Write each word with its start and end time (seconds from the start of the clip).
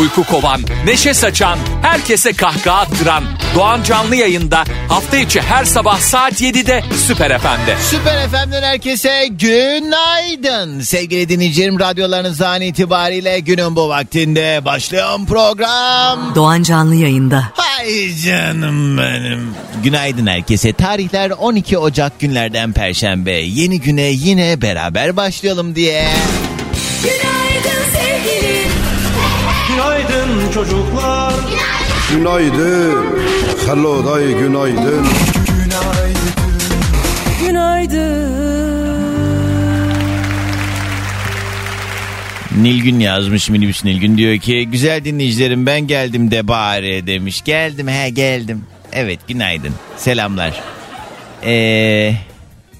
Uyku 0.00 0.24
kovan, 0.24 0.60
neşe 0.84 1.14
saçan, 1.14 1.58
herkese 1.82 2.32
kahkaha 2.32 2.78
attıran 2.80 3.24
Doğan 3.54 3.82
Canlı 3.82 4.16
yayında 4.16 4.64
hafta 4.88 5.16
içi 5.16 5.40
her 5.40 5.64
sabah 5.64 5.98
saat 6.00 6.40
7'de 6.42 6.82
Süper 7.06 7.38
FM'de. 7.38 7.76
Süper 7.90 8.28
FM'den 8.28 8.62
herkese 8.62 9.26
günaydın. 9.30 10.80
Sevgili 10.80 11.28
dinleyicilerim 11.28 11.80
radyolarınız 11.80 12.42
an 12.42 12.60
itibariyle 12.62 13.40
günün 13.40 13.76
bu 13.76 13.88
vaktinde 13.88 14.60
başlayan 14.64 15.26
program. 15.26 16.34
Doğan 16.34 16.62
Canlı 16.62 16.94
yayında. 16.94 17.44
Hay 17.54 18.14
canım 18.24 18.98
benim. 18.98 19.54
Günaydın 19.84 20.26
herkese. 20.26 20.72
Tarihler 20.72 21.30
12 21.30 21.78
Ocak 21.78 22.20
günlerden 22.20 22.72
Perşembe. 22.72 23.32
Yeni 23.32 23.80
güne 23.80 24.02
yine 24.02 24.62
beraber 24.62 25.16
başlayalım 25.16 25.74
diye. 25.74 26.08
Günaydın. 27.02 27.57
Günaydın 30.48 30.64
çocuklar. 30.64 31.34
Günaydın. 32.12 33.06
Hello 33.66 34.06
day 34.06 34.38
günaydın. 34.38 35.06
Günaydın. 37.40 38.28
Nilgün 42.56 43.00
yazmış 43.00 43.50
minibüs 43.50 43.84
Nilgün 43.84 44.18
diyor 44.18 44.38
ki 44.38 44.68
güzel 44.70 45.04
dinleyicilerim 45.04 45.66
ben 45.66 45.80
geldim 45.80 46.30
de 46.30 46.48
bari 46.48 47.06
demiş. 47.06 47.44
Geldim 47.44 47.88
he 47.88 48.10
geldim. 48.10 48.64
Evet 48.92 49.20
günaydın 49.28 49.74
selamlar. 49.96 50.60
Eee 51.46 52.16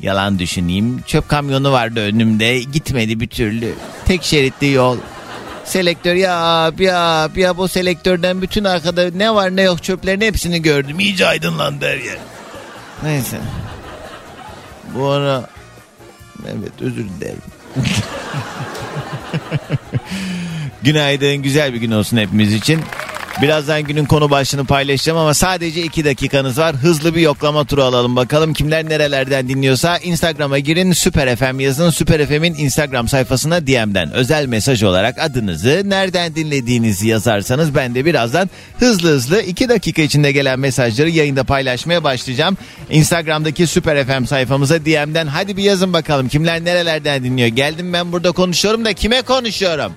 yalan 0.02 0.38
düşüneyim 0.38 1.02
çöp 1.06 1.28
kamyonu 1.28 1.72
vardı 1.72 2.00
önümde 2.00 2.58
gitmedi 2.58 3.20
bir 3.20 3.26
türlü. 3.28 3.74
Tek 4.04 4.22
şeritli 4.22 4.70
yol. 4.70 4.98
Selektör 5.68 6.14
ya 6.14 6.72
ya 6.78 7.30
ya 7.36 7.56
bu 7.56 7.68
selektörden 7.68 8.42
bütün 8.42 8.64
arkada 8.64 9.10
ne 9.10 9.34
var 9.34 9.56
ne 9.56 9.62
yok 9.62 9.82
çöplerin 9.82 10.20
hepsini 10.20 10.62
gördüm. 10.62 11.00
İyice 11.00 11.26
aydınlandı 11.26 11.86
her 11.86 11.96
yer. 11.96 12.18
Neyse. 13.02 13.38
Bu 14.94 15.08
ara 15.08 15.48
evet 16.46 16.72
özür 16.80 17.04
dilerim. 17.08 17.42
Günaydın, 20.82 21.36
güzel 21.36 21.74
bir 21.74 21.78
gün 21.78 21.90
olsun 21.90 22.16
hepimiz 22.16 22.54
için. 22.54 22.80
Birazdan 23.42 23.82
günün 23.82 24.04
konu 24.04 24.30
başlığını 24.30 24.64
paylaşacağım 24.64 25.18
ama 25.18 25.34
sadece 25.34 25.82
iki 25.82 26.04
dakikanız 26.04 26.58
var. 26.58 26.76
Hızlı 26.76 27.14
bir 27.14 27.20
yoklama 27.20 27.64
turu 27.64 27.82
alalım 27.82 28.16
bakalım 28.16 28.52
kimler 28.52 28.88
nerelerden 28.88 29.48
dinliyorsa. 29.48 29.98
Instagram'a 29.98 30.58
girin 30.58 30.92
Süper 30.92 31.36
FM 31.36 31.60
yazın. 31.60 31.90
Süper 31.90 32.26
FM'in 32.26 32.54
Instagram 32.54 33.08
sayfasına 33.08 33.66
DM'den 33.66 34.12
özel 34.12 34.46
mesaj 34.46 34.82
olarak 34.82 35.18
adınızı, 35.18 35.82
nereden 35.84 36.34
dinlediğinizi 36.34 37.08
yazarsanız 37.08 37.74
ben 37.74 37.94
de 37.94 38.04
birazdan 38.04 38.50
hızlı 38.78 39.08
hızlı 39.08 39.42
iki 39.42 39.68
dakika 39.68 40.02
içinde 40.02 40.32
gelen 40.32 40.60
mesajları 40.60 41.10
yayında 41.10 41.44
paylaşmaya 41.44 42.04
başlayacağım. 42.04 42.56
Instagram'daki 42.90 43.66
Süper 43.66 44.04
FM 44.06 44.24
sayfamıza 44.24 44.84
DM'den 44.84 45.26
hadi 45.26 45.56
bir 45.56 45.62
yazın 45.62 45.92
bakalım 45.92 46.28
kimler 46.28 46.64
nerelerden 46.64 47.24
dinliyor. 47.24 47.48
Geldim 47.48 47.92
ben 47.92 48.12
burada 48.12 48.32
konuşuyorum 48.32 48.84
da 48.84 48.92
kime 48.92 49.22
konuşuyorum? 49.22 49.92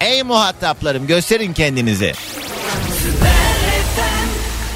Ey 0.00 0.22
muhataplarım 0.22 1.06
gösterin 1.06 1.52
kendinizi. 1.52 2.12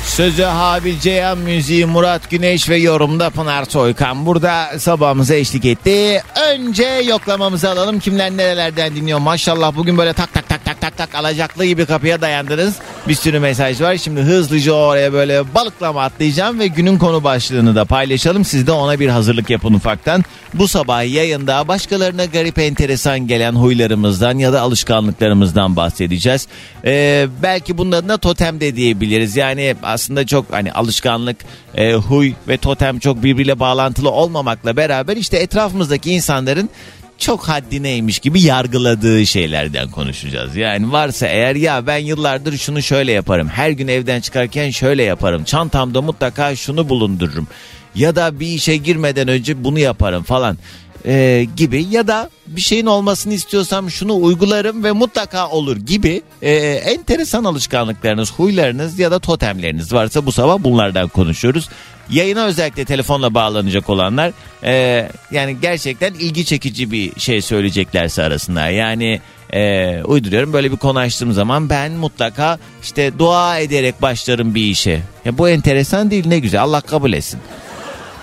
Sözü 0.05 0.43
Habil 0.43 1.01
Ceyhan 1.01 1.39
müziği 1.39 1.87
Murat 1.87 2.31
Güneş 2.31 2.69
ve 2.69 2.77
yorumda 2.77 3.31
Pınar 3.31 3.65
Soykan 3.65 4.27
burada 4.27 4.79
sabahımıza 4.79 5.35
eşlik 5.35 5.65
etti. 5.65 6.23
Önce 6.51 6.85
yoklamamızı 6.85 7.71
alalım. 7.71 7.99
Kimler 7.99 8.31
nerelerden 8.31 8.97
dinliyor? 8.97 9.19
Maşallah 9.19 9.77
bugün 9.77 9.99
böyle 9.99 10.13
tak 10.13 10.35
tak 10.35 10.49
tak 10.49 10.65
tak 10.65 10.81
tak 10.81 10.97
tak 10.97 11.15
alacaklı 11.15 11.65
gibi 11.65 11.87
kapıya 11.87 12.21
dayandınız. 12.21 12.75
Bir 13.09 13.15
sürü 13.15 13.39
mesaj 13.39 13.81
var. 13.81 13.97
Şimdi 13.97 14.21
hızlıca 14.21 14.73
oraya 14.73 15.13
böyle 15.13 15.55
balıklama 15.55 16.03
atlayacağım 16.03 16.59
ve 16.59 16.67
günün 16.67 16.99
konu 16.99 17.25
başlığını 17.25 17.75
da 17.75 17.85
paylaşalım. 17.85 18.45
Siz 18.45 18.67
de 18.67 18.73
ona 18.73 19.01
bir 19.01 19.09
hazırlık 19.09 19.51
yapın 19.51 19.75
ufaktan. 19.75 20.25
Bu 20.55 20.69
sabah 20.69 21.15
yayında 21.15 21.69
başkalarına 21.69 22.25
garip 22.25 22.59
enteresan 22.59 23.27
gelen 23.27 23.53
huylarımızdan 23.53 24.39
ya 24.39 24.53
da 24.53 24.61
alışkanlıklarımızdan 24.61 25.77
bahsedeceğiz. 25.77 26.49
Ee, 26.85 27.27
belki 27.43 27.79
bunun 27.79 27.93
adına 27.93 28.19
totem 28.19 28.61
de 28.61 28.77
diyebiliriz. 28.77 29.37
Yani 29.37 29.77
aslında 29.83 30.27
çok 30.27 30.53
hani 30.53 30.73
alışkanlık, 30.73 31.37
e, 31.75 31.95
huy 31.95 32.33
ve 32.49 32.57
totem 32.57 32.99
çok 32.99 33.23
birbiriyle 33.23 33.61
bağlantılı 33.61 34.11
olmamakla 34.11 34.77
beraber 34.77 35.17
işte 35.17 35.37
etrafımızdaki 35.37 36.13
insanların 36.13 36.71
çok 37.19 37.49
haddineymiş 37.49 38.19
gibi 38.19 38.41
yargıladığı 38.41 39.27
şeylerden 39.27 39.91
konuşacağız. 39.91 40.57
Yani 40.57 40.93
varsa 40.93 41.27
eğer 41.27 41.55
ya 41.55 41.87
ben 41.87 41.99
yıllardır 41.99 42.59
şunu 42.59 42.83
şöyle 42.83 43.13
yaparım. 43.13 43.49
Her 43.49 43.71
gün 43.71 43.89
evden 43.89 44.21
çıkarken 44.21 44.71
şöyle 44.71 45.03
yaparım. 45.03 45.45
Çantamda 45.45 46.03
mutlaka 46.03 46.57
şunu 46.57 46.89
bulundururum. 46.89 47.47
Ya 47.95 48.17
da 48.17 48.41
bir 48.41 48.47
işe 48.47 48.77
girmeden 48.77 49.29
önce 49.29 49.65
bunu 49.65 49.79
yaparım 49.79 50.23
falan 50.23 50.59
e, 51.07 51.47
gibi 51.57 51.87
ya 51.91 52.07
da 52.07 52.31
bir 52.47 52.61
şeyin 52.61 52.87
olmasını 52.87 53.35
istiyorsam 53.35 53.91
şunu 53.91 54.17
uygularım 54.17 54.85
ve 54.85 54.93
mutlaka 54.93 55.49
olur 55.49 55.77
gibi 55.77 56.23
e, 56.43 56.53
enteresan 56.85 57.45
alışkanlıklarınız, 57.45 58.33
huylarınız 58.33 58.99
ya 58.99 59.11
da 59.11 59.19
totemleriniz 59.19 59.93
varsa 59.93 60.27
bu 60.27 60.33
sabah 60.33 60.59
bunlardan 60.59 61.09
konuşuyoruz. 61.09 61.69
Yayına 62.11 62.45
özellikle 62.45 62.85
telefonla 62.85 63.35
bağlanacak 63.35 63.91
olanlar 63.91 64.33
e, 64.65 65.09
yani 65.31 65.57
gerçekten 65.63 66.15
ilgi 66.15 66.45
çekici 66.45 66.91
bir 66.91 67.21
şey 67.21 67.43
söyleyeceklerse 67.43 68.23
arasında 68.23 68.69
yani 68.69 69.21
e, 69.53 70.03
uyduruyorum 70.05 70.53
böyle 70.53 70.73
bir 70.73 70.77
konu 70.77 70.99
zaman 71.33 71.71
ben 71.71 71.93
mutlaka 71.93 72.59
işte 72.83 73.19
dua 73.19 73.59
ederek 73.59 74.03
başlarım 74.03 74.55
bir 74.55 74.65
işe. 74.65 75.01
Ya 75.25 75.39
bu 75.39 75.49
enteresan 75.49 76.11
değil 76.11 76.27
ne 76.27 76.39
güzel 76.39 76.63
Allah 76.63 76.81
kabul 76.81 77.13
etsin. 77.13 77.41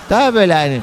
Daha 0.09 0.34
böyle 0.34 0.53
hani 0.53 0.79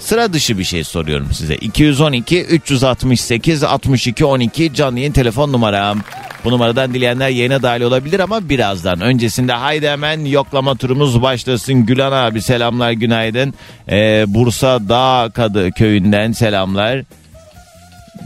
Sıra 0.00 0.32
dışı 0.32 0.58
bir 0.58 0.64
şey 0.64 0.84
soruyorum 0.84 1.28
size. 1.32 1.56
212 1.56 2.42
368 2.44 3.64
62 3.64 4.24
12 4.24 4.74
canlı 4.74 4.98
yayın 4.98 5.12
telefon 5.12 5.52
numaram. 5.52 5.98
Bu 6.44 6.50
numaradan 6.50 6.94
dileyenler 6.94 7.28
yayına 7.28 7.62
dahil 7.62 7.82
olabilir 7.82 8.20
ama 8.20 8.48
birazdan. 8.48 9.00
Öncesinde 9.00 9.52
haydi 9.52 9.88
hemen 9.88 10.24
yoklama 10.24 10.74
turumuz 10.74 11.22
başlasın. 11.22 11.74
Gülan 11.86 12.12
abi 12.12 12.42
selamlar 12.42 12.90
günaydın. 12.90 13.54
Ee, 13.90 14.24
Bursa 14.28 14.88
Dağ 14.88 15.30
Kadı 15.34 15.70
köyünden 15.72 16.32
selamlar. 16.32 17.02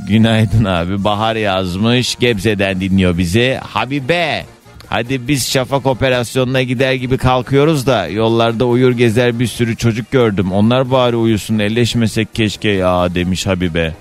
Günaydın 0.09 0.65
abi. 0.65 1.05
Bahar 1.05 1.37
yazmış. 1.37 2.17
Gebze'den 2.17 2.81
dinliyor 2.81 3.19
bizi. 3.19 3.61
Habibe. 3.63 4.45
Hadi 4.95 5.29
biz 5.29 5.51
şafak 5.51 5.87
operasyonuna 5.87 6.63
gider 6.63 6.93
gibi 6.93 7.19
kalkıyoruz 7.19 7.87
da 7.87 8.07
yollarda 8.07 8.65
uyur 8.67 8.93
gezer 8.93 9.39
bir 9.39 9.47
sürü 9.47 9.77
çocuk 9.77 10.11
gördüm. 10.11 10.53
Onlar 10.53 10.91
bari 10.91 11.17
uyusun 11.17 11.59
elleşmesek 11.59 12.35
keşke 12.35 12.69
ya 12.69 13.15
demiş 13.15 13.47
Habibe. 13.47 13.95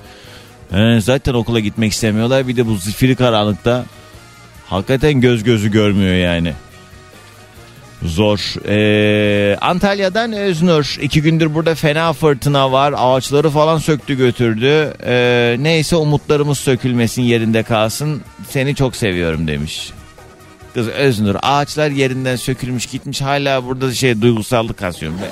He, 0.71 1.01
zaten 1.01 1.33
okula 1.33 1.59
gitmek 1.59 1.91
istemiyorlar 1.91 2.47
bir 2.47 2.57
de 2.57 2.67
bu 2.67 2.75
zifiri 2.75 3.15
karanlıkta 3.15 3.85
hakikaten 4.69 5.21
göz 5.21 5.43
gözü 5.43 5.71
görmüyor 5.71 6.15
yani. 6.15 6.53
Zor. 8.03 8.53
Ee, 8.67 9.57
Antalya'dan 9.61 10.33
Öznur. 10.33 10.97
iki 11.01 11.21
gündür 11.21 11.53
burada 11.53 11.75
fena 11.75 12.13
fırtına 12.13 12.71
var. 12.71 12.93
Ağaçları 12.97 13.49
falan 13.49 13.77
söktü 13.77 14.17
götürdü. 14.17 14.93
Ee, 15.05 15.55
neyse 15.59 15.95
umutlarımız 15.95 16.57
sökülmesin 16.57 17.21
yerinde 17.21 17.63
kalsın. 17.63 18.21
Seni 18.49 18.75
çok 18.75 18.95
seviyorum 18.95 19.47
demiş. 19.47 19.93
Kız 20.73 20.87
Öznur 20.87 21.35
ağaçlar 21.41 21.89
yerinden 21.91 22.35
sökülmüş 22.35 22.85
gitmiş 22.85 23.21
hala 23.21 23.65
burada 23.65 23.93
şey 23.93 24.21
duygusallık 24.21 24.77
kasıyorum 24.77 25.19
be. 25.21 25.31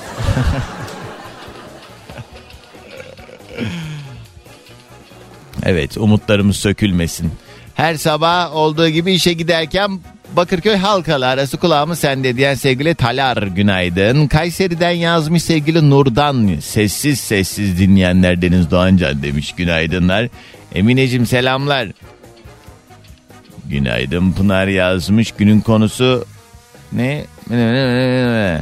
evet 5.62 5.98
umutlarımız 5.98 6.56
sökülmesin. 6.56 7.32
Her 7.74 7.94
sabah 7.94 8.56
olduğu 8.56 8.88
gibi 8.88 9.12
işe 9.12 9.32
giderken 9.32 10.00
Bakırköy 10.36 10.76
halkalı 10.76 11.26
arası 11.26 11.56
kulağımı 11.56 11.96
sende 11.96 12.36
diyen 12.36 12.54
sevgili 12.54 12.94
Talar 12.94 13.42
günaydın. 13.42 14.26
Kayseri'den 14.26 14.90
yazmış 14.90 15.42
sevgili 15.42 15.90
Nurdan 15.90 16.56
sessiz 16.60 17.20
sessiz 17.20 17.78
dinleyenler 17.78 18.42
Deniz 18.42 18.70
Doğancan 18.70 19.22
demiş 19.22 19.52
günaydınlar. 19.52 20.28
Emineciğim 20.74 21.26
selamlar. 21.26 21.88
Günaydın 23.64 24.32
Pınar 24.32 24.66
yazmış. 24.66 25.32
Günün 25.32 25.60
konusu 25.60 26.24
ne? 26.92 27.24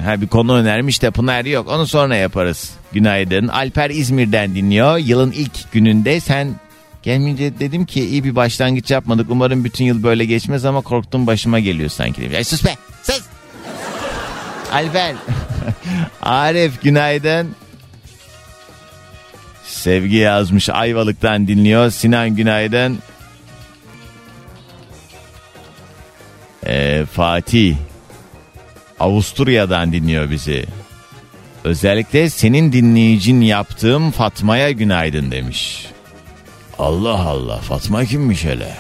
Ha 0.05 0.21
bir 0.21 0.27
konu 0.27 0.55
önermiş 0.55 1.03
de 1.03 1.11
Pınar 1.11 1.45
yok. 1.45 1.69
Onu 1.69 1.87
sonra 1.87 2.17
yaparız. 2.17 2.71
Günaydın. 2.93 3.49
Alper 3.49 3.91
İzmir'den 3.91 4.55
dinliyor. 4.55 4.99
Yılın 4.99 5.33
ilk 5.33 5.73
gününde 5.73 6.21
sen 6.21 6.55
Gelmeyince 7.03 7.59
dedim 7.59 7.87
ki 7.87 8.05
iyi 8.05 8.25
bir 8.25 8.37
başlangıç 8.37 8.91
yapmadık. 8.91 9.27
Umarım 9.31 9.65
bütün 9.65 9.85
yıl 9.85 10.03
böyle 10.03 10.25
geçmez 10.25 10.65
ama 10.65 10.81
korktum 10.81 11.27
başıma 11.27 11.61
geliyor 11.61 11.91
sanki. 11.91 12.21
Demiş. 12.23 12.37
Ay 12.37 12.45
sus 12.45 12.65
be 12.65 12.77
sus. 13.03 13.21
Alper. 14.73 15.15
Arif 16.23 16.83
günaydın. 16.83 17.55
Sevgi 19.65 20.17
yazmış 20.17 20.69
Ayvalık'tan 20.69 21.49
dinliyor. 21.49 21.91
Sinan 21.91 22.37
günaydın. 22.37 22.99
Ee, 26.71 27.05
Fatih 27.13 27.77
Avusturya'dan 29.01 29.93
dinliyor 29.93 30.31
bizi. 30.31 30.65
Özellikle 31.65 32.31
senin 32.31 32.73
dinleyicin 32.73 33.41
yaptığım 33.41 34.11
Fatma'ya 34.11 34.71
günaydın 34.71 35.31
demiş. 35.31 35.87
Allah 36.79 37.21
Allah 37.21 37.57
Fatma 37.57 38.05
kimmiş 38.05 38.45
hele? 38.45 38.75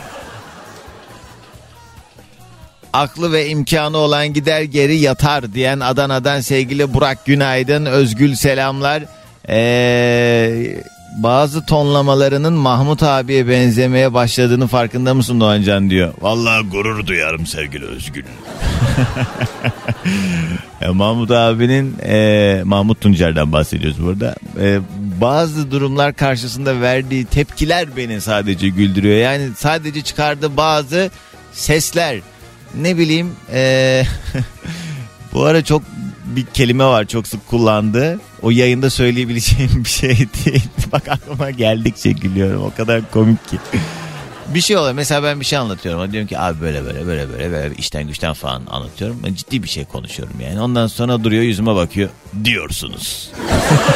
Aklı 2.93 3.33
ve 3.33 3.49
imkanı 3.49 3.97
olan 3.97 4.33
gider 4.33 4.63
geri 4.63 4.97
yatar 4.97 5.53
diyen 5.53 5.81
Adana'dan 5.81 6.41
sevgili 6.41 6.95
Burak 6.95 7.27
günaydın. 7.27 7.87
Özgül 7.87 8.35
selamlar. 8.35 9.03
Ee, 9.49 10.83
bazı 11.17 11.67
tonlamalarının 11.67 12.53
Mahmut 12.53 13.03
abiye 13.03 13.49
benzemeye 13.49 14.15
başladığını 14.15 14.67
farkında 14.67 15.15
mısın 15.15 15.41
Doğancan 15.41 15.91
diyor. 15.91 16.15
Vallahi 16.21 16.69
gurur 16.69 17.07
duyarım 17.07 17.47
sevgili 17.47 17.85
Özgül. 17.85 18.25
Ya 20.81 20.93
Mahmut 20.93 21.31
abinin 21.31 21.97
e, 22.03 22.61
Mahmut 22.65 23.01
Tuncer'den 23.01 23.53
bahsediyoruz 23.53 24.03
burada. 24.03 24.35
E, 24.61 24.79
bazı 25.21 25.71
durumlar 25.71 26.15
karşısında 26.15 26.81
verdiği 26.81 27.25
tepkiler 27.25 27.97
beni 27.97 28.21
sadece 28.21 28.69
güldürüyor. 28.69 29.17
Yani 29.17 29.49
sadece 29.57 30.03
çıkardığı 30.03 30.57
bazı 30.57 31.11
sesler. 31.53 32.21
Ne 32.75 32.99
bileyim 32.99 33.33
e, 33.53 34.03
bu 35.33 35.45
ara 35.45 35.65
çok 35.65 35.83
bir 36.37 36.47
kelime 36.47 36.85
var 36.85 37.05
çok 37.05 37.27
sık 37.27 37.47
kullandığı. 37.49 38.21
O 38.43 38.51
yayında 38.51 38.91
söyleyebileceğim 38.91 39.85
bir 39.85 39.89
şey 39.89 40.17
değil. 40.45 40.63
Bak 40.93 41.09
aklıma 41.09 41.51
geldikçe 41.51 42.13
gülüyorum. 42.13 42.63
O 42.63 42.75
kadar 42.77 43.11
komik 43.11 43.49
ki. 43.49 43.59
Bir 44.55 44.61
şey 44.61 44.77
oluyor. 44.77 44.95
Mesela 44.95 45.23
ben 45.23 45.41
bir 45.41 45.45
şey 45.45 45.59
anlatıyorum. 45.59 46.13
Diyorum 46.13 46.29
ki 46.29 46.39
abi 46.39 46.61
böyle 46.61 46.85
böyle 46.85 47.07
böyle 47.07 47.33
böyle 47.33 47.53
böyle 47.53 47.75
işten 47.75 48.07
güçten 48.09 48.33
falan 48.33 48.63
anlatıyorum. 48.71 49.21
Ben 49.27 49.35
ciddi 49.35 49.63
bir 49.63 49.69
şey 49.69 49.85
konuşuyorum 49.85 50.35
yani. 50.41 50.61
Ondan 50.61 50.87
sonra 50.87 51.25
duruyor 51.25 51.43
yüzüme 51.43 51.75
bakıyor. 51.75 52.11
Diyorsunuz. 52.45 53.31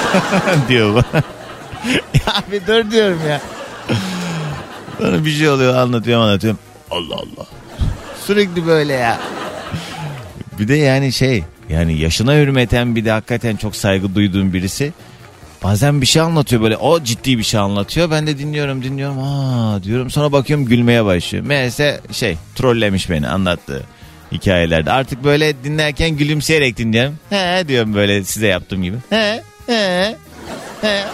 diyor 0.69 0.95
bana. 0.95 1.23
ya 2.15 2.43
bir 2.53 2.67
dur 2.67 2.91
diyorum 2.91 3.21
ya. 3.29 3.41
Sonra 4.99 5.25
bir 5.25 5.31
şey 5.31 5.49
oluyor 5.49 5.75
anlatıyorum 5.77 6.25
anlatıyorum. 6.25 6.59
Allah 6.91 7.15
Allah. 7.15 7.47
Sürekli 8.27 8.67
böyle 8.67 8.93
ya. 8.93 9.21
Bir 10.59 10.69
de 10.69 10.75
yani 10.75 11.13
şey 11.13 11.45
yani 11.69 11.99
yaşına 11.99 12.35
hürmeten 12.35 12.97
bir 12.97 13.05
de 13.05 13.11
hakikaten 13.11 13.57
çok 13.57 13.77
saygı 13.77 14.15
duyduğum 14.15 14.53
birisi. 14.53 14.93
Bazen 15.65 16.01
bir 16.01 16.07
şey 16.07 16.23
anlatıyor 16.23 16.63
böyle 16.63 16.77
o 16.77 17.03
ciddi 17.03 17.39
bir 17.39 17.43
şey 17.43 17.61
anlatıyor. 17.61 18.11
Ben 18.11 18.27
de 18.27 18.39
dinliyorum 18.39 18.85
dinliyorum 18.85 19.19
aa 19.19 19.83
diyorum 19.83 20.11
sonra 20.11 20.33
bakıyorum 20.33 20.67
gülmeye 20.67 21.05
başlıyor. 21.05 21.45
Meğerse 21.45 22.01
şey 22.13 22.37
trollemiş 22.55 23.11
beni 23.11 23.29
anlattığı 23.29 23.83
hikayelerde. 24.33 24.93
Artık 24.93 25.25
böyle 25.25 25.65
dinlerken 25.65 26.11
gülümseyerek 26.11 26.77
dinliyorum. 26.77 27.19
He 27.31 27.65
diyorum 27.69 27.95
böyle 27.95 28.25
size 28.25 28.47
yaptığım 28.47 28.83
gibi. 28.83 28.97
He 29.11 29.43
he 29.67 30.17
he. 30.81 31.05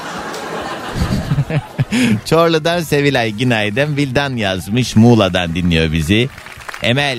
Çorlu'dan 2.27 2.81
Sevilay 2.81 3.33
günaydın. 3.33 3.97
Vildan 3.97 4.37
yazmış 4.37 4.97
Muğla'dan 4.97 5.55
dinliyor 5.55 5.93
bizi. 5.93 6.29
Emel 6.83 7.19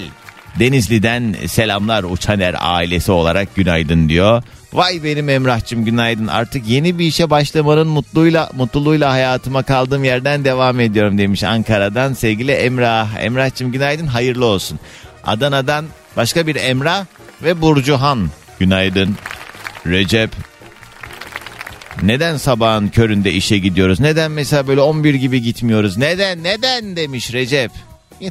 Denizli'den 0.59 1.35
selamlar 1.47 2.03
Uçaner 2.03 2.55
ailesi 2.59 3.11
olarak 3.11 3.55
günaydın 3.55 4.09
diyor. 4.09 4.43
Vay 4.73 5.03
benim 5.03 5.29
Emrah'cığım 5.29 5.85
günaydın. 5.85 6.27
Artık 6.27 6.67
yeni 6.67 6.99
bir 6.99 7.05
işe 7.05 7.29
başlamanın 7.29 7.87
mutluluğuyla, 7.87 8.49
mutluluğuyla 8.53 9.11
hayatıma 9.11 9.63
kaldığım 9.63 10.03
yerden 10.03 10.45
devam 10.45 10.79
ediyorum 10.79 11.17
demiş 11.17 11.43
Ankara'dan 11.43 12.13
sevgili 12.13 12.51
Emrah. 12.51 13.19
Emrah'cığım 13.19 13.71
günaydın 13.71 14.07
hayırlı 14.07 14.45
olsun. 14.45 14.79
Adana'dan 15.23 15.85
başka 16.17 16.47
bir 16.47 16.55
Emrah 16.55 17.05
ve 17.43 17.61
Burcuhan 17.61 18.29
günaydın. 18.59 19.15
Recep 19.87 20.31
neden 22.01 22.37
sabahın 22.37 22.87
köründe 22.87 23.31
işe 23.31 23.57
gidiyoruz? 23.57 23.99
Neden 23.99 24.31
mesela 24.31 24.67
böyle 24.67 24.81
11 24.81 25.13
gibi 25.13 25.41
gitmiyoruz? 25.41 25.97
Neden 25.97 26.43
neden 26.43 26.95
demiş 26.95 27.33
Recep. 27.33 27.71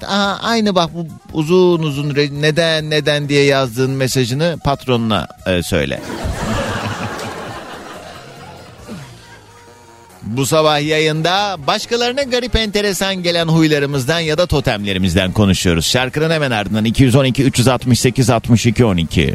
Aha, 0.07 0.39
aynı 0.43 0.75
bak 0.75 0.91
bu 0.95 1.07
uzun 1.33 1.83
uzun 1.83 2.15
neden 2.15 2.91
neden 2.91 3.29
diye 3.29 3.45
yazdığın 3.45 3.91
mesajını 3.91 4.59
patronuna 4.65 5.29
e, 5.47 5.63
söyle. 5.63 6.03
Bu 10.23 10.47
sabah 10.47 10.81
yayında 10.81 11.57
başkalarına 11.67 12.23
garip 12.23 12.57
enteresan 12.57 13.23
gelen 13.23 13.47
huylarımızdan 13.47 14.21
ya 14.21 14.39
da 14.39 14.47
totemlerimizden 14.47 15.33
konuşuyoruz. 15.33 15.87
Şarkının 15.87 16.31
hemen 16.31 16.51
ardından 16.51 16.85
212 16.85 17.45
368 17.45 18.31
62 18.31 18.85
12. 18.85 19.35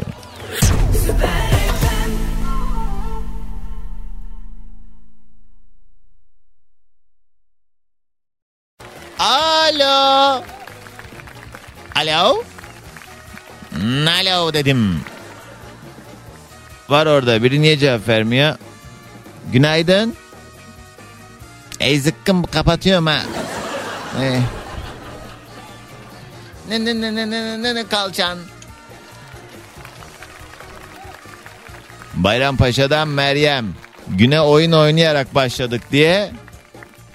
Alo. 9.66 10.44
Alo. 11.94 12.44
Hmm, 13.74 14.06
Alo 14.08 14.52
dedim. 14.54 15.00
Var 16.88 17.06
orada 17.06 17.42
biri 17.42 17.62
niye 17.62 17.78
cevap 17.78 18.08
vermiyor? 18.08 18.56
Günaydın. 19.52 20.14
Ey 21.80 22.00
zıkkım 22.00 22.42
kapatıyorum 22.42 23.06
ha. 23.06 23.22
Eh. 24.22 24.40
Ne 26.68 26.84
ne 26.84 27.00
ne 27.00 27.14
ne 27.14 27.30
ne 27.30 27.62
ne 27.62 27.74
ne 27.74 27.86
kalçan. 27.88 28.38
Bayrampaşa'dan 32.14 33.08
Meryem. 33.08 33.74
Güne 34.08 34.40
oyun 34.40 34.72
oynayarak 34.72 35.34
başladık 35.34 35.82
diye. 35.92 36.30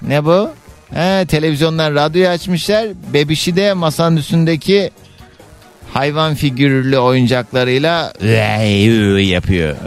Ne 0.02 0.26
bu? 0.26 0.52
He, 0.94 1.26
televizyondan 1.26 1.96
radyoyu 1.96 2.28
açmışlar. 2.28 2.88
Bebişi 3.14 3.56
de 3.56 3.74
masanın 3.74 4.18
üstündeki 4.18 4.92
hayvan 5.94 6.36
figürlü 6.36 6.98
oyuncaklarıyla 6.98 8.14
yapıyor. 9.20 9.76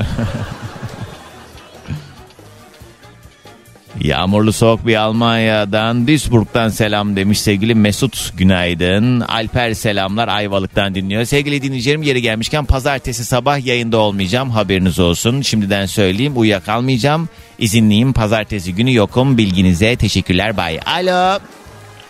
Yağmurlu 4.00 4.52
soğuk 4.52 4.86
bir 4.86 4.96
Almanya'dan 4.96 6.06
Duisburg'dan 6.06 6.68
selam 6.68 7.16
demiş 7.16 7.40
sevgili 7.40 7.74
Mesut 7.74 8.38
günaydın. 8.38 9.20
Alper 9.20 9.74
selamlar 9.74 10.28
Ayvalık'tan 10.28 10.94
dinliyor. 10.94 11.24
Sevgili 11.24 11.62
dinleyicilerim 11.62 12.02
yeri 12.02 12.22
gelmişken 12.22 12.64
pazartesi 12.64 13.24
sabah 13.24 13.66
yayında 13.66 13.96
olmayacağım 13.96 14.50
haberiniz 14.50 14.98
olsun. 14.98 15.42
Şimdiden 15.42 15.86
söyleyeyim 15.86 16.32
uyuyakalmayacağım. 16.36 17.28
İzinliyim 17.58 18.12
pazartesi 18.12 18.74
günü 18.74 18.94
yokum 18.94 19.38
bilginize 19.38 19.96
teşekkürler 19.96 20.56
bay. 20.56 20.80
Alo 20.86 21.38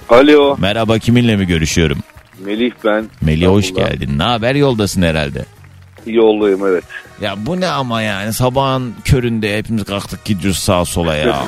Alo. 0.09 0.57
merhaba 0.59 0.99
kiminle 0.99 1.37
mi 1.37 1.47
görüşüyorum? 1.47 1.99
Melih 2.45 2.73
ben. 2.85 3.05
Melih 3.21 3.47
hoş 3.47 3.75
geldin. 3.75 4.19
Ne 4.19 4.23
haber 4.23 4.55
yoldasın 4.55 5.03
herhalde. 5.03 5.45
Yoldayım 6.07 6.67
evet. 6.67 6.85
Ya 7.21 7.35
bu 7.47 7.61
ne 7.61 7.67
ama 7.69 8.03
yani 8.03 8.33
sabahın 8.33 8.95
köründe 9.05 9.59
hepimiz 9.59 9.85
kalktık 9.85 10.25
gidiyoruz 10.25 10.59
sağa 10.59 10.85
sola 10.85 11.17
ya. 11.17 11.37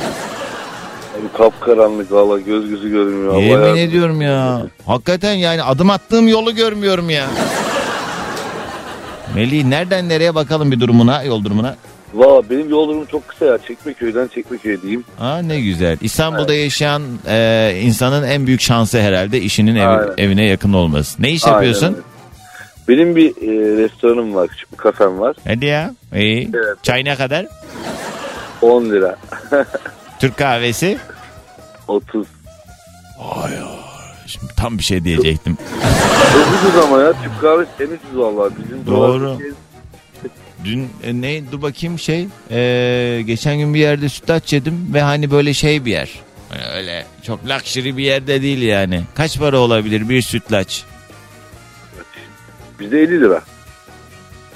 Abi 1.21 1.33
kapkaranlık 1.39 2.13
valla 2.13 2.39
göz 2.41 2.69
gözü 2.71 2.91
görmüyor. 2.91 3.35
Allah 3.35 3.41
Yemin 3.43 3.65
yardım- 3.67 3.77
ediyorum 3.79 4.23
ya. 4.23 4.63
Hakikaten 4.87 5.35
yani 5.35 5.63
adım 5.63 5.91
attığım 5.91 6.29
yolu 6.29 6.55
görmüyorum 6.55 7.11
ya. 7.11 7.27
Melih 9.35 9.65
nereden 9.65 10.09
nereye 10.09 10.35
bakalım 10.35 10.73
bir 10.73 10.81
durumuna, 10.81 11.23
yol 11.23 11.45
durumuna. 11.45 11.77
Valla 12.17 12.51
benim 12.51 12.71
yol 12.71 12.89
durumum 12.89 13.07
çok 13.07 13.29
kısa 13.29 13.45
ya. 13.45 13.59
Çekmeköy'den 13.59 14.27
Çekmeköy'e 14.29 14.83
diyeyim. 14.83 15.05
Ha 15.19 15.39
ne 15.39 15.61
güzel. 15.61 15.99
İstanbul'da 16.01 16.55
yaşayan 16.55 17.03
e, 17.29 17.79
insanın 17.83 18.23
en 18.23 18.47
büyük 18.47 18.61
şansı 18.61 19.01
herhalde 19.01 19.41
işinin 19.41 19.77
Aynen. 19.77 20.09
evine 20.19 20.45
yakın 20.45 20.73
olması. 20.73 21.23
Ne 21.23 21.31
iş 21.31 21.45
Aynen 21.45 21.55
yapıyorsun? 21.55 21.99
Benim 22.89 23.17
bir 23.17 23.31
e, 23.31 23.77
restoranım 23.83 24.35
var. 24.35 24.49
Küçük 24.49 24.73
bir 24.73 24.77
kafem 24.77 25.21
var. 25.21 25.37
Hadi 25.49 25.65
ya. 25.67 25.95
İyi. 26.15 26.51
Evet. 26.55 26.77
Çay 26.83 27.05
ne 27.05 27.17
kadar? 27.17 27.47
10 28.63 28.85
lira. 28.85 29.17
Türk 30.21 30.37
kahvesi? 30.37 30.99
30. 31.89 32.27
Şimdi 34.27 34.53
tam 34.57 34.79
bir 34.79 34.83
şey 34.83 35.05
diyecektim. 35.05 35.59
Çok 36.33 36.47
ucuz 36.71 36.85
ama 36.85 37.03
ya. 37.03 37.13
Türk 37.13 37.41
kahvesi 37.41 37.71
en 37.81 37.87
ucuz 37.87 38.17
valla. 38.19 38.51
Bizim 38.65 38.87
Doğru. 38.87 39.25
dolar- 39.25 39.39
Dün 40.67 40.89
e, 41.05 41.21
ne 41.21 41.53
dur 41.53 41.63
bakayım 41.63 41.99
şey 41.99 42.27
e, 42.51 43.23
geçen 43.27 43.59
gün 43.59 43.75
bir 43.75 43.81
yerde 43.81 44.09
sütlaç 44.09 44.53
yedim 44.53 44.91
ve 44.95 45.03
hani 45.03 45.31
böyle 45.31 45.55
şey 45.55 45.85
bir 45.85 45.91
yer. 45.91 46.11
Hani 46.49 46.63
öyle 46.67 47.07
Çok 47.23 47.49
luxury 47.49 47.97
bir 47.97 48.05
yerde 48.05 48.43
değil 48.43 48.63
yani. 48.63 49.03
Kaç 49.15 49.39
para 49.39 49.59
olabilir 49.59 50.09
bir 50.09 50.23
sütlaç? 50.23 50.85
Bizde 52.81 53.01
50 53.01 53.21
lira. 53.21 53.43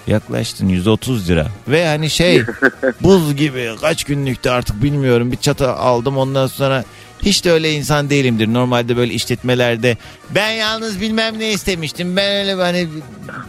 Yaklaştın 0.07 0.69
130 0.69 1.31
lira. 1.31 1.47
Ve 1.69 1.87
hani 1.87 2.11
şey 2.11 2.43
buz 3.01 3.37
gibi 3.37 3.71
kaç 3.81 4.05
günlükte 4.05 4.51
artık 4.51 4.83
bilmiyorum 4.83 5.33
bir 5.33 5.37
çatı 5.37 5.73
aldım 5.73 6.19
ondan 6.19 6.47
sonra 6.47 6.85
hiç 7.23 7.45
de 7.45 7.53
öyle 7.53 7.73
insan 7.73 8.11
değilimdir. 8.11 8.53
Normalde 8.53 8.97
böyle 8.97 9.15
işletmelerde 9.15 9.97
ben 10.31 10.51
yalnız 10.51 11.01
bilmem 11.01 11.39
ne 11.39 11.53
istemiştim. 11.53 12.17
Ben 12.17 12.37
öyle 12.37 12.55
hani 12.55 12.89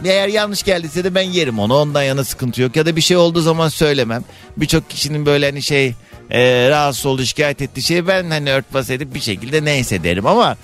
eğer 0.04 0.28
yanlış 0.28 0.62
geldiyse 0.62 1.04
de 1.04 1.14
ben 1.14 1.22
yerim 1.22 1.58
onu. 1.58 1.74
Ondan 1.74 2.02
yana 2.02 2.24
sıkıntı 2.24 2.62
yok. 2.62 2.76
Ya 2.76 2.86
da 2.86 2.96
bir 2.96 3.00
şey 3.00 3.16
olduğu 3.16 3.40
zaman 3.40 3.68
söylemem. 3.68 4.24
Birçok 4.56 4.90
kişinin 4.90 5.26
böyle 5.26 5.46
hani 5.46 5.62
şey 5.62 5.94
e, 6.30 6.68
rahatsız 6.70 7.06
olduğu 7.06 7.24
şikayet 7.24 7.62
ettiği 7.62 7.82
şeyi 7.82 8.06
ben 8.06 8.30
hani 8.30 8.52
örtbas 8.52 8.90
edip 8.90 9.14
bir 9.14 9.20
şekilde 9.20 9.64
neyse 9.64 10.04
derim 10.04 10.26
ama 10.26 10.56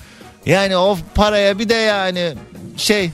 yani 0.45 0.77
o 0.77 0.97
paraya 1.15 1.59
bir 1.59 1.69
de 1.69 1.73
yani 1.73 2.33
şey 2.77 3.11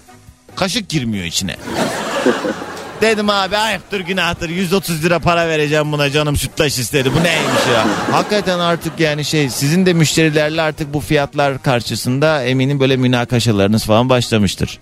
kaşık 0.55 0.89
girmiyor 0.89 1.25
içine. 1.25 1.55
Dedim 3.01 3.29
abi 3.29 3.57
ayıptır 3.57 3.99
günahtır 3.99 4.49
130 4.49 5.05
lira 5.05 5.19
para 5.19 5.47
vereceğim 5.47 5.91
buna 5.91 6.09
canım 6.09 6.35
sütlaç 6.35 6.79
istedi 6.79 7.09
bu 7.11 7.23
neymiş 7.23 7.67
ya. 7.73 7.85
Hakikaten 8.11 8.59
artık 8.59 8.99
yani 8.99 9.25
şey 9.25 9.49
sizin 9.49 9.85
de 9.85 9.93
müşterilerle 9.93 10.61
artık 10.61 10.93
bu 10.93 10.99
fiyatlar 10.99 11.61
karşısında 11.61 12.43
eminim 12.43 12.79
böyle 12.79 12.97
münakaşalarınız 12.97 13.85
falan 13.85 14.09
başlamıştır. 14.09 14.79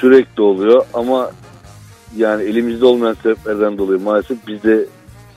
Sürekli 0.00 0.42
oluyor 0.42 0.84
ama 0.94 1.30
yani 2.16 2.42
elimizde 2.42 2.84
olmayan 2.84 3.16
sebeplerden 3.22 3.78
dolayı 3.78 4.00
maalesef 4.00 4.38
biz 4.46 4.62
de 4.62 4.86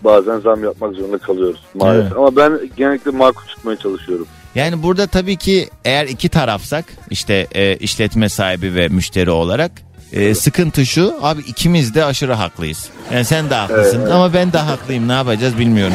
bazen 0.03 0.39
zam 0.39 0.63
yapmak 0.63 0.95
zorunda 0.95 1.17
kalıyoruz 1.17 1.59
maalesef. 1.73 2.03
Evet. 2.07 2.17
Ama 2.17 2.35
ben 2.35 2.59
genellikle 2.77 3.11
makul 3.11 3.47
tutmaya 3.47 3.77
çalışıyorum. 3.77 4.27
Yani 4.55 4.83
burada 4.83 5.07
tabii 5.07 5.37
ki 5.37 5.69
eğer 5.85 6.05
iki 6.05 6.29
tarafsak 6.29 6.85
işte 7.09 7.47
e, 7.51 7.75
işletme 7.77 8.29
sahibi 8.29 8.75
ve 8.75 8.87
müşteri 8.87 9.31
olarak 9.31 9.71
e, 10.13 10.35
sıkıntı 10.35 10.85
şu 10.85 11.13
abi 11.21 11.41
ikimiz 11.41 11.95
de 11.95 12.05
aşırı 12.05 12.33
haklıyız. 12.33 12.89
Yani 13.13 13.25
sen 13.25 13.49
de 13.49 13.55
haklısın 13.55 13.99
Evet. 14.01 14.11
ama 14.11 14.33
ben 14.33 14.53
de 14.53 14.57
haklıyım 14.57 15.07
ne 15.07 15.13
yapacağız 15.13 15.57
bilmiyorum. 15.57 15.93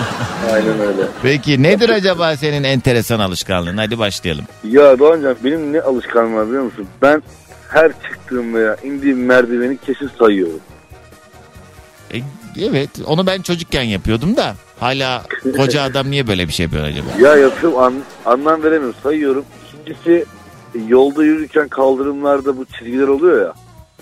Aynen 0.52 0.80
öyle. 0.80 1.02
Peki 1.22 1.62
nedir 1.62 1.88
acaba 1.88 2.36
senin 2.36 2.64
enteresan 2.64 3.20
alışkanlığın? 3.20 3.76
Hadi 3.76 3.98
başlayalım. 3.98 4.44
Ya 4.64 4.98
Doğancan 4.98 5.36
benim 5.44 5.72
ne 5.72 5.80
alışkanlığım 5.80 6.34
var 6.34 6.46
biliyor 6.48 6.62
musun? 6.62 6.86
Ben 7.02 7.22
her 7.68 7.92
çıktığım 7.92 8.54
veya 8.54 8.76
indiğim 8.84 9.24
merdiveni 9.26 9.78
kesin 9.78 10.10
sayıyorum. 10.18 10.60
E, 12.14 12.18
evet 12.60 12.90
onu 13.06 13.26
ben 13.26 13.42
çocukken 13.42 13.82
yapıyordum 13.82 14.36
da 14.36 14.54
hala 14.80 15.22
koca 15.56 15.82
adam 15.82 16.10
niye 16.10 16.26
böyle 16.26 16.48
bir 16.48 16.52
şey 16.52 16.64
yapıyor 16.64 16.84
acaba? 16.84 17.06
Ya 17.20 17.36
yapıyorum 17.36 17.78
an, 17.78 17.94
anlam 18.26 18.62
veremiyorum 18.62 18.96
sayıyorum. 19.02 19.44
İkincisi 19.84 20.24
yolda 20.88 21.24
yürürken 21.24 21.68
kaldırımlarda 21.68 22.56
bu 22.56 22.64
çizgiler 22.64 23.08
oluyor 23.08 23.46
ya. 23.46 23.52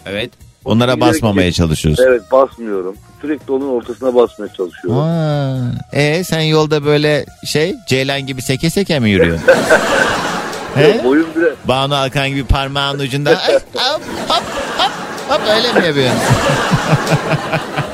Evet. 0.07 0.31
Onlara 0.65 1.01
basmamaya 1.01 1.53
çalışıyorsun. 1.53 2.05
Evet 2.09 2.23
basmıyorum. 2.33 2.97
Sürekli 3.21 3.53
onun 3.53 3.69
ortasına 3.69 4.15
basmaya 4.15 4.53
çalışıyorum. 4.53 5.01
Aa, 5.01 5.59
e 5.93 6.25
sen 6.25 6.41
yolda 6.41 6.85
böyle 6.85 7.27
şey 7.47 7.75
Ceylan 7.87 8.27
gibi 8.27 8.43
seke 8.43 8.71
seke 8.71 8.99
mi 9.01 9.11
yürüyorsun? 9.11 9.47
He? 10.75 10.89
Ya 10.89 11.05
boyum 11.05 11.27
bile 11.37 11.55
Banu 11.65 11.95
Alkan 11.95 12.29
gibi 12.29 12.45
parmağın 12.45 12.99
ucunda 12.99 13.31
ay, 13.31 13.55
hop 13.55 13.63
hop 13.75 14.43
hop 14.79 14.93
hop 15.29 15.41
öyle 15.49 15.73
mi 15.81 15.87
yapıyorsun? 15.87 16.19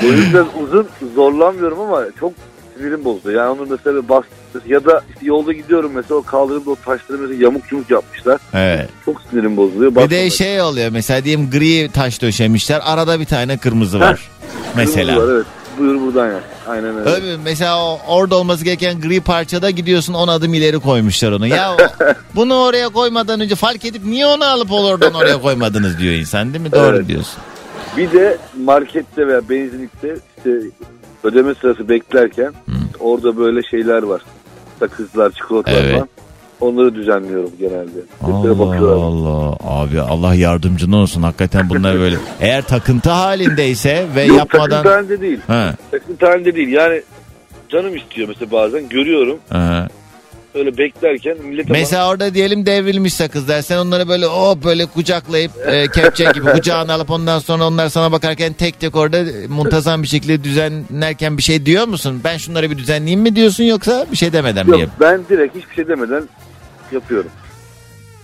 boyum 0.03 0.27
biraz 0.33 0.47
uzun 0.63 0.89
zorlanmıyorum 1.15 1.81
ama 1.81 2.03
çok 2.21 2.33
sinirim 2.77 3.05
bozdu. 3.05 3.31
Yani 3.31 3.49
onu 3.51 3.67
mesela 3.71 4.09
bas 4.09 4.25
ya 4.67 4.85
da 4.85 5.03
işte 5.15 5.27
yolda 5.27 5.53
gidiyorum 5.53 5.93
mesela 5.95 6.15
o 6.15 6.23
kaldırımda 6.23 6.71
o 6.71 6.77
taşları 6.77 7.19
mesela 7.19 7.43
yamuk 7.45 7.73
yumuk 7.73 7.91
yapmışlar. 7.91 8.41
Evet. 8.55 8.89
Çok 9.05 9.23
sinirim 9.31 9.57
bozuluyor. 9.57 9.95
Bir 9.97 10.11
de 10.11 10.31
şey 10.31 10.63
oluyor 10.63 10.91
mesela 10.91 11.25
diyelim 11.25 11.51
gri 11.51 11.91
taş 11.93 12.23
döşemişler 12.23 12.81
arada 12.85 13.21
bir 13.21 13.25
tane 13.25 13.57
kırmızı 13.59 14.01
var. 14.01 14.21
Mesela. 14.77 15.15
Kırmızı 15.15 15.29
var, 15.33 15.37
evet. 15.37 15.47
Buyur 15.79 16.01
buradan 16.01 16.27
ya. 16.27 16.41
Aynen 16.69 16.97
öyle. 16.99 17.11
Öyle 17.11 17.37
mesela 17.45 17.85
o, 17.87 17.99
orada 18.09 18.37
olması 18.37 18.65
gereken 18.65 19.01
gri 19.01 19.21
parçada 19.21 19.71
gidiyorsun 19.71 20.15
10 20.15 20.29
adım 20.29 20.55
ileri 20.55 20.79
koymuşlar 20.79 21.33
onu. 21.33 21.47
Ya 21.47 21.77
bunu 22.35 22.55
oraya 22.55 22.89
koymadan 22.89 23.41
önce 23.41 23.55
fark 23.55 23.85
edip 23.85 24.05
niye 24.05 24.27
onu 24.27 24.45
alıp 24.45 24.73
oradan 24.73 25.15
oraya 25.15 25.41
koymadınız 25.41 25.99
diyor 25.99 26.15
insan 26.15 26.53
değil 26.55 26.65
mi? 26.65 26.73
Doğru 26.73 26.97
Evet. 26.97 27.09
diyorsun. 27.09 27.35
Bir 27.97 28.13
de 28.13 28.39
markette 28.65 29.27
veya 29.27 29.49
benzinlikte 29.49 30.17
işte 30.37 30.51
ödeme 31.25 31.55
sırası 31.55 31.89
beklerken 31.89 32.53
orada 33.01 33.37
böyle 33.37 33.63
şeyler 33.63 34.03
var. 34.03 34.23
Sakızlar, 34.81 35.31
çikolatalar 35.31 35.83
Evet. 35.85 35.95
falan. 35.95 36.09
Onları 36.61 36.95
düzenliyorum 36.95 37.51
genelde. 37.61 38.01
Allah. 38.23 38.95
Allah. 39.05 39.57
Abi 39.65 40.01
Allah 40.01 40.35
yardımcın 40.35 40.93
olsun. 40.93 41.23
Hakikaten 41.23 41.71
bunlar 41.71 41.99
böyle. 42.01 42.17
Eğer 42.41 42.63
takıntı 42.63 43.11
halindeyse 43.11 44.07
ve 44.17 44.25
Yok 44.25 44.39
yapmadan... 44.39 44.69
takıntı 44.71 44.95
halinde 44.95 45.21
değil. 45.21 45.39
Ha, 45.47 45.75
Takıntı 45.91 46.27
halinde 46.27 46.55
değil. 46.57 46.69
Yani 46.69 47.03
canım 47.69 47.97
istiyor 47.97 48.29
mesela 48.29 48.51
bazen. 48.51 48.89
Görüyorum. 48.89 49.39
ha. 49.51 49.84
Öyle 50.55 50.79
beklerken 50.79 51.39
millete 51.39 51.73
Mesela 51.73 52.11
orada 52.11 52.35
diyelim 52.35 52.67
devrilmiş 52.67 53.15
sakızlar. 53.15 53.63
Sen 53.63 53.79
onları 53.79 54.09
böyle 54.09 54.27
o 54.27 54.59
böyle 54.65 54.87
kucaklayıp 54.87 55.53
e, 55.67 55.89
kepçe 55.89 56.25
gibi 56.35 56.53
kucağına 56.53 56.95
alıp 56.95 57.11
ondan 57.11 57.39
sonra 57.39 57.67
onlar 57.67 57.89
sana 57.89 58.13
bakarken 58.13 58.53
tek 58.53 58.81
tek 58.81 58.97
orada 58.97 59.25
muntazam 59.49 60.03
bir 60.03 60.09
şekilde 60.09 60.45
düzenlerken 60.45 61.39
bir 61.39 61.43
şey 61.43 61.67
diyor 61.67 61.89
musun? 61.89 62.21
Ben 62.25 62.37
şunları 62.37 62.71
bir 62.71 62.79
düzenleyeyim 62.79 63.21
mi 63.21 63.37
diyorsun 63.37 63.65
yoksa 63.65 64.07
bir 64.13 64.17
şey 64.17 64.33
demeden 64.33 64.71
mi 64.71 64.81
Yok, 64.81 64.91
ben 65.01 65.21
direkt 65.29 65.57
hiçbir 65.57 65.75
şey 65.75 65.89
demeden 65.89 66.29
yapıyorum. 66.93 67.31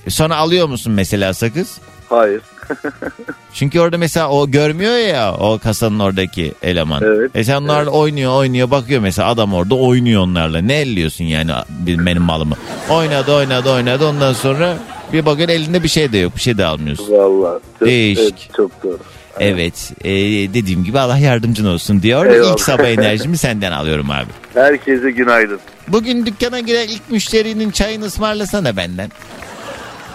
Sonra 0.09 0.37
alıyor 0.37 0.69
musun 0.69 0.93
mesela 0.93 1.35
sakız? 1.35 1.79
Hayır. 2.09 2.43
Çünkü 3.55 3.81
orada 3.81 3.99
mesela 3.99 4.29
o 4.31 4.51
görmüyor 4.51 4.99
ya 4.99 5.35
o 5.35 5.59
kasanın 5.59 5.99
oradaki 5.99 6.55
eleman. 6.63 7.03
Evet. 7.05 7.31
E 7.35 7.45
sen 7.45 7.57
onlarla 7.57 7.91
oynuyor 7.91 8.33
oynuyor 8.33 8.71
bakıyor 8.71 9.01
mesela 9.01 9.29
adam 9.29 9.55
orada 9.55 9.75
oynuyor 9.75 10.23
onlarla. 10.23 10.61
Ne 10.61 10.75
elliyorsun 10.75 11.25
yani 11.25 11.51
benim 11.87 12.23
malımı? 12.23 12.57
Oynadı 12.91 13.35
oynadı 13.35 13.73
oynadı 13.73 14.07
ondan 14.07 14.33
sonra 14.33 14.79
bir 15.13 15.27
bakıyorsun 15.27 15.55
elinde 15.55 15.83
bir 15.83 15.89
şey 15.89 16.13
de 16.13 16.19
yok 16.19 16.37
bir 16.37 16.41
şey 16.41 16.59
de 16.59 16.65
almıyorsun. 16.65 17.13
Vallahi. 17.13 17.61
Çok, 17.79 17.89
Değişik. 17.89 18.23
evet, 18.23 18.57
çok 18.57 18.83
doğru. 18.83 18.99
Evet 19.41 19.93
e, 20.05 20.11
dediğim 20.55 20.85
gibi 20.85 20.99
Allah 20.99 21.19
yardımcın 21.19 21.67
olsun 21.67 22.03
diyor. 22.03 22.27
Eyvallah. 22.27 22.53
İlk 22.53 22.61
sabah 22.61 22.85
enerjimi 22.99 23.37
senden 23.37 23.73
alıyorum 23.73 24.11
abi. 24.11 24.27
Herkese 24.55 25.11
günaydın. 25.11 25.61
Bugün 25.89 26.27
dükkana 26.27 26.61
giren 26.61 26.89
ilk 26.89 27.11
müşterinin 27.11 27.71
çayını 27.71 28.05
ısmarlasana 28.05 28.77
benden. 28.77 29.11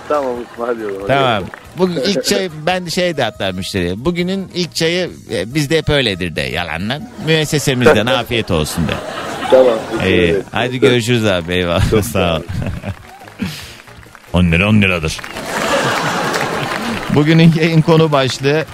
Tamam 0.08 0.36
ısmarlıyorum. 0.44 0.98
Hadi 1.02 1.08
Tamam. 1.08 1.44
Bugün 1.78 1.96
ilk 1.96 2.26
çay 2.26 2.50
ben 2.66 2.86
de 2.86 2.90
şey 2.90 3.18
de 3.18 3.24
hatta 3.24 3.52
müşteriye. 3.52 4.06
Bugünün 4.06 4.52
ilk 4.54 4.76
çayı 4.76 5.10
e, 5.32 5.54
bizde 5.54 5.78
hep 5.78 5.90
öyledir 5.90 6.36
de 6.36 6.42
yalanlar. 6.42 7.02
Müessesemizden 7.26 8.06
afiyet 8.06 8.52
olsun 8.52 8.88
de. 8.88 8.92
Tamam. 9.52 9.80
İyi. 10.08 10.36
Hadi 10.52 10.80
görüşürüz 10.80 11.26
abi 11.26 11.54
eyvallah. 11.54 11.90
Çok 11.90 12.06
Sağ 12.06 12.38
ol. 12.38 12.42
10 14.34 14.46
lira 14.52 14.70
10 14.70 14.82
liradır. 14.82 15.20
Bugünün 17.16 17.54
yayın 17.60 17.82
konu 17.82 18.12
başlığı 18.12 18.66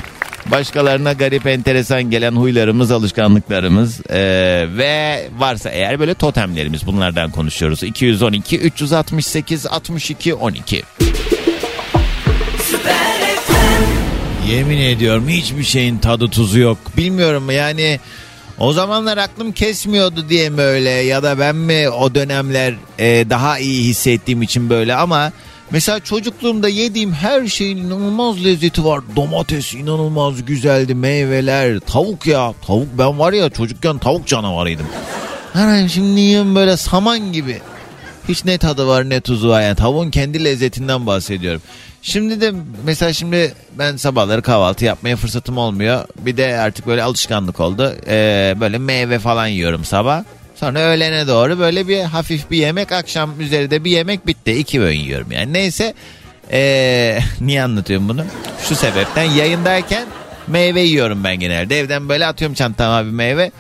başkalarına 0.46 1.14
garip 1.14 1.48
enteresan 1.48 2.04
gelen 2.04 2.32
huylarımız, 2.32 2.92
alışkanlıklarımız 2.92 4.02
ee, 4.10 4.66
ve 4.78 5.28
varsa 5.38 5.70
eğer 5.70 6.00
böyle 6.00 6.14
totemlerimiz 6.14 6.88
bunlardan 6.88 7.32
konuşuyoruz. 7.32 7.84
212 7.84 8.60
368 8.60 9.66
62 9.66 10.34
12. 10.34 10.84
Yemin 14.50 14.78
ediyorum 14.78 15.28
hiçbir 15.28 15.64
şeyin 15.64 15.98
tadı 15.98 16.28
tuzu 16.28 16.60
yok. 16.60 16.78
Bilmiyorum 16.98 17.52
yani 17.52 18.00
o 18.60 18.74
zamanlar 18.74 19.18
aklım 19.18 19.52
kesmiyordu 19.52 20.30
diye 20.30 20.50
mi 20.50 20.62
öyle 20.62 20.90
ya 20.90 21.24
da 21.24 21.40
ben 21.40 21.56
mi 21.56 21.90
o 21.90 22.16
dönemler 22.16 22.74
e, 23.00 23.30
daha 23.30 23.60
iyi 23.60 23.84
hissettiğim 23.84 24.42
için 24.42 24.70
böyle 24.70 24.96
ama 24.96 25.32
mesela 25.72 26.00
çocukluğumda 26.00 26.70
yediğim 26.70 27.14
her 27.14 27.48
şeyin 27.48 27.78
inanılmaz 27.78 28.46
lezzeti 28.46 28.86
var. 28.86 29.02
Domates 29.16 29.74
inanılmaz 29.74 30.46
güzeldi, 30.46 30.96
meyveler, 30.96 31.80
tavuk 31.80 32.28
ya. 32.28 32.54
Tavuk 32.68 32.88
ben 32.98 33.20
var 33.20 33.34
ya 33.34 33.50
çocukken 33.50 33.98
tavuk 33.98 34.28
canavarıydım. 34.28 34.86
Hani 35.54 35.90
şimdi 35.90 36.20
yiyorum 36.20 36.56
böyle 36.56 36.78
saman 36.78 37.34
gibi. 37.34 37.62
Hiç 38.30 38.46
ne 38.46 38.58
tadı 38.58 38.88
var 38.88 39.10
ne 39.10 39.22
tuzu 39.22 39.50
var 39.50 39.62
yani 39.62 39.76
tavuğun 39.76 40.10
kendi 40.10 40.44
lezzetinden 40.44 41.08
bahsediyorum. 41.08 41.62
Şimdi 42.02 42.42
de 42.42 42.54
mesela 42.86 43.14
şimdi 43.14 43.54
ben 43.78 43.96
sabahları 43.96 44.42
kahvaltı 44.42 44.86
yapmaya 44.86 45.16
fırsatım 45.16 45.58
olmuyor. 45.58 46.06
Bir 46.20 46.38
de 46.38 46.58
artık 46.58 46.88
böyle 46.88 47.04
alışkanlık 47.04 47.60
oldu. 47.60 47.96
Ee, 48.08 48.56
böyle 48.60 48.78
meyve 48.78 49.20
falan 49.20 49.48
yiyorum 49.48 49.86
sabah. 49.86 50.24
Sonra 50.56 50.80
öğlene 50.80 51.28
doğru 51.28 51.60
böyle 51.60 51.88
bir 51.88 52.02
hafif 52.02 52.52
bir 52.52 52.58
yemek 52.58 52.92
akşam 52.92 53.42
üzeri 53.42 53.72
de 53.72 53.84
bir 53.84 53.92
yemek 53.92 54.28
bitti. 54.28 54.52
İki 54.52 54.82
öğün 54.82 55.00
yiyorum 55.00 55.32
yani. 55.32 55.54
Neyse 55.54 55.94
ee, 56.52 57.20
niye 57.42 57.64
anlatıyorum 57.64 58.10
bunu? 58.10 58.26
Şu 58.70 58.76
sebepten 58.76 59.24
yayındayken 59.24 60.06
meyve 60.48 60.82
yiyorum 60.82 61.24
ben 61.24 61.40
genelde. 61.40 61.80
Evden 61.80 62.10
böyle 62.10 62.26
atıyorum 62.26 62.56
çantama 62.56 63.06
bir 63.06 63.12
meyve. 63.12 63.52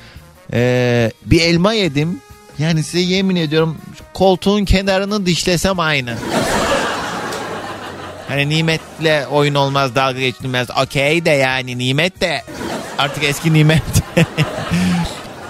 Ee, 0.53 1.11
bir 1.25 1.41
elma 1.41 1.73
yedim. 1.73 2.21
Yani 2.61 2.83
size 2.83 2.99
yemin 2.99 3.35
ediyorum 3.35 3.77
koltuğun 4.13 4.65
kenarını 4.65 5.25
dişlesem 5.25 5.79
aynı. 5.79 6.15
Hani 8.27 8.49
nimetle 8.49 9.27
oyun 9.27 9.55
olmaz 9.55 9.95
dalga 9.95 10.19
geçilmez. 10.19 10.67
Okey 10.83 11.25
de 11.25 11.29
yani 11.29 11.77
nimet 11.77 12.21
de 12.21 12.41
artık 12.97 13.23
eski 13.23 13.53
nimet. 13.53 13.83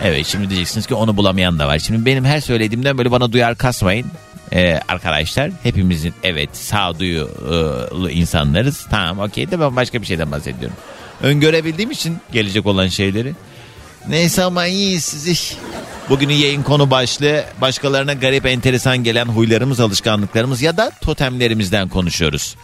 evet 0.03 0.25
şimdi 0.25 0.49
diyeceksiniz 0.49 0.87
ki 0.87 0.93
onu 0.93 1.17
bulamayan 1.17 1.59
da 1.59 1.67
var. 1.67 1.79
Şimdi 1.79 2.05
benim 2.05 2.25
her 2.25 2.41
söylediğimden 2.41 2.97
böyle 2.97 3.11
bana 3.11 3.31
duyar 3.31 3.55
kasmayın. 3.55 4.05
Ee, 4.53 4.79
arkadaşlar 4.87 5.51
hepimizin 5.63 6.13
evet 6.23 6.49
sağduyulu 6.57 8.09
insanlarız. 8.09 8.87
Tamam 8.89 9.19
okey 9.19 9.51
de 9.51 9.59
ben 9.59 9.75
başka 9.75 10.01
bir 10.01 10.07
şeyden 10.07 10.31
bahsediyorum. 10.31 10.77
Öngörebildiğim 11.21 11.91
için 11.91 12.17
gelecek 12.31 12.65
olan 12.65 12.87
şeyleri. 12.87 13.33
Neyse 14.09 14.43
ama 14.43 14.67
iyi 14.67 15.01
sizi. 15.01 15.55
Bugünün 16.09 16.33
yayın 16.33 16.63
konu 16.63 16.91
başlığı 16.91 17.43
başkalarına 17.61 18.13
garip 18.13 18.45
enteresan 18.45 18.97
gelen 18.97 19.25
huylarımız, 19.25 19.79
alışkanlıklarımız 19.79 20.61
ya 20.61 20.77
da 20.77 20.91
totemlerimizden 21.01 21.89
konuşuyoruz. 21.89 22.55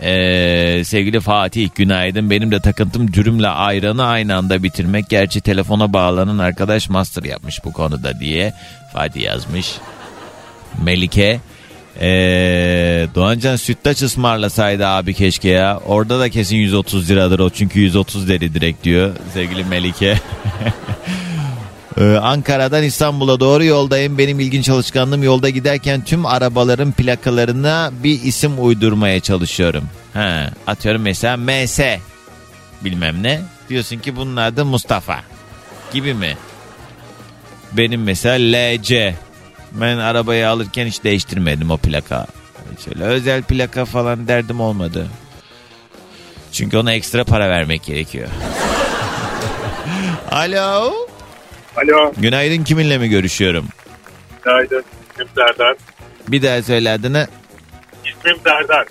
Ee, 0.00 0.82
sevgili 0.84 1.20
Fatih 1.20 1.68
günaydın. 1.74 2.30
Benim 2.30 2.50
de 2.50 2.60
takıntım 2.60 3.12
dürümle 3.12 3.48
ayranı 3.48 4.04
aynı 4.04 4.36
anda 4.36 4.62
bitirmek. 4.62 5.08
Gerçi 5.08 5.40
telefona 5.40 5.92
bağlanan 5.92 6.38
arkadaş 6.38 6.88
master 6.88 7.22
yapmış 7.22 7.64
bu 7.64 7.72
konuda 7.72 8.20
diye 8.20 8.54
Fatih 8.92 9.22
yazmış. 9.22 9.72
Melike 10.82 11.40
ee, 12.00 13.06
Doğancan 13.14 13.56
sütlaç 13.56 14.02
ısmarlasaydı 14.02 14.86
abi 14.86 15.14
keşke 15.14 15.48
ya. 15.48 15.80
Orada 15.86 16.20
da 16.20 16.30
kesin 16.30 16.56
130 16.56 17.10
liradır 17.10 17.38
o 17.38 17.50
çünkü 17.50 17.80
130 17.80 18.28
dedi 18.28 18.54
direkt 18.54 18.84
diyor 18.84 19.16
sevgili 19.34 19.64
Melike. 19.64 20.20
Ee, 21.98 22.16
Ankara'dan 22.16 22.82
İstanbul'a 22.82 23.40
doğru 23.40 23.64
yoldayım. 23.64 24.18
Benim 24.18 24.40
ilginç 24.40 24.68
alışkanlığım 24.68 25.22
yolda 25.22 25.48
giderken 25.48 26.04
tüm 26.04 26.26
arabaların 26.26 26.92
plakalarına 26.92 27.90
bir 28.04 28.22
isim 28.22 28.64
uydurmaya 28.64 29.20
çalışıyorum. 29.20 29.84
Ha, 30.14 30.50
atıyorum 30.66 31.02
mesela 31.02 31.36
MS 31.36 31.80
bilmem 32.84 33.22
ne. 33.22 33.40
Diyorsun 33.68 33.98
ki 33.98 34.16
bunun 34.16 34.36
adı 34.36 34.64
Mustafa 34.64 35.20
gibi 35.92 36.14
mi? 36.14 36.36
Benim 37.72 38.02
mesela 38.02 38.58
LC. 38.58 39.14
Ben 39.74 39.96
arabayı 39.98 40.48
alırken 40.48 40.86
hiç 40.86 41.04
değiştirmedim 41.04 41.70
o 41.70 41.76
plaka. 41.76 42.26
Şöyle 42.84 43.04
özel 43.04 43.42
plaka 43.42 43.84
falan 43.84 44.28
derdim 44.28 44.60
olmadı. 44.60 45.06
Çünkü 46.52 46.76
ona 46.78 46.92
ekstra 46.92 47.24
para 47.24 47.48
vermek 47.50 47.84
gerekiyor. 47.84 48.28
Alo. 50.30 50.92
Alo, 51.76 52.12
Günaydın 52.16 52.64
kiminle 52.64 52.98
mi 52.98 53.08
görüşüyorum? 53.08 53.68
günaydın. 54.44 54.84
İsmim 55.12 55.28
Serdar. 55.36 55.76
Bir 56.28 56.42
daha 56.42 56.62
söyle 56.62 56.90
adını. 56.90 57.28
İsmim 58.04 58.36
Serdar. 58.44 58.86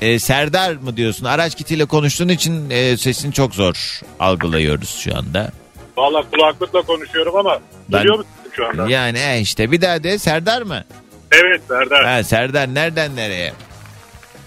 Ee, 0.00 0.18
Serdar 0.18 0.72
mı 0.74 0.96
diyorsun? 0.96 1.24
Araç 1.24 1.54
kitiyle 1.54 1.84
konuştuğun 1.84 2.28
için 2.28 2.70
e, 2.70 2.96
sesini 2.96 3.32
çok 3.32 3.54
zor 3.54 4.00
algılıyoruz 4.20 4.90
şu 4.98 5.16
anda. 5.16 5.50
Valla 5.96 6.22
kulaklıkla 6.30 6.82
konuşuyorum 6.82 7.36
ama 7.36 7.58
Ben- 7.88 7.98
duyuyor 8.00 8.18
musun 8.18 8.30
şu 8.56 8.66
anda? 8.66 8.88
Yani 8.88 9.18
e, 9.18 9.40
işte 9.40 9.72
bir 9.72 9.80
daha 9.80 10.02
de 10.02 10.18
Serdar 10.18 10.62
mı? 10.62 10.84
Evet 11.32 11.60
Serdar. 11.68 12.04
Ha, 12.04 12.22
Serdar 12.22 12.74
nereden 12.74 13.16
nereye? 13.16 13.52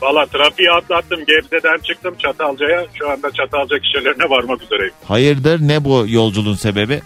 Valla 0.02 0.26
trafiği 0.26 0.72
atlattım. 0.72 1.20
Gebze'den 1.26 1.78
çıktım 1.78 2.16
Çatalca'ya. 2.20 2.86
Şu 3.00 3.10
anda 3.10 3.32
Çatalca 3.32 3.80
kişilerine 3.80 4.30
varmak 4.30 4.62
üzereyim. 4.64 4.94
Hayırdır 5.04 5.60
ne 5.62 5.84
bu 5.84 6.06
yolculuğun 6.08 6.56
sebebi? 6.56 7.02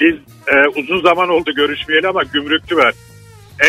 Biz 0.00 0.14
e, 0.48 0.80
uzun 0.80 1.02
zaman 1.02 1.28
oldu 1.28 1.54
görüşmeyeli 1.54 2.08
ama 2.08 2.22
gümrükçü 2.22 2.76
ver. 2.76 2.94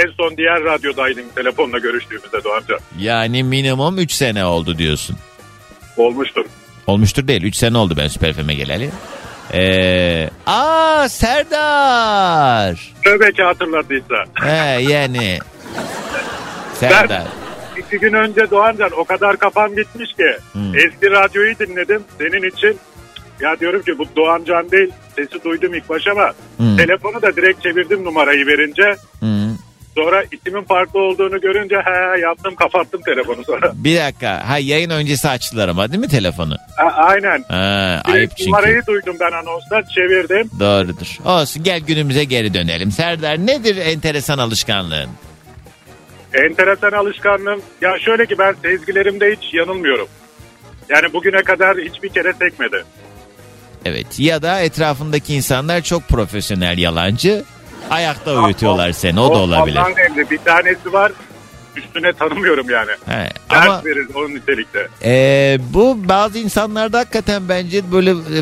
En 0.04 0.12
son 0.18 0.38
diğer 0.38 0.64
radyodaydın 0.64 1.26
telefonla 1.36 1.80
görüştüğümüzde 1.80 2.44
Doğanca. 2.44 2.78
Yani 3.00 3.44
minimum 3.44 4.00
3 4.00 4.12
sene 4.12 4.46
oldu 4.46 4.78
diyorsun. 4.78 5.16
Olmuştur. 5.98 6.46
Olmuştur 6.88 7.28
değil 7.28 7.44
3 7.44 7.56
sene 7.56 7.78
oldu 7.78 7.94
ben 7.98 8.08
Süper 8.08 8.34
FM'e 8.34 8.54
geleli. 8.56 8.90
Ee, 9.54 10.30
aa 10.46 11.10
Serdar. 11.10 12.94
Tövbe 13.04 13.32
ki 13.32 13.44
hatırladıysa. 13.44 14.16
He 14.44 14.82
yani. 14.82 15.40
Serdar. 16.74 17.24
İki 17.78 18.00
gün 18.00 18.14
önce 18.14 18.52
Doğancan 18.52 18.92
o 18.98 19.04
kadar 19.04 19.38
kafam 19.38 19.76
gitmiş 19.76 20.14
ki 20.14 20.38
Hmm. 20.52 20.76
eski 20.78 21.12
radyoyu 21.12 21.60
dinledim 21.60 22.04
senin 22.18 22.50
için. 22.50 22.78
Ya 23.40 23.60
diyorum 23.60 23.82
ki 23.82 23.98
bu 23.98 24.06
Doğancan 24.16 24.72
değil 24.72 24.92
sesi 25.16 25.44
duydum 25.44 25.74
ilk 25.74 25.90
baş 25.90 26.08
ama 26.08 26.32
Hmm. 26.58 26.78
telefonu 26.78 27.22
da 27.22 27.36
direkt 27.36 27.64
çevirdim 27.64 28.04
numarayı 28.06 28.48
verince. 28.48 28.96
Hı. 29.20 29.26
Sonra 29.96 30.24
ismin 30.32 30.64
farklı 30.64 31.00
olduğunu 31.00 31.42
görünce 31.42 31.76
he 31.76 32.20
yaptım 32.20 32.56
kapattım 32.56 33.02
telefonu 33.06 33.44
sonra. 33.44 33.72
Bir 33.84 33.98
dakika. 33.98 34.50
Ha 34.50 34.58
yayın 34.58 34.90
öncesi 34.90 35.30
açtılar 35.30 35.68
ama 35.70 35.90
değil 35.92 36.00
mi 36.00 36.08
telefonu? 36.08 36.56
Ha, 36.78 36.92
aynen. 36.96 37.44
Ha, 37.48 38.02
Direkt 38.08 38.18
ayıp 38.18 38.32
çünkü. 38.38 38.50
numarayı 38.52 38.82
duydum 38.88 39.16
ben 39.20 39.32
anonsta 39.32 39.84
çevirdim. 39.96 40.50
Doğrudur. 40.60 41.18
Olsun 41.26 41.64
gel 41.64 41.80
günümüze 41.80 42.24
geri 42.24 42.54
dönelim. 42.54 42.92
Serdar 42.92 43.38
nedir 43.38 43.78
enteresan 43.78 44.38
alışkanlığın? 44.38 45.10
Enteresan 46.34 46.92
alışkanlığım. 46.92 47.62
Ya 47.82 48.00
şöyle 48.00 48.26
ki 48.26 48.36
ben 48.40 48.56
sezgilerimde 48.62 49.36
hiç 49.42 49.54
yanılmıyorum. 49.54 50.08
Yani 50.90 51.14
bugüne 51.14 51.42
kadar 51.44 51.78
hiçbir 51.78 52.10
kere 52.10 52.34
sekmedi. 52.34 52.84
Evet 53.86 54.20
ya 54.20 54.42
da 54.42 54.60
etrafındaki 54.62 55.36
insanlar 55.36 55.82
çok 55.82 56.08
profesyonel 56.08 56.78
yalancı. 56.78 57.44
Ayakta 57.90 58.44
uyutuyorlar 58.44 58.92
seni 58.92 59.20
o 59.20 59.36
da 59.36 59.38
olabilir. 59.38 59.80
Emri. 60.10 60.30
Bir 60.30 60.38
tanesi 60.38 60.94
var 60.94 61.12
üstüne 61.76 62.14
tanımıyorum 62.14 62.70
yani. 62.70 62.92
He, 63.06 63.30
Ders 63.52 63.66
ama 63.68 63.86
verir 63.86 64.08
onun 64.16 64.36
nitelikte. 64.36 64.88
e, 65.04 65.58
bu 65.74 65.98
bazı 66.10 66.40
insanlarda 66.40 67.00
hakikaten 67.00 67.50
bence 67.50 67.92
böyle 67.92 68.12
e, 68.12 68.40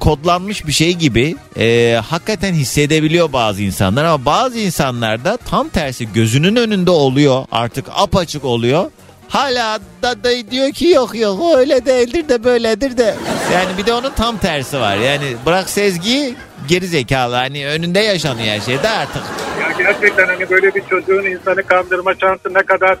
kodlanmış 0.00 0.66
bir 0.66 0.72
şey 0.72 0.92
gibi 0.94 1.36
e, 1.58 2.00
hakikaten 2.08 2.54
hissedebiliyor 2.54 3.32
bazı 3.32 3.62
insanlar 3.62 4.04
ama 4.04 4.24
bazı 4.24 4.58
insanlarda 4.58 5.36
tam 5.36 5.68
tersi 5.68 6.12
gözünün 6.12 6.56
önünde 6.56 6.90
oluyor 6.90 7.44
artık 7.52 7.86
apaçık 7.96 8.44
oluyor. 8.44 8.90
Hala 9.28 9.78
da, 10.02 10.24
da 10.24 10.50
diyor 10.50 10.72
ki 10.72 10.88
yok 10.88 11.14
yok 11.14 11.56
öyle 11.56 11.86
değildir 11.86 12.28
de 12.28 12.44
böyledir 12.44 12.96
de. 12.96 13.14
Yani 13.54 13.78
bir 13.78 13.86
de 13.86 13.92
onun 13.92 14.10
tam 14.10 14.38
tersi 14.38 14.80
var. 14.80 14.96
Yani 14.96 15.24
bırak 15.46 15.70
sezgiyi 15.70 16.34
geri 16.68 16.86
zekalı 16.86 17.34
hani 17.34 17.66
önünde 17.66 18.00
yaşanıyor 18.00 18.48
her 18.48 18.60
şey 18.60 18.82
de 18.82 18.88
artık. 18.88 19.22
Ya 19.60 19.72
gerçekten 19.78 20.26
hani 20.26 20.50
böyle 20.50 20.74
bir 20.74 20.82
çocuğun 20.90 21.24
insanı 21.24 21.62
kandırma 21.62 22.14
şansı 22.14 22.54
ne 22.54 22.62
kadar 22.62 22.98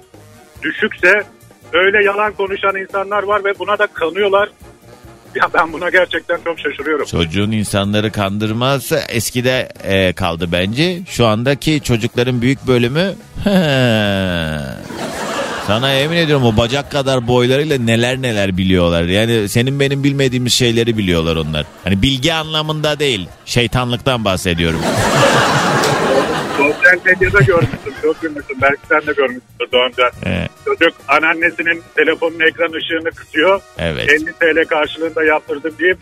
düşükse 0.62 1.22
öyle 1.72 2.04
yalan 2.04 2.32
konuşan 2.32 2.76
insanlar 2.76 3.22
var 3.22 3.44
ve 3.44 3.58
buna 3.58 3.78
da 3.78 3.86
kanıyorlar. 3.86 4.48
Ya 5.34 5.48
ben 5.54 5.72
buna 5.72 5.90
gerçekten 5.90 6.38
çok 6.44 6.58
şaşırıyorum. 6.58 7.06
Çocuğun 7.06 7.50
insanları 7.50 8.12
kandırması 8.12 9.00
eskide 9.08 9.68
e, 9.84 10.12
kaldı 10.12 10.48
bence. 10.52 10.98
Şu 11.08 11.26
andaki 11.26 11.80
çocukların 11.82 12.42
büyük 12.42 12.66
bölümü 12.66 13.14
sana 15.66 15.92
yemin 15.92 16.16
ediyorum 16.16 16.44
o 16.46 16.56
bacak 16.56 16.90
kadar 16.90 17.26
boylarıyla 17.28 17.78
neler 17.78 18.22
neler 18.22 18.56
biliyorlar. 18.56 19.02
Yani 19.02 19.48
senin 19.48 19.80
benim 19.80 20.04
bilmediğimiz 20.04 20.52
şeyleri 20.52 20.98
biliyorlar 20.98 21.36
onlar. 21.36 21.66
Hani 21.84 22.02
bilgi 22.02 22.34
anlamında 22.34 22.98
değil 22.98 23.28
şeytanlıktan 23.44 24.24
bahsediyorum. 24.24 24.80
Sosyal 26.56 26.98
medyada 27.04 27.40
görmüştüm, 27.40 27.92
çok 28.02 28.22
gülmüştüm. 28.22 28.56
Belki 28.62 28.80
sen 28.88 29.00
de 29.00 29.12
görmüşsündür 29.12 29.72
Doğancan. 29.72 30.10
Ee, 30.26 30.48
Çocuk 30.64 30.94
anneannesinin 31.08 31.82
telefonun 31.96 32.40
ekran 32.48 32.72
ışığını 32.72 33.10
kısıyor. 33.10 33.60
evet. 33.78 34.08
50 34.10 34.24
TL 34.24 34.68
karşılığında 34.68 35.24
yaptırdım 35.24 35.72
deyip 35.78 35.98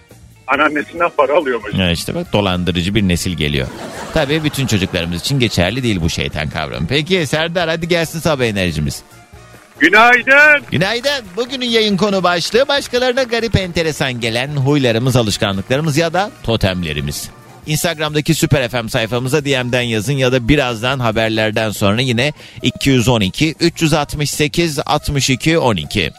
anneannesinden 0.46 1.11
para 1.16 1.37
alıyormuş. 1.37 1.75
Ya 1.75 1.90
işte 1.90 2.14
bak 2.14 2.33
dolandırıcı 2.33 2.94
bir 2.94 3.03
nesil 3.03 3.33
geliyor. 3.37 3.66
Tabii 4.14 4.44
bütün 4.44 4.66
çocuklarımız 4.66 5.20
için 5.20 5.38
geçerli 5.38 5.83
değil 5.83 6.01
bu 6.01 6.11
şeytan 6.11 6.49
kavramı. 6.51 6.87
Peki 6.88 7.27
Serdar 7.27 7.68
hadi 7.68 7.88
gelsin 7.88 8.20
sabah 8.20 8.44
enerjimiz. 8.44 9.03
Günaydın. 9.81 10.64
Günaydın. 10.71 11.25
Bugünün 11.37 11.66
yayın 11.66 11.97
konu 11.97 12.23
başlığı 12.23 12.69
başkalarına 12.69 13.23
garip 13.23 13.57
enteresan 13.57 14.21
gelen 14.21 14.49
huylarımız, 14.49 15.16
alışkanlıklarımız 15.16 15.97
ya 15.97 16.12
da 16.12 16.31
totemlerimiz. 16.43 17.31
Instagram'daki 17.66 18.35
Süper 18.35 18.69
FM 18.69 18.88
sayfamıza 18.88 19.45
DM'den 19.45 19.81
yazın 19.83 20.12
ya 20.12 20.33
da 20.33 20.49
birazdan 20.49 20.99
haberlerden 20.99 21.71
sonra 21.71 22.01
yine 22.01 22.33
212 22.62 23.55
368 23.61 24.79
62 24.87 25.59
12. 25.59 26.12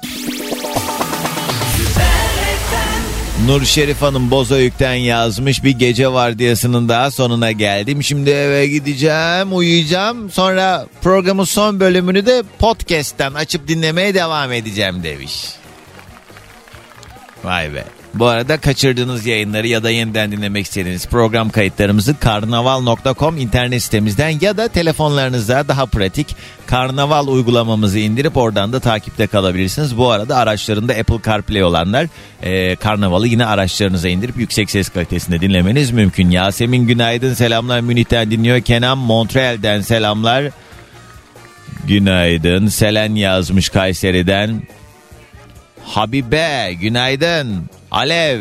Nur 3.52 3.66
Şerif 3.66 4.02
Hanım 4.02 4.32
Bozüyük'ten 4.32 4.94
yazmış 4.94 5.64
bir 5.64 5.72
gece 5.72 6.14
vardiyasının 6.14 6.90
daha 6.90 7.12
sonuna 7.12 7.52
geldim. 7.52 8.04
Şimdi 8.04 8.30
eve 8.30 8.68
gideceğim, 8.68 9.58
uyuyacağım. 9.58 10.32
Sonra 10.32 10.88
programın 11.02 11.44
son 11.44 11.80
bölümünü 11.80 12.26
de 12.26 12.44
podcast'ten 12.60 13.34
açıp 13.34 13.68
dinlemeye 13.68 14.14
devam 14.14 14.52
edeceğim 14.52 15.04
demiş. 15.04 15.46
Vay 17.44 17.74
be. 17.74 18.01
Bu 18.14 18.26
arada 18.26 18.58
kaçırdığınız 18.58 19.26
yayınları 19.26 19.68
ya 19.68 19.84
da 19.84 19.90
yeniden 19.90 20.32
dinlemek 20.32 20.66
istediğiniz 20.66 21.08
program 21.08 21.50
kayıtlarımızı 21.50 22.20
karnaval.com 22.20 23.38
internet 23.38 23.84
sitemizden 23.84 24.40
ya 24.42 24.58
da 24.58 24.68
telefonlarınıza 24.68 25.68
daha 25.68 25.86
pratik 25.86 26.36
karnaval 26.66 27.28
uygulamamızı 27.28 28.00
indirip 28.00 28.38
oradan 28.38 28.74
da 28.74 28.80
takipte 28.80 29.28
kalabilirsiniz. 29.28 29.98
Bu 29.98 30.12
arada 30.12 30.38
araçlarında 30.38 30.94
Apple 30.94 31.20
CarPlay 31.26 31.64
olanlar 31.64 32.08
e, 32.42 32.76
karnavalı 32.76 33.28
yine 33.28 33.46
araçlarınıza 33.46 34.10
indirip 34.10 34.38
yüksek 34.38 34.72
ses 34.72 34.90
kalitesinde 34.90 35.42
dinlemeniz 35.42 35.92
mümkün. 35.92 36.30
Yasemin 36.30 36.88
günaydın 36.88 37.34
selamlar 37.34 37.80
Münih'ten 37.80 38.32
dinliyor. 38.32 38.62
Kenan 38.62 38.98
Montreal'den 38.98 39.82
selamlar. 39.82 40.52
Günaydın. 41.88 42.68
Selen 42.68 43.16
yazmış 43.16 43.70
Kayseri'den. 43.70 44.64
Habibe 45.86 46.74
günaydın. 46.74 47.70
Alev. 47.92 48.40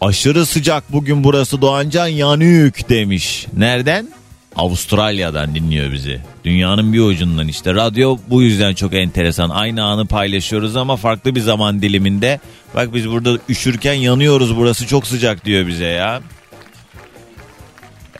Aşırı 0.00 0.46
sıcak 0.46 0.92
bugün 0.92 1.24
burası 1.24 1.62
Doğancan 1.62 2.06
yanık 2.06 2.88
demiş. 2.88 3.46
Nereden? 3.56 4.08
Avustralya'dan 4.56 5.54
dinliyor 5.54 5.92
bizi. 5.92 6.20
Dünyanın 6.44 6.92
bir 6.92 7.00
ucundan 7.00 7.48
işte. 7.48 7.74
Radyo 7.74 8.18
bu 8.28 8.42
yüzden 8.42 8.74
çok 8.74 8.94
enteresan. 8.94 9.50
Aynı 9.50 9.84
anı 9.84 10.06
paylaşıyoruz 10.06 10.76
ama 10.76 10.96
farklı 10.96 11.34
bir 11.34 11.40
zaman 11.40 11.82
diliminde. 11.82 12.40
Bak 12.74 12.94
biz 12.94 13.10
burada 13.10 13.38
üşürken 13.48 13.94
yanıyoruz 13.94 14.56
burası 14.56 14.86
çok 14.86 15.06
sıcak 15.06 15.44
diyor 15.44 15.66
bize 15.66 15.86
ya. 15.86 16.22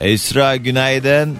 Esra 0.01 0.55
günaydın. 0.55 1.37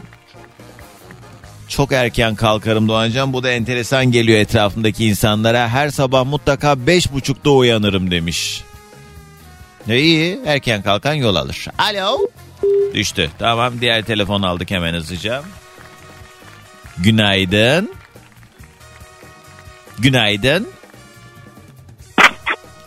Çok 1.69 1.91
erken 1.91 2.35
kalkarım 2.35 2.87
Doğancan. 2.87 3.33
Bu 3.33 3.43
da 3.43 3.51
enteresan 3.51 4.11
geliyor 4.11 4.39
etrafındaki 4.39 5.05
insanlara. 5.05 5.69
Her 5.69 5.89
sabah 5.89 6.25
mutlaka 6.25 6.87
beş 6.87 7.11
buçukta 7.11 7.49
uyanırım 7.49 8.11
demiş. 8.11 8.63
Ne 9.87 9.99
iyi 9.99 10.39
erken 10.45 10.81
kalkan 10.81 11.13
yol 11.13 11.35
alır. 11.35 11.67
Alo. 11.77 12.17
Düştü. 12.93 13.29
Tamam 13.39 13.81
diğer 13.81 14.03
telefon 14.03 14.41
aldık 14.41 14.71
hemen 14.71 14.93
hızlıca. 14.93 15.43
Günaydın. 16.97 17.91
Günaydın. 19.99 20.67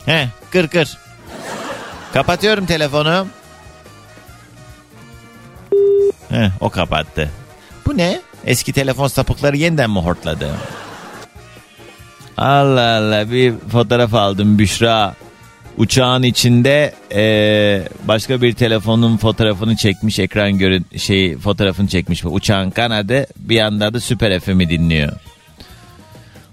He 0.07 0.29
kır 0.51 0.69
kır. 0.69 0.99
Kapatıyorum 2.13 2.67
telefonu. 2.67 3.27
He 6.29 6.51
o 6.61 6.71
kapattı. 6.71 7.31
Bu 7.87 7.97
ne? 7.97 8.21
Eski 8.47 8.73
telefon 8.73 9.09
sapıkları 9.09 9.57
yeniden 9.57 9.91
mi 9.91 9.99
hortladı? 9.99 10.51
Allah 12.37 12.97
Allah 12.97 13.31
bir 13.33 13.55
fotoğraf 13.73 14.15
aldım 14.15 14.59
Büşra. 14.59 15.15
Uçağın 15.77 16.23
içinde 16.23 16.95
eee, 17.11 17.89
başka 18.05 18.43
bir 18.43 18.53
telefonun 18.53 19.17
fotoğrafını 19.17 19.77
çekmiş 19.77 20.19
ekran 20.19 20.59
görün 20.59 20.87
şey 20.97 21.39
fotoğrafını 21.39 21.89
çekmiş 21.89 22.25
uçağın 22.25 22.71
kanadı 22.71 23.27
bir 23.37 23.57
yanda 23.57 23.95
da 23.95 24.01
Süper 24.01 24.41
FM'i 24.41 24.69
dinliyor. 24.71 25.13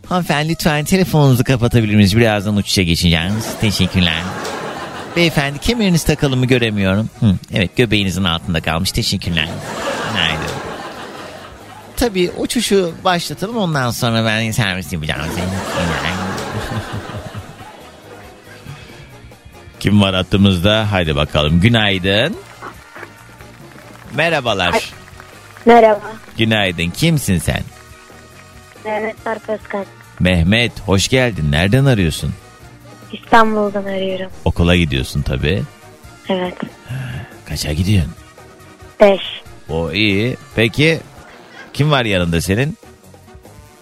Hanımefendi 0.06 0.50
lütfen 0.50 0.86
telefonunuzu 0.86 1.44
kapatabilir 1.44 1.96
miyiz? 1.96 2.18
Birazdan 2.18 2.56
uçuşa 2.56 2.82
geçeceğiz. 2.82 3.34
Teşekkürler. 3.62 4.22
Beyefendi 5.16 5.60
kemeriniz 5.60 6.04
takılı 6.04 6.38
mı 6.38 6.46
göremiyorum. 6.46 7.10
Hı, 7.20 7.36
evet 7.54 7.78
göbeğinizin 7.78 8.24
altında 8.24 8.62
kalmış. 8.62 8.92
Teşekkürler. 8.92 9.48
Tabii 12.00 12.32
uçuşu 12.38 12.94
başlatalım 13.04 13.58
ondan 13.58 13.92
sonra 13.92 14.26
ben 14.26 14.52
servis 14.52 14.94
yapacağım. 14.94 15.22
Kim 19.80 20.02
var 20.02 20.16
hattımızda? 20.16 20.92
Haydi 20.92 21.16
bakalım. 21.16 21.62
Günaydın. 21.62 22.36
Merhabalar. 24.16 24.94
Merhaba. 25.66 26.02
Günaydın. 26.38 26.90
Kimsin 26.90 27.38
sen? 27.38 27.62
Mehmet 28.86 29.16
Sarp 29.24 29.50
Özkan. 29.50 29.86
Mehmet. 30.20 30.80
Hoş 30.80 31.08
geldin. 31.08 31.52
Nereden 31.52 31.86
arıyorsun? 31.86 32.34
İstanbul'dan 33.12 33.84
arıyorum. 33.84 34.32
Okula 34.46 34.76
gidiyorsun 34.76 35.22
tabii. 35.22 35.64
Evet. 36.30 36.58
Kaça 37.46 37.74
gidiyorsun? 37.74 38.14
5. 39.02 39.20
O 39.70 39.92
iyi. 39.92 40.38
Peki 40.56 41.00
kim 41.74 41.92
var 41.92 42.06
yanında 42.06 42.42
senin? 42.42 42.78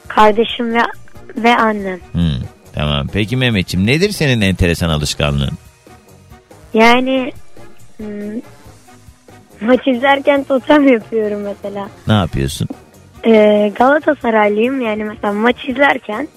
Kardeşim 0.08 0.73
ve 0.73 0.82
ve 1.38 1.58
annem. 1.58 2.00
Hmm, 2.12 2.41
tamam. 2.73 3.08
Peki 3.13 3.38
Mehmetciğim 3.38 3.88
nedir 3.88 4.10
senin 4.10 4.41
enteresan 4.41 4.89
alışkanlığın? 4.89 5.58
Yani 6.73 7.32
hmm, 7.97 8.41
maç 9.62 9.88
izlerken 9.88 10.43
totem 10.43 10.88
yapıyorum 10.88 11.41
mesela. 11.41 11.89
Ne 12.08 12.13
yapıyorsun? 12.13 12.67
Ee, 13.26 13.71
Galatasaraylıyım 13.76 14.82
yani 14.82 15.04
mesela 15.04 15.34
maç 15.34 15.56
izlerken 15.67 16.28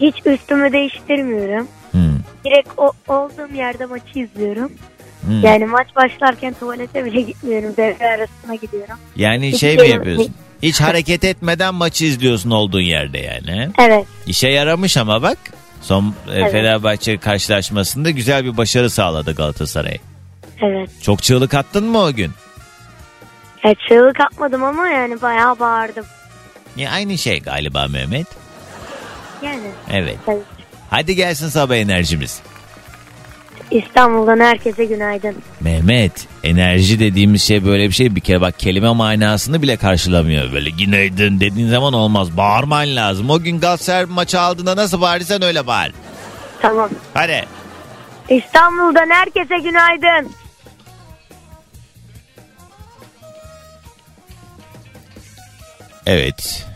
hiç 0.00 0.14
üstümü 0.26 0.72
değiştirmiyorum. 0.72 1.68
Hmm, 1.90 2.18
Direkt 2.44 2.68
o, 2.76 2.92
olduğum 3.08 3.54
yerde 3.54 3.86
maçı 3.86 4.18
izliyorum. 4.18 4.72
Hmm. 5.26 5.40
Yani 5.42 5.66
maç 5.66 5.88
başlarken 5.96 6.54
tuvalete 6.60 7.04
bile 7.04 7.20
gitmiyorum. 7.20 7.74
Devre 7.76 8.06
arasına 8.06 8.54
gidiyorum. 8.54 8.94
Yani 9.16 9.48
Hiç 9.48 9.60
şey 9.60 9.74
mi 9.74 9.80
şey- 9.80 9.90
yapıyorsun? 9.90 10.34
Hiç 10.62 10.80
hareket 10.80 11.24
etmeden 11.24 11.74
maçı 11.74 12.04
izliyorsun 12.04 12.50
olduğun 12.50 12.80
yerde 12.80 13.18
yani. 13.18 13.70
Evet. 13.78 14.06
İşe 14.26 14.48
yaramış 14.48 14.96
ama 14.96 15.22
bak. 15.22 15.38
Son 15.82 16.04
e, 16.04 16.32
Evet. 16.32 16.52
Fenerbahçe 16.52 17.18
karşılaşmasında 17.18 18.10
güzel 18.10 18.44
bir 18.44 18.56
başarı 18.56 18.90
sağladı 18.90 19.34
Galatasaray. 19.34 19.98
Evet. 20.62 20.90
Çok 21.02 21.22
çığlık 21.22 21.54
attın 21.54 21.84
mı 21.84 21.98
o 21.98 22.12
gün? 22.12 22.30
Ya 23.64 23.74
çığlık 23.88 24.20
atmadım 24.20 24.64
ama 24.64 24.88
yani 24.88 25.22
bayağı 25.22 25.58
bağırdım. 25.58 26.04
Ya 26.76 26.90
aynı 26.90 27.18
şey 27.18 27.40
galiba 27.40 27.86
Mehmet. 27.88 28.26
Yani 29.42 29.60
Evet. 29.92 30.16
tabii. 30.26 30.38
Hadi 30.90 31.16
gelsin 31.16 31.48
sabah 31.48 31.76
enerjimiz. 31.76 32.42
İstanbul'dan 33.70 34.40
herkese 34.40 34.84
günaydın. 34.84 35.36
Mehmet 35.60 36.26
enerji 36.42 37.00
dediğimiz 37.00 37.42
şey 37.42 37.64
böyle 37.64 37.88
bir 37.88 37.94
şey 37.94 38.16
bir 38.16 38.20
kere 38.20 38.40
bak 38.40 38.58
kelime 38.58 38.92
manasını 38.92 39.62
bile 39.62 39.76
karşılamıyor. 39.76 40.52
Böyle 40.52 40.70
günaydın 40.70 41.40
dediğin 41.40 41.68
zaman 41.68 41.92
olmaz. 41.92 42.36
Bağırman 42.36 42.96
lazım. 42.96 43.30
O 43.30 43.40
gün 43.40 43.60
Galatasaray 43.60 44.04
maçı 44.04 44.40
aldığında 44.40 44.76
nasıl 44.76 45.00
bağırırsan 45.00 45.42
öyle 45.42 45.66
bağır. 45.66 45.92
Tamam. 46.62 46.90
Hadi. 47.14 47.44
İstanbul'dan 48.28 49.10
herkese 49.10 49.58
günaydın. 49.58 50.32
Evet. 56.06 56.66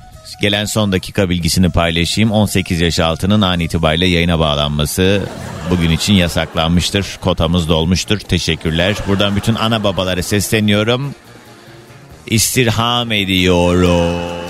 Gelen 0.40 0.64
son 0.64 0.92
dakika 0.92 1.30
bilgisini 1.30 1.70
paylaşayım. 1.70 2.30
18 2.30 2.80
yaş 2.80 3.00
altının 3.00 3.40
an 3.40 3.60
itibariyle 3.60 4.06
yayına 4.06 4.38
bağlanması 4.38 5.22
bugün 5.70 5.90
için 5.90 6.14
yasaklanmıştır. 6.14 7.18
Kotamız 7.20 7.68
dolmuştur. 7.68 8.18
Teşekkürler. 8.18 8.96
Buradan 9.08 9.36
bütün 9.36 9.54
ana 9.54 9.84
babalara 9.84 10.22
sesleniyorum. 10.22 11.14
İstirham 12.26 13.12
ediyorum. 13.12 14.47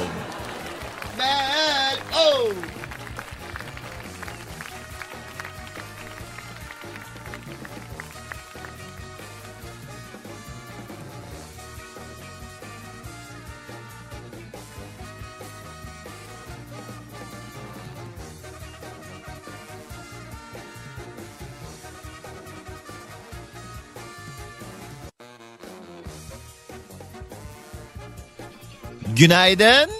Günaydın. 29.18 29.90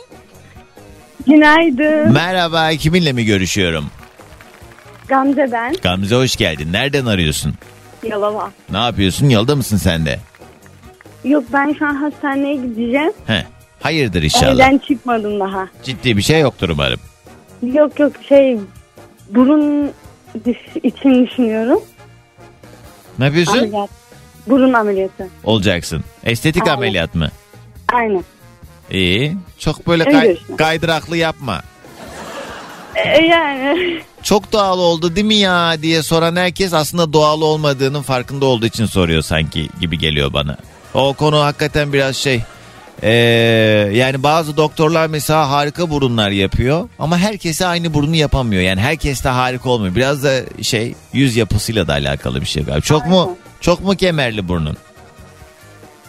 Günaydın. 1.26 2.12
Merhaba. 2.12 2.70
Kiminle 2.70 3.12
mi 3.12 3.24
görüşüyorum? 3.24 3.85
Gamze 5.09 5.48
ben. 5.52 5.74
Gamze 5.83 6.14
hoş 6.16 6.37
geldin. 6.37 6.72
Nereden 6.72 7.07
arıyorsun? 7.07 7.54
Yalova. 8.02 8.50
Ne 8.70 8.78
yapıyorsun? 8.78 9.28
Yolda 9.28 9.57
mısın 9.57 9.76
sen 9.76 10.07
de? 10.07 10.18
Yok 11.24 11.44
ben 11.52 11.76
şu 11.78 11.87
an 11.87 11.94
hastaneye 11.94 12.54
gideceğim. 12.54 13.12
He. 13.26 13.46
Hayırdır 13.81 14.22
inşallah. 14.22 14.52
Evden 14.54 14.78
çıkmadım 14.78 15.40
daha. 15.40 15.68
Ciddi 15.83 16.16
bir 16.16 16.22
şey 16.22 16.40
yoktur 16.40 16.68
umarım. 16.68 17.00
Yok 17.62 18.00
yok 18.00 18.12
şey 18.28 18.59
burun 19.31 19.92
için 20.83 21.26
düşünüyorum. 21.26 21.81
Ne 23.18 23.24
yapıyorsun? 23.24 23.59
Ameliyat. 23.59 23.90
Burun 24.46 24.72
ameliyatı. 24.72 25.28
Olacaksın. 25.44 26.04
Estetik 26.24 26.62
Aynen. 26.62 26.76
ameliyat 26.76 27.14
mı? 27.14 27.31
Aynen. 27.92 28.24
İyi. 28.90 29.37
Çok 29.59 29.87
böyle 29.87 30.05
Öyle 30.07 30.12
kay- 30.12 30.57
kaydıraklı 30.57 31.16
yapma. 31.16 31.62
Ee, 32.96 33.24
yani 33.27 34.01
Çok 34.22 34.53
doğal 34.53 34.79
oldu 34.79 35.16
değil 35.16 35.27
mi 35.27 35.35
ya 35.35 35.83
diye 35.83 36.03
soran 36.03 36.37
herkes 36.37 36.72
aslında 36.74 37.12
doğal 37.12 37.40
olmadığının 37.40 38.03
farkında 38.03 38.46
olduğu 38.46 38.66
için 38.66 38.87
soruyor 38.87 39.22
sanki 39.22 39.68
gibi 39.81 39.98
geliyor 39.98 40.33
bana. 40.33 40.57
O 40.94 41.14
konu 41.14 41.40
hakikaten 41.40 41.92
biraz 41.92 42.16
şey. 42.16 42.42
Ee, 43.03 43.11
yani 43.92 44.22
bazı 44.22 44.57
doktorlar 44.57 45.07
mesela 45.07 45.51
harika 45.51 45.90
burunlar 45.90 46.31
yapıyor 46.31 46.88
ama 46.98 47.18
herkese 47.18 47.66
aynı 47.66 47.94
burunu 47.94 48.16
yapamıyor. 48.16 48.62
Yani 48.62 48.81
herkes 48.81 49.24
de 49.24 49.29
harika 49.29 49.70
olmuyor. 49.70 49.94
Biraz 49.94 50.24
da 50.24 50.40
şey 50.62 50.94
yüz 51.12 51.37
yapısıyla 51.37 51.87
da 51.88 51.92
alakalı 51.92 52.40
bir 52.40 52.46
şey 52.46 52.62
galiba. 52.64 52.81
Çok 52.81 53.07
mu 53.07 53.20
Aynen. 53.20 53.37
çok 53.61 53.81
mu 53.81 53.96
kemerli 53.96 54.48
burnun? 54.48 54.77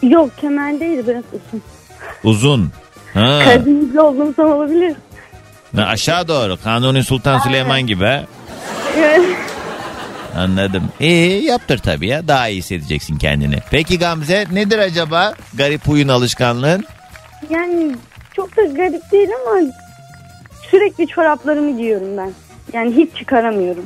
Yok 0.04 0.30
kemer 0.42 0.80
değil 0.80 0.98
biraz 1.08 1.24
uzun. 1.34 1.62
Uzun. 2.24 2.72
Ha. 3.14 3.40
Olduğum 4.00 4.34
zaman 4.34 4.52
olabilir. 4.52 4.96
Ha, 5.76 5.84
Aşağı 5.84 6.28
doğru. 6.28 6.58
Kanuni 6.64 7.04
Sultan 7.04 7.40
Süleyman 7.40 7.82
gibi. 7.82 8.06
ha? 8.06 8.24
Anladım. 10.38 10.84
İyi 11.00 11.44
yaptır 11.46 11.78
tabii 11.78 12.08
ya. 12.08 12.28
Daha 12.28 12.48
iyi 12.48 12.58
hissedeceksin 12.58 13.18
kendini. 13.18 13.56
Peki 13.72 14.00
Gamze 14.00 14.46
nedir 14.52 14.80
acaba 14.80 15.34
garip 15.54 15.88
huyun 15.88 16.08
alışkanlığın? 16.08 16.86
yani 17.50 17.96
çok 18.36 18.58
da 18.58 18.64
garip 18.64 19.12
değil 19.12 19.30
ama 19.48 19.62
sürekli 20.72 21.08
çoraplarımı 21.08 21.78
giyiyorum 21.78 22.18
ben. 22.18 22.32
Yani 22.74 22.96
hiç 22.96 23.16
çıkaramıyorum. 23.18 23.86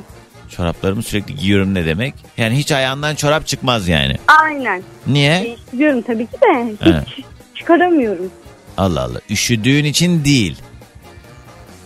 Çoraplarımı 0.56 1.02
sürekli 1.02 1.34
giyiyorum 1.36 1.74
ne 1.74 1.86
demek? 1.86 2.14
Yani 2.36 2.56
hiç 2.56 2.72
ayağından 2.72 3.14
çorap 3.14 3.46
çıkmaz 3.46 3.88
yani. 3.88 4.16
Aynen. 4.42 4.82
Niye? 5.06 5.42
Değiştiriyorum 5.42 6.02
tabii 6.02 6.26
ki 6.26 6.32
de 6.32 6.66
hiç 6.84 7.24
çıkaramıyorum. 7.54 8.30
Allah 8.76 9.00
Allah. 9.02 9.20
Üşüdüğün 9.30 9.84
için 9.84 10.24
değil. 10.24 10.58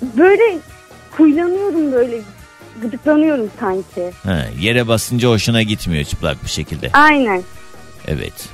Böyle 0.02 0.58
huylanıyorum 1.16 1.92
böyle 1.92 2.20
gıdıklanıyorum 2.82 3.50
sanki. 3.60 4.12
Ha, 4.24 4.44
yere 4.60 4.88
basınca 4.88 5.28
hoşuna 5.28 5.62
gitmiyor 5.62 6.04
çıplak 6.04 6.44
bir 6.44 6.48
şekilde. 6.50 6.90
Aynen. 6.92 7.42
Evet. 8.08 8.48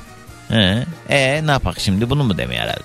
He. 0.49 0.85
E 1.09 1.47
ne 1.47 1.51
yapak 1.51 1.81
şimdi 1.81 2.11
bunu 2.11 2.25
mu 2.25 2.39
demeye 2.39 2.61
herhalde? 2.61 2.85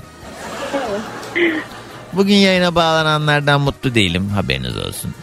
Bugün 2.14 2.34
yayına 2.36 2.76
bağlananlardan 2.76 3.62
mutlu 3.62 3.96
değilim 3.96 4.30
haberiniz 4.30 4.78
olsun. 4.78 5.14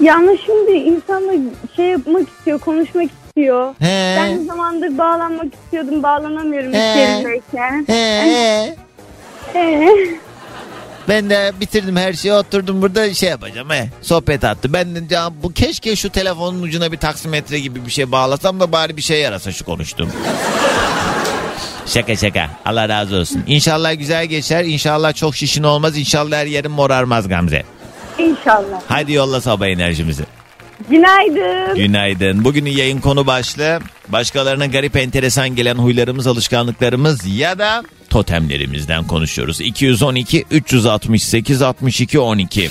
Ya 0.00 0.14
ama 0.14 0.30
şimdi 0.46 0.70
insanla 0.72 1.32
şey 1.76 1.86
yapmak 1.86 2.28
istiyor, 2.28 2.58
konuşmak 2.58 3.10
istiyor. 3.36 3.74
He. 3.78 4.14
Ben 4.18 4.40
ne 4.42 4.44
zamandır 4.44 4.98
bağlanmak 4.98 5.46
istiyordum, 5.54 6.02
bağlanamıyorum 6.02 6.72
He. 6.72 6.78
iş 6.92 6.96
yerindeyken. 6.96 7.84
He. 7.86 8.76
Ben 11.08 11.30
de 11.30 11.52
bitirdim 11.60 11.96
her 11.96 12.12
şeyi 12.12 12.34
oturdum 12.34 12.82
burada 12.82 13.14
şey 13.14 13.28
yapacağım 13.28 13.70
he. 13.70 13.88
Sohbet 14.02 14.44
attı. 14.44 14.72
Ben 14.72 14.94
de 14.94 15.14
ya 15.14 15.30
bu 15.42 15.52
keşke 15.52 15.96
şu 15.96 16.10
telefonun 16.10 16.62
ucuna 16.62 16.92
bir 16.92 16.96
taksimetre 16.96 17.58
gibi 17.60 17.86
bir 17.86 17.90
şey 17.90 18.12
bağlasam 18.12 18.60
da 18.60 18.72
bari 18.72 18.96
bir 18.96 19.02
şey 19.02 19.20
yarasa 19.20 19.52
şu 19.52 19.64
konuştum. 19.64 20.10
şaka 21.86 22.16
şaka. 22.16 22.50
Allah 22.64 22.88
razı 22.88 23.16
olsun. 23.16 23.44
İnşallah 23.46 23.98
güzel 23.98 24.26
geçer. 24.26 24.64
İnşallah 24.64 25.14
çok 25.14 25.36
şişin 25.36 25.62
olmaz. 25.62 25.98
İnşallah 25.98 26.36
her 26.36 26.46
yerin 26.46 26.70
morarmaz 26.70 27.28
Gamze. 27.28 27.62
İnşallah. 28.18 28.80
Hadi 28.88 29.12
yolla 29.12 29.40
sabah 29.40 29.66
enerjimizi. 29.66 30.22
Günaydın. 30.90 31.76
Günaydın. 31.76 32.44
Bugünün 32.44 32.70
yayın 32.70 33.00
konu 33.00 33.26
başlığı 33.26 33.78
başkalarına 34.08 34.66
garip 34.66 34.96
enteresan 34.96 35.56
gelen 35.56 35.74
huylarımız, 35.74 36.26
alışkanlıklarımız 36.26 37.26
ya 37.26 37.58
da 37.58 37.82
totemlerimizden 38.10 39.06
konuşuyoruz. 39.06 39.60
212 39.60 40.44
368 40.50 41.62
62 41.62 42.18
12. 42.18 42.70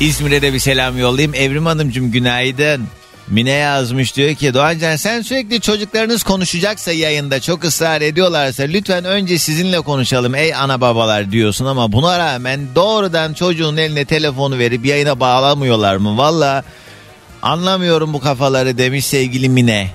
İzmir'e 0.00 0.42
de 0.42 0.52
bir 0.52 0.58
selam 0.58 0.98
yollayayım. 0.98 1.34
Evrim 1.34 1.66
Hanımcığım 1.66 2.10
günaydın. 2.12 2.86
Mine 3.30 3.50
yazmış 3.50 4.16
diyor 4.16 4.34
ki 4.34 4.54
Doğancan 4.54 4.96
sen 4.96 5.22
sürekli 5.22 5.60
çocuklarınız 5.60 6.22
konuşacaksa 6.22 6.92
yayında 6.92 7.40
çok 7.40 7.64
ısrar 7.64 8.00
ediyorlarsa 8.00 8.62
lütfen 8.62 9.04
önce 9.04 9.38
sizinle 9.38 9.80
konuşalım 9.80 10.34
ey 10.34 10.54
ana 10.54 10.80
babalar 10.80 11.32
diyorsun 11.32 11.66
ama 11.66 11.92
buna 11.92 12.18
rağmen 12.18 12.60
doğrudan 12.74 13.34
çocuğun 13.34 13.76
eline 13.76 14.04
telefonu 14.04 14.58
verip 14.58 14.86
yayına 14.86 15.20
bağlamıyorlar 15.20 15.96
mı? 15.96 16.16
Valla 16.18 16.64
anlamıyorum 17.42 18.12
bu 18.12 18.20
kafaları 18.20 18.78
demiş 18.78 19.06
sevgili 19.06 19.48
Mine. 19.48 19.90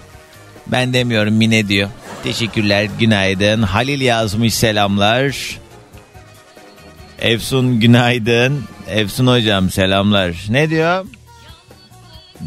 Ben 0.67 0.93
demiyorum 0.93 1.33
Mine 1.33 1.67
diyor. 1.67 1.89
Teşekkürler 2.23 2.87
günaydın. 2.99 3.61
Halil 3.61 4.01
yazmış 4.01 4.53
selamlar. 4.53 5.59
Efsun 7.19 7.79
günaydın. 7.79 8.63
Efsun 8.87 9.27
hocam 9.27 9.69
selamlar. 9.69 10.45
Ne 10.49 10.69
diyor? 10.69 11.05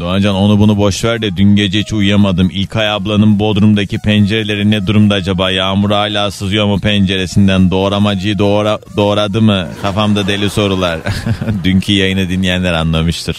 Doğancan 0.01 0.35
onu 0.35 0.59
bunu 0.59 0.77
boş 0.77 1.05
ver 1.05 1.23
de 1.23 1.37
dün 1.37 1.57
gece 1.57 1.81
hiç 1.81 1.93
uyuyamadım. 1.93 2.51
İlkay 2.53 2.91
ablanın 2.91 3.39
bodrumdaki 3.39 3.99
pencereleri 3.99 4.71
ne 4.71 4.87
durumda 4.87 5.15
acaba? 5.15 5.51
Yağmur 5.51 5.91
hala 5.91 6.31
sızıyor 6.31 6.67
mu 6.67 6.81
penceresinden? 6.81 7.71
Doğramacıyı 7.71 8.39
doğra, 8.39 8.79
doğradı 8.97 9.43
mı? 9.43 9.69
Kafamda 9.83 10.27
deli 10.27 10.51
sorular. 10.51 11.01
Dünkü 11.65 11.93
yayını 11.93 12.29
dinleyenler 12.29 12.73
anlamıştır. 12.73 13.37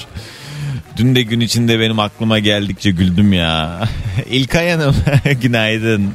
Dün 0.98 1.16
de 1.16 1.22
gün 1.22 1.40
içinde 1.40 1.80
benim 1.80 2.00
aklıma 2.00 2.40
geldikçe 2.40 2.92
güldüm 2.92 3.34
ya. 3.34 3.84
İlkay 4.30 4.72
Hanım 4.72 4.96
günaydın. 5.42 6.14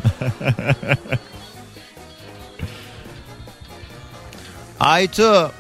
Aytu. 4.81 5.53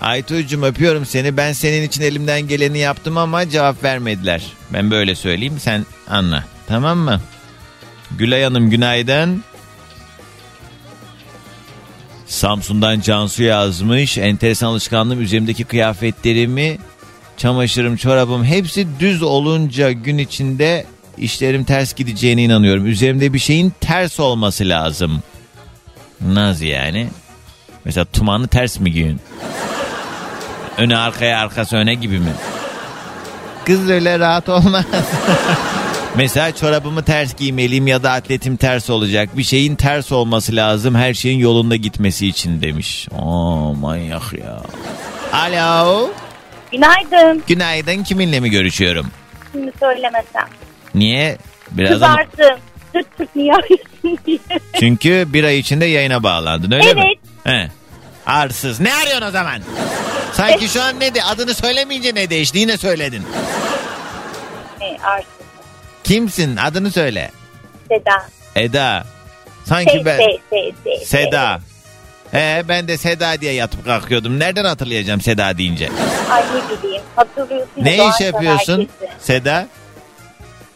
Aytu'cum 0.00 0.62
öpüyorum 0.62 1.06
seni. 1.06 1.36
Ben 1.36 1.52
senin 1.52 1.82
için 1.88 2.02
elimden 2.02 2.40
geleni 2.48 2.78
yaptım 2.78 3.18
ama 3.18 3.48
cevap 3.48 3.84
vermediler. 3.84 4.42
Ben 4.72 4.90
böyle 4.90 5.14
söyleyeyim 5.14 5.56
sen 5.60 5.86
anla. 6.08 6.44
Tamam 6.66 6.98
mı? 6.98 7.20
Gülay 8.18 8.42
Hanım 8.42 8.70
günaydın. 8.70 9.44
Samsun'dan 12.26 13.00
Cansu 13.00 13.42
yazmış. 13.42 14.18
Enteresan 14.18 14.66
alışkanlığım 14.66 15.20
üzerimdeki 15.20 15.64
kıyafetlerimi, 15.64 16.78
çamaşırım, 17.36 17.96
çorabım 17.96 18.44
hepsi 18.44 18.86
düz 19.00 19.22
olunca 19.22 19.92
gün 19.92 20.18
içinde 20.18 20.86
işlerim 21.18 21.64
ters 21.64 21.94
gideceğine 21.94 22.42
inanıyorum. 22.42 22.86
Üzerimde 22.86 23.32
bir 23.32 23.38
şeyin 23.38 23.72
ters 23.80 24.20
olması 24.20 24.68
lazım. 24.68 25.22
Nasıl 26.20 26.64
yani? 26.64 27.08
Mesela 27.84 28.04
tumanı 28.04 28.48
ters 28.48 28.80
mi 28.80 28.92
giyin? 28.92 29.20
Öne 30.78 30.96
arkaya 30.96 31.38
arkası 31.38 31.76
öne 31.76 31.94
gibi 31.94 32.18
mi? 32.18 32.32
Kız 33.64 33.90
öyle 33.90 34.18
rahat 34.18 34.48
olmaz. 34.48 34.84
Mesela 36.16 36.54
çorabımı 36.54 37.02
ters 37.02 37.34
giymeliyim 37.36 37.86
ya 37.86 38.02
da 38.02 38.10
atletim 38.12 38.56
ters 38.56 38.90
olacak. 38.90 39.36
Bir 39.36 39.42
şeyin 39.42 39.76
ters 39.76 40.12
olması 40.12 40.56
lazım 40.56 40.94
her 40.94 41.14
şeyin 41.14 41.38
yolunda 41.38 41.76
gitmesi 41.76 42.26
için 42.26 42.62
demiş. 42.62 43.08
Oo 43.18 43.74
manyak 43.74 44.32
ya. 44.32 44.60
Alo. 45.32 46.10
Günaydın. 46.72 47.42
Günaydın 47.46 48.02
kiminle 48.02 48.40
mi 48.40 48.50
görüşüyorum? 48.50 49.06
Şimdi 49.52 49.72
söylemesem. 49.80 50.44
Niye? 50.94 51.38
Biraz 51.70 52.02
ama- 52.02 52.16
Kızardım. 52.16 52.58
Sırt 52.92 53.06
sırt 53.18 53.36
niye 53.36 53.52
arıyorsun 53.54 54.18
diye. 54.26 54.38
Çünkü 54.80 55.24
bir 55.28 55.44
ay 55.44 55.58
içinde 55.58 55.84
yayına 55.86 56.22
bağlandın 56.22 56.70
öyle 56.70 56.94
mi? 56.94 57.12
Evet. 57.46 57.70
Arsız. 58.26 58.80
Ne 58.80 58.94
arıyorsun 58.94 59.26
o 59.26 59.30
zaman? 59.30 59.60
Sanki 60.32 60.68
şu 60.68 60.82
an 60.82 61.00
ne 61.00 61.14
de 61.14 61.24
adını 61.24 61.54
söylemeyince 61.54 62.14
ne 62.14 62.30
değişti 62.30 62.58
yine 62.58 62.76
söyledin. 62.76 63.26
E, 64.80 64.98
arsız. 65.02 65.28
Kimsin 66.04 66.56
adını 66.56 66.90
söyle. 66.90 67.30
Seda. 67.88 68.26
Eda. 68.56 69.04
Sanki 69.64 69.90
Şey, 69.90 70.04
ben. 70.04 70.16
şey, 70.18 70.40
şey, 70.50 70.72
şey, 70.84 71.04
Seda. 71.06 71.60
He 72.32 72.62
ben 72.68 72.88
de 72.88 72.96
Seda 72.98 73.40
diye 73.40 73.52
yatıp 73.52 73.84
kalkıyordum. 73.84 74.38
Nereden 74.38 74.64
hatırlayacağım 74.64 75.20
Seda 75.20 75.58
deyince? 75.58 75.88
Ay 76.30 76.42
ne 76.42 76.82
bileyim. 76.82 77.02
Hatırlıyorsun. 77.16 77.68
ya, 77.76 77.82
Ne 77.84 77.94
iş 78.08 78.20
yapıyorsun 78.20 78.88
herkesi. 79.00 79.26
Seda? 79.26 79.66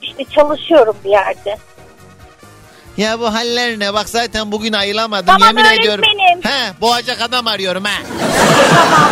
İşte 0.02 0.24
çalışıyorum 0.34 0.96
bir 1.04 1.10
yerde. 1.10 1.56
Ya 3.00 3.20
bu 3.20 3.34
haller 3.34 3.78
ne? 3.78 3.94
Bak 3.94 4.08
zaten 4.08 4.52
bugün 4.52 4.72
ayılamadım. 4.72 5.26
Tamam, 5.26 5.48
Yemin 5.48 5.64
ediyorum. 5.78 6.04
öğretmenim. 6.04 6.42
He 6.42 6.80
boğacak 6.80 7.20
adam 7.22 7.46
arıyorum 7.46 7.84
ha. 7.84 8.02
tamam. 8.74 9.10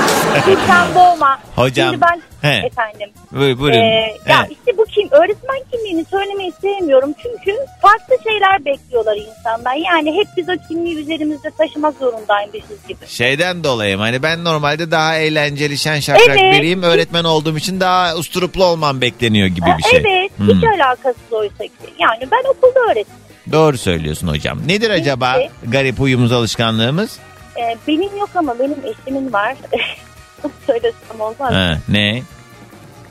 Lütfen 0.49 0.95
boğma. 0.95 1.39
Hocam, 1.57 1.91
Şimdi 1.91 2.01
ben 2.01 2.23
he. 2.51 2.67
efendim. 2.67 3.11
Buyur, 3.33 3.59
buyurun. 3.59 3.79
Ee, 3.79 4.17
ya 4.29 4.43
He. 4.43 4.49
işte 4.51 4.77
bu 4.79 4.85
kim? 4.85 5.09
Öğretmen 5.11 5.59
kimliğini 5.73 6.05
söylemeyi 6.11 6.53
sevmiyorum. 6.63 7.15
Çünkü 7.23 7.57
farklı 7.83 8.15
şeyler 8.31 8.65
bekliyorlar 8.65 9.17
insanlar. 9.17 9.75
Yani 9.75 10.19
hep 10.19 10.27
biz 10.37 10.49
o 10.49 10.69
kimliği 10.69 10.97
üzerimizde 10.99 11.51
taşımak 11.59 11.95
zorundaymışız 11.99 12.87
gibi. 12.89 13.07
Şeyden 13.07 13.65
dolayı 13.65 13.97
hani 13.97 14.23
ben 14.23 14.45
normalde 14.45 14.91
daha 14.91 15.17
eğlenceli 15.17 15.79
şen 15.79 16.01
şakrak 16.01 16.39
Evet. 16.39 16.55
biriyim. 16.59 16.83
Öğretmen 16.83 17.25
olduğum 17.25 17.57
için 17.57 17.81
daha 17.81 18.15
usturuplu 18.17 18.65
olmam 18.65 19.01
bekleniyor 19.01 19.47
gibi 19.47 19.67
bir 19.79 19.83
şey. 19.83 19.99
Evet. 19.99 20.31
Hmm. 20.39 20.49
Hiç 20.49 20.65
alakasız 20.65 21.33
oysa 21.33 21.65
ki. 21.65 21.71
Yani 21.99 22.29
ben 22.33 22.51
okulda 22.51 22.81
öğretmenim. 22.81 23.29
Doğru 23.53 23.79
söylüyorsun 23.79 24.29
hocam. 24.29 24.59
Nedir 24.67 24.91
acaba 24.91 25.37
garip 25.67 25.99
huyumuz 25.99 26.33
alışkanlığımız? 26.33 27.19
Ee, 27.57 27.77
benim 27.89 28.17
yok 28.19 28.31
ama 28.35 28.59
benim 28.59 28.77
eşimin 28.85 29.33
var. 29.33 29.55
söylesem 30.67 31.21
olmaz. 31.21 31.51
mı? 31.51 31.57
Ha, 31.57 31.79
ne? 31.89 32.23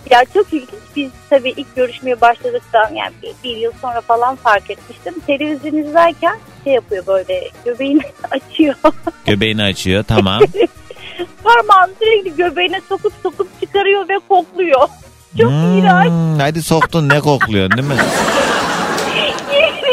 Ya 0.10 0.23
çok 0.34 0.54
ilginç. 0.54 0.69
Biz 0.95 1.12
tabii 1.30 1.50
ilk 1.58 1.76
görüşmeye 1.76 2.21
başladıktan 2.21 2.93
yani 2.95 3.12
bir, 3.23 3.32
bir 3.43 3.58
yıl 3.58 3.71
sonra 3.82 4.02
falan 4.02 4.36
fark 4.36 4.69
etmiştim. 4.69 5.13
Televizyon 5.28 5.84
izlerken 5.84 6.38
şey 6.63 6.73
yapıyor 6.73 7.08
böyle 7.08 7.50
göbeğini 7.65 8.02
açıyor. 8.32 8.76
Göbeğini 9.26 9.63
açıyor 9.63 10.04
tamam. 10.08 10.41
Parmağını 11.43 11.91
sürekli 12.00 12.36
göbeğine 12.36 12.82
sokup 12.89 13.13
sokup 13.23 13.62
çıkarıyor 13.62 14.10
ve 14.10 14.19
kokluyor. 14.28 14.88
Çok 15.38 15.52
iğrenç. 15.52 16.10
Hmm, 16.10 16.39
hadi 16.39 16.63
soktun 16.63 17.10
ne 17.10 17.19
kokluyorsun 17.19 17.78
değil 17.78 17.88
mi? 17.88 17.95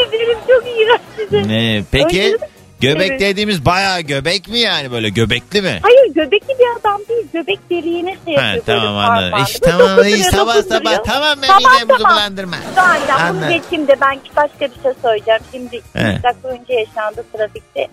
Ederim 0.09 0.37
çok 0.47 0.63
iğrenç 0.67 1.01
size. 1.17 1.47
Ne? 1.47 1.83
Peki 1.91 2.37
göbek 2.81 3.09
Evet. 3.11 3.19
dediğimiz 3.19 3.65
bayağı 3.65 4.01
göbek 4.01 4.47
mi 4.47 4.59
yani 4.59 4.91
böyle 4.91 5.09
göbekli 5.09 5.61
mi? 5.61 5.79
Hayır 5.81 6.13
göbekli 6.13 6.49
bir 6.59 6.79
adam 6.79 7.01
değil. 7.09 7.27
Göbek 7.33 7.59
deliğine 7.69 8.15
şey 8.25 8.35
Ha, 8.35 8.41
yapıyor. 8.41 8.65
tamam 8.65 8.81
böyle 8.83 8.97
anladım. 8.97 9.31
parmağını. 9.31 9.47
İşte 9.49 9.65
Böyle 9.71 9.77
tamam 9.87 10.05
iyi 10.05 10.23
sabah 10.23 10.53
sabah 10.55 10.75
dokunuyor. 10.75 11.03
tamam 11.05 11.37
ben 11.41 11.47
Tamam, 11.47 11.63
midemizi 11.73 11.87
tamam. 12.03 12.17
bulandırma. 12.17 12.55
Aynen 12.77 13.07
bunu 13.07 13.25
Anladım. 13.29 13.49
geçeyim 13.49 13.87
de 13.87 13.95
ben 14.01 14.19
başka 14.35 14.59
bir 14.65 14.81
şey 14.83 14.91
söyleyeceğim. 15.01 15.41
Şimdi 15.51 15.75
iki 15.75 16.23
dakika 16.23 16.47
önce 16.47 16.73
yaşandı 16.73 17.25
trafikte. 17.37 17.87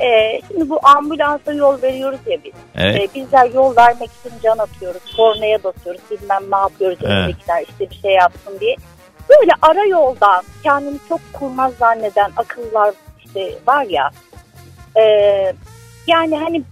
Ee, 0.00 0.40
şimdi 0.48 0.70
bu 0.70 0.80
ambulansa 0.82 1.52
yol 1.52 1.82
veriyoruz 1.82 2.18
ya 2.26 2.38
biz. 2.44 2.52
Evet. 2.76 2.96
Ee, 2.96 3.14
bizler 3.14 3.50
yol 3.54 3.76
vermek 3.76 4.10
için 4.20 4.32
can 4.42 4.58
atıyoruz. 4.58 5.02
Kornaya 5.16 5.64
basıyoruz. 5.64 6.00
Bilmem 6.10 6.42
ne 6.52 6.56
yapıyoruz. 6.56 6.98
Evet. 7.02 7.12
Öndekiler 7.12 7.64
işte 7.70 7.90
bir 7.90 8.00
şey 8.02 8.10
yapsın 8.12 8.60
diye. 8.60 8.76
Böyle 9.30 9.50
ara 9.62 9.84
yoldan 9.86 10.44
kendini 10.62 10.98
çok 11.08 11.20
kurnaz 11.32 11.72
zanneden 11.78 12.30
akıllar 12.36 12.94
işte 13.24 13.54
var 13.66 13.84
ya. 13.84 14.10
e, 14.96 15.02
yani 16.06 16.38
hani 16.38 16.62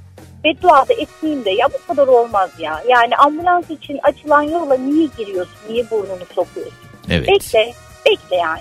beddua 0.45 0.89
da 0.89 0.93
etmeyeyim 0.95 1.45
de 1.45 1.51
ya 1.51 1.69
bu 1.73 1.87
kadar 1.95 2.07
olmaz 2.07 2.51
ya. 2.59 2.83
Yani 2.89 3.17
ambulans 3.17 3.71
için 3.71 3.99
açılan 4.03 4.43
yola 4.43 4.75
niye 4.77 5.09
giriyorsun? 5.19 5.55
Niye 5.71 5.91
burnunu 5.91 6.25
sokuyorsun? 6.35 6.75
Evet. 7.11 7.29
Bekle. 7.29 7.75
Bekle 8.07 8.37
yani. 8.37 8.61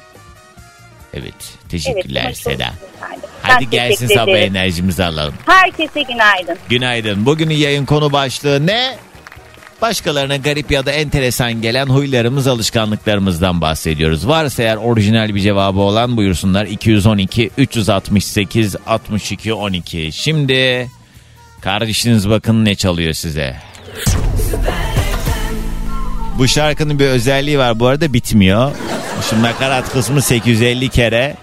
Evet. 1.14 1.58
Teşekkürler 1.70 2.24
Evet, 2.26 2.38
Seda. 2.38 2.54
efendim. 2.54 3.30
Hadi 3.42 3.64
Ben 3.66 3.70
gelsin 3.72 4.08
sabah 4.08 4.32
enerjimizi 4.38 5.04
alalım. 5.04 5.34
Herkese 5.46 6.02
günaydın. 6.02 6.58
Günaydın. 6.70 7.26
Bugünün 7.26 7.56
yayın 7.56 7.86
konu 7.86 8.12
başlığı 8.12 8.68
ne? 8.68 8.98
Başkalarına 9.82 10.38
garip 10.38 10.72
ya 10.72 10.86
da 10.86 10.92
enteresan 10.92 11.62
gelen 11.62 11.86
huylarımız, 11.86 12.48
alışkanlıklarımızdan 12.48 13.62
bahsediyoruz. 13.62 14.28
Varsa 14.28 14.64
eğer 14.64 14.76
orijinal 14.76 15.36
bir 15.36 15.40
cevabı 15.40 15.80
olan 15.80 16.18
buyursunlar. 16.18 16.66
212 16.66 17.50
368 17.58 18.76
62 18.88 19.54
12. 19.54 20.10
Şimdi 20.12 20.90
kardeşiniz 21.62 22.30
bakın 22.30 22.66
ne 22.66 22.76
çalıyor 22.76 23.14
size. 23.14 23.56
Bu 26.38 26.48
şarkının 26.48 27.00
bir 27.00 27.06
özelliği 27.06 27.60
var. 27.60 27.80
Bu 27.80 27.88
arada 27.88 28.14
bitmiyor. 28.14 28.72
Şimdi 29.30 29.44
nakarat 29.44 29.92
kısmı 29.92 30.22
850 30.22 30.90
kere. 30.90 31.36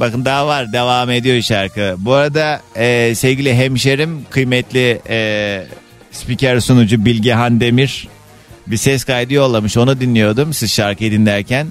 Bakın 0.00 0.24
daha 0.24 0.46
var 0.46 0.72
devam 0.72 1.10
ediyor 1.10 1.42
şarkı. 1.42 1.94
Bu 1.98 2.12
arada 2.12 2.60
e, 2.76 3.14
sevgili 3.14 3.54
hemşerim 3.54 4.24
kıymetli 4.30 5.00
e, 5.08 5.66
spiker 6.12 6.60
sunucu 6.60 7.04
Bilgehan 7.04 7.60
Demir 7.60 8.08
bir 8.66 8.76
ses 8.76 9.04
kaydı 9.04 9.34
yollamış 9.34 9.76
onu 9.76 10.00
dinliyordum 10.00 10.54
siz 10.54 10.72
şarkıyı 10.72 11.12
dinlerken. 11.12 11.66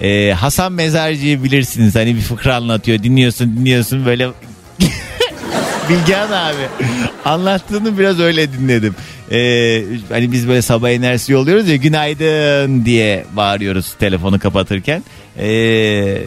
E, 0.00 0.32
Hasan 0.32 0.72
Mezarcı'yı 0.72 1.44
bilirsiniz 1.44 1.94
hani 1.94 2.16
bir 2.16 2.20
fıkra 2.20 2.54
anlatıyor 2.56 3.02
dinliyorsun 3.02 3.56
dinliyorsun 3.56 4.06
böyle 4.06 4.28
Bilgehan 5.88 6.32
abi 6.32 6.68
anlattığını 7.24 7.98
biraz 7.98 8.20
öyle 8.20 8.52
dinledim. 8.52 8.94
Ee, 9.30 9.82
hani 10.08 10.32
biz 10.32 10.48
böyle 10.48 10.62
sabah 10.62 10.90
enerjisi 10.90 11.32
yolluyoruz 11.32 11.68
ya 11.68 11.76
günaydın 11.76 12.84
diye 12.84 13.24
bağırıyoruz 13.36 13.94
telefonu 13.94 14.38
kapatırken. 14.38 15.04
Ee, 15.38 16.22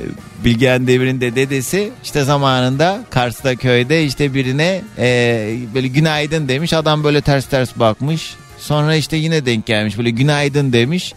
Bilgehan 0.45 0.87
Demir'in 0.87 1.21
de 1.21 1.35
dedesi 1.35 1.91
işte 2.03 2.23
zamanında 2.23 3.03
Kars'ta 3.09 3.55
köyde 3.55 4.05
işte 4.05 4.33
birine 4.33 4.81
e, 4.97 5.55
böyle 5.73 5.87
günaydın 5.87 6.47
demiş. 6.47 6.73
Adam 6.73 7.03
böyle 7.03 7.21
ters 7.21 7.45
ters 7.45 7.69
bakmış. 7.75 8.35
Sonra 8.59 8.95
işte 8.95 9.17
yine 9.17 9.45
denk 9.45 9.65
gelmiş 9.65 9.97
böyle 9.97 10.09
günaydın 10.09 10.73
demiş. 10.73 11.13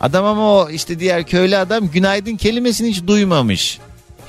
Adam 0.00 0.24
ama 0.24 0.52
o 0.52 0.70
işte 0.70 1.00
diğer 1.00 1.26
köylü 1.26 1.56
adam 1.56 1.90
günaydın 1.90 2.36
kelimesini 2.36 2.88
hiç 2.88 3.06
duymamış. 3.06 3.78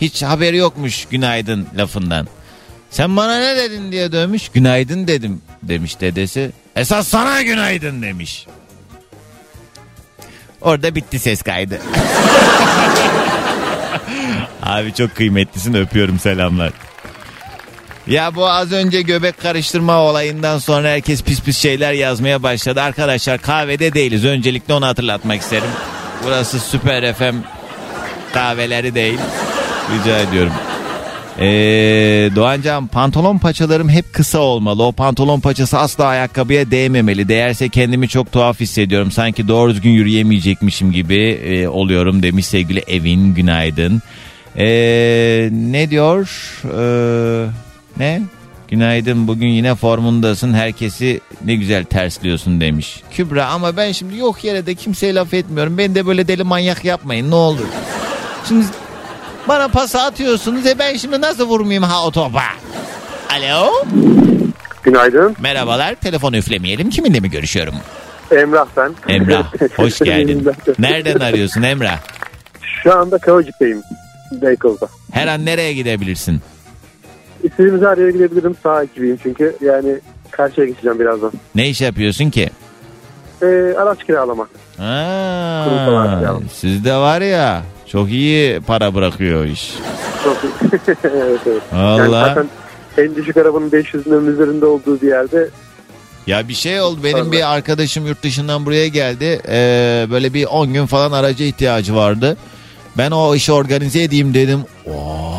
Hiç 0.01 0.23
haberi 0.23 0.57
yokmuş 0.57 1.05
günaydın 1.05 1.67
lafından. 1.77 2.27
Sen 2.91 3.17
bana 3.17 3.39
ne 3.39 3.56
dedin 3.56 3.91
diye 3.91 4.12
dönmüş. 4.12 4.49
Günaydın 4.49 5.08
dedim 5.08 5.41
demiş 5.63 5.99
dedesi. 5.99 6.52
Esas 6.75 7.08
sana 7.08 7.41
günaydın 7.41 8.02
demiş. 8.02 8.47
Orada 10.62 10.95
bitti 10.95 11.19
ses 11.19 11.41
kaydı. 11.41 11.82
Abi 14.63 14.93
çok 14.93 15.15
kıymetlisin 15.15 15.73
öpüyorum 15.73 16.19
selamlar. 16.19 16.71
Ya 18.08 18.36
bu 18.36 18.49
az 18.49 18.71
önce 18.71 19.02
göbek 19.02 19.41
karıştırma 19.41 19.97
olayından 19.97 20.58
sonra 20.60 20.88
herkes 20.88 21.23
pis 21.23 21.41
pis 21.41 21.58
şeyler 21.58 21.93
yazmaya 21.93 22.43
başladı. 22.43 22.82
Arkadaşlar 22.82 23.41
kahvede 23.41 23.93
değiliz. 23.93 24.25
Öncelikle 24.25 24.73
onu 24.73 24.86
hatırlatmak 24.86 25.41
isterim. 25.41 25.69
Burası 26.23 26.60
Süper 26.60 27.13
FM 27.13 27.36
kahveleri 28.34 28.95
değil. 28.95 29.19
Rica 29.93 30.17
ediyorum. 30.19 30.54
Ee, 31.41 32.30
Doğancan 32.36 32.88
pantolon 32.88 33.38
paçalarım 33.38 33.89
hep 33.89 34.13
kısa 34.13 34.39
olmalı. 34.39 34.84
O 34.84 34.91
pantolon 34.91 35.39
paçası 35.39 35.78
asla 35.78 36.06
ayakkabıya 36.06 36.71
değmemeli. 36.71 37.28
Değerse 37.28 37.69
kendimi 37.69 38.08
çok 38.08 38.32
tuhaf 38.32 38.60
hissediyorum. 38.60 39.12
Sanki 39.12 39.47
doğru 39.47 39.71
düzgün 39.71 39.89
yürüyemeyecekmişim 39.89 40.91
gibi 40.91 41.17
e, 41.17 41.67
oluyorum 41.67 42.23
demiş 42.23 42.45
sevgili 42.45 42.80
Evin. 42.88 43.34
Günaydın. 43.34 44.02
Ee, 44.58 45.49
ne 45.52 45.89
diyor? 45.89 46.30
Ee, 46.65 47.45
ne? 47.97 48.21
Günaydın 48.69 49.28
bugün 49.28 49.47
yine 49.47 49.75
formundasın. 49.75 50.54
Herkesi 50.54 51.21
ne 51.45 51.56
güzel 51.56 51.84
tersliyorsun 51.86 52.62
demiş. 52.62 53.02
Kübra 53.12 53.45
ama 53.45 53.78
ben 53.78 53.91
şimdi 53.91 54.17
yok 54.17 54.43
yere 54.43 54.65
de 54.65 54.75
kimseye 54.75 55.15
laf 55.15 55.34
etmiyorum. 55.34 55.78
Beni 55.78 55.95
de 55.95 56.06
böyle 56.06 56.28
deli 56.28 56.43
manyak 56.43 56.86
yapmayın 56.86 57.32
ne 57.32 57.36
olur. 57.36 57.65
Şimdi 58.47 58.65
bana 59.49 59.67
pas 59.67 59.95
atıyorsunuz 59.95 60.65
e 60.65 60.79
ben 60.79 60.95
şimdi 60.95 61.21
nasıl 61.21 61.47
vurmayayım 61.47 61.83
ha 61.83 62.05
o 62.05 62.12
topa? 62.12 62.41
Alo? 63.29 63.71
Günaydın. 64.83 65.35
Merhabalar. 65.39 65.95
Telefonu 65.95 66.38
üflemeyelim. 66.38 66.89
Kiminle 66.89 67.19
mi 67.19 67.29
görüşüyorum? 67.29 67.73
Emrah 68.31 68.65
ben. 68.77 68.91
Emrah. 69.07 69.53
Hoş 69.75 69.99
geldin. 70.03 70.47
Nereden 70.79 71.19
arıyorsun 71.19 71.62
Emrah? 71.62 71.99
Şu 72.83 72.97
anda 72.97 73.17
Kavacık'tayım. 73.17 73.81
Beykoz'da. 74.31 74.88
Her 75.12 75.27
an 75.27 75.45
nereye 75.45 75.73
gidebilirsin? 75.73 76.41
İstediğimiz 77.43 77.81
her 77.81 77.97
yere 77.97 78.12
gidebilirim. 78.12 78.55
Sağ 78.63 78.83
ekibiyim 78.83 79.19
çünkü. 79.23 79.55
Yani 79.62 79.99
karşıya 80.31 80.67
geçeceğim 80.67 80.99
birazdan. 80.99 81.31
Ne 81.55 81.69
iş 81.69 81.81
yapıyorsun 81.81 82.29
ki? 82.29 82.49
Ee, 83.41 83.45
araç 83.77 84.03
kiralama. 84.03 84.47
Kurumsal 84.77 84.85
Ha, 85.93 85.99
araç 85.99 86.19
kiralama. 86.19 86.41
sizde 86.53 86.95
var 86.95 87.21
ya 87.21 87.62
çok 87.91 88.10
iyi 88.10 88.60
para 88.60 88.95
bırakıyor 88.95 89.45
iş. 89.45 89.73
Çok 90.23 90.38
iyi. 90.43 90.69
evet 91.04 91.39
evet. 91.45 91.62
Yani 91.73 92.02
Allah. 92.02 92.25
zaten 92.25 92.49
en 92.97 93.15
düşük 93.15 93.38
arabanın 93.38 93.71
500 93.71 94.08
liranın 94.08 94.34
üzerinde 94.34 94.65
olduğu 94.65 95.02
bir 95.02 95.08
yerde 95.08 95.49
Ya 96.28 96.47
bir 96.47 96.54
şey 96.54 96.82
oldu. 96.82 96.99
Benim 97.04 97.17
Vallahi. 97.17 97.32
bir 97.32 97.54
arkadaşım 97.54 98.08
yurt 98.08 98.23
dışından 98.23 98.65
buraya 98.65 98.88
geldi. 98.88 99.41
Ee, 99.47 100.08
böyle 100.12 100.34
bir 100.34 100.45
10 100.45 100.73
gün 100.73 100.86
falan 100.86 101.12
araca 101.12 101.45
ihtiyacı 101.45 101.95
vardı. 101.95 102.38
Ben 102.97 103.12
o 103.12 103.36
işi 103.36 103.52
organize 103.52 104.04
edeyim 104.04 104.34
dedim. 104.34 104.60
Oo. 104.86 105.30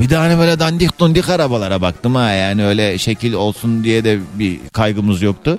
Bir 0.00 0.10
de 0.10 0.16
hani 0.16 0.38
böyle 0.38 0.58
dandik 0.58 0.98
dundik 0.98 1.28
arabalara 1.28 1.80
baktım 1.80 2.14
ha. 2.14 2.30
Yani 2.30 2.66
öyle 2.66 2.98
şekil 2.98 3.32
olsun 3.32 3.84
diye 3.84 4.04
de 4.04 4.18
bir 4.34 4.60
kaygımız 4.72 5.22
yoktu. 5.22 5.58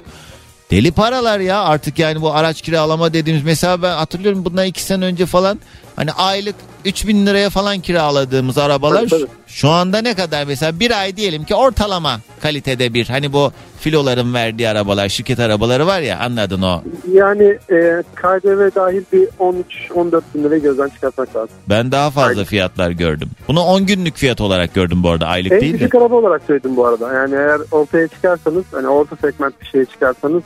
Deli 0.72 0.92
paralar 0.92 1.40
ya 1.40 1.64
artık 1.64 2.00
yani 2.00 2.22
bu 2.22 2.34
araç 2.34 2.62
kiralama 2.62 3.14
dediğimiz 3.14 3.44
mesela 3.44 3.82
ben 3.82 3.96
hatırlıyorum 3.96 4.46
bundan 4.46 4.66
iki 4.66 4.84
sene 4.84 5.06
önce 5.06 5.26
falan 5.26 5.60
hani 5.96 6.12
aylık 6.12 6.56
3000 6.86 7.26
liraya 7.26 7.50
falan 7.50 7.80
kiraladığımız 7.80 8.58
arabalar 8.58 9.00
Tabii, 9.00 9.10
tabii. 9.10 9.30
şu 9.48 9.70
anda 9.70 10.02
ne 10.02 10.14
kadar 10.14 10.44
mesela 10.48 10.80
bir 10.80 11.00
ay 11.02 11.18
diyelim 11.18 11.44
ki 11.44 11.56
ortalama 11.56 12.20
kalitede 12.42 12.94
bir 12.94 13.06
hani 13.08 13.34
bu 13.34 13.52
filoların 13.80 14.34
verdiği 14.34 14.70
arabalar 14.70 15.10
şirket 15.10 15.40
arabaları 15.40 15.88
var 15.88 16.00
ya 16.02 16.20
anladın 16.20 16.62
o. 16.62 16.82
yani 17.14 17.44
e, 17.72 18.04
KDV 18.16 18.76
dahil 18.76 19.04
bir 19.14 19.28
13-14 19.40 20.22
bin 20.36 20.44
lirayı 20.44 20.62
gözden 20.62 20.90
çıkartmak 20.90 21.36
lazım. 21.36 21.56
Ben 21.70 21.92
daha 21.92 22.12
fazla 22.12 22.44
fiyatlar 22.46 22.92
gördüm. 22.92 23.30
Bunu 23.48 23.62
10 23.62 23.86
günlük 23.86 24.16
fiyat 24.16 24.42
olarak 24.42 24.74
gördüm 24.74 25.04
bu 25.04 25.10
arada 25.10 25.28
aylık 25.28 25.52
En 25.52 25.62
değil 25.62 25.74
de. 25.74 25.80
düşük 25.80 25.96
araba 25.96 26.16
olarak 26.16 26.42
söyledim 26.48 26.76
bu 26.76 26.86
arada. 26.86 27.14
Yani 27.14 27.36
eğer 27.36 27.60
ortaya 27.72 28.08
çıkarsanız 28.08 28.64
hani 28.72 28.88
orta 28.88 29.16
segment 29.16 29.62
bir 29.62 29.66
şeye 29.68 29.86
çıkarsanız 29.86 30.44